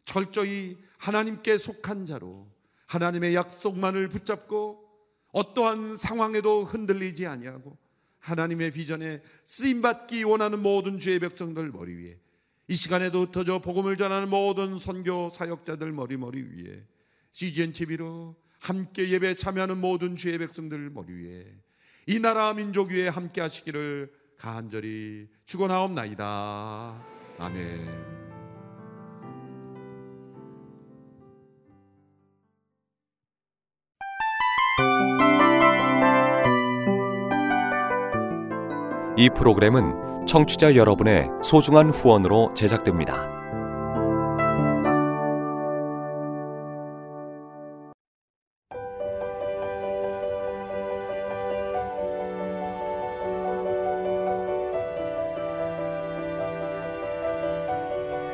철저히 0.04 0.78
하나님께 0.98 1.58
속한 1.58 2.06
자로 2.06 2.48
하나님의 2.86 3.34
약속만을 3.34 4.08
붙잡고 4.08 4.88
어떠한 5.32 5.96
상황에도 5.96 6.64
흔들리지 6.64 7.26
아니하고 7.26 7.76
하나님의 8.20 8.70
비전에 8.70 9.20
쓰임 9.44 9.82
받기 9.82 10.24
원하는 10.24 10.60
모든 10.60 10.98
주의 10.98 11.18
백성들 11.18 11.70
머리 11.70 11.94
위에 11.94 12.18
이 12.68 12.74
시간에도 12.74 13.22
흩어져 13.22 13.58
복음을 13.58 13.96
전하는 13.96 14.28
모든 14.28 14.78
선교 14.78 15.30
사역자들 15.30 15.92
머리 15.92 16.16
머리 16.16 16.42
위에 16.42 16.84
CGN 17.38 17.72
TV로 17.72 18.34
함께 18.58 19.10
예배 19.10 19.34
참여하는 19.34 19.80
모든 19.80 20.16
주의 20.16 20.36
백성들 20.38 20.90
머리 20.90 21.12
위에 21.12 21.46
이 22.08 22.18
나라 22.18 22.52
민족 22.52 22.88
위에 22.88 23.06
함께 23.06 23.40
하시기를 23.40 24.10
간절히 24.36 25.28
축원하옵나이다. 25.46 27.00
아멘. 27.38 28.18
이 39.16 39.30
프로그램은 39.30 40.26
청취자 40.26 40.74
여러분의 40.74 41.28
소중한 41.44 41.90
후원으로 41.90 42.52
제작됩니다. 42.54 43.37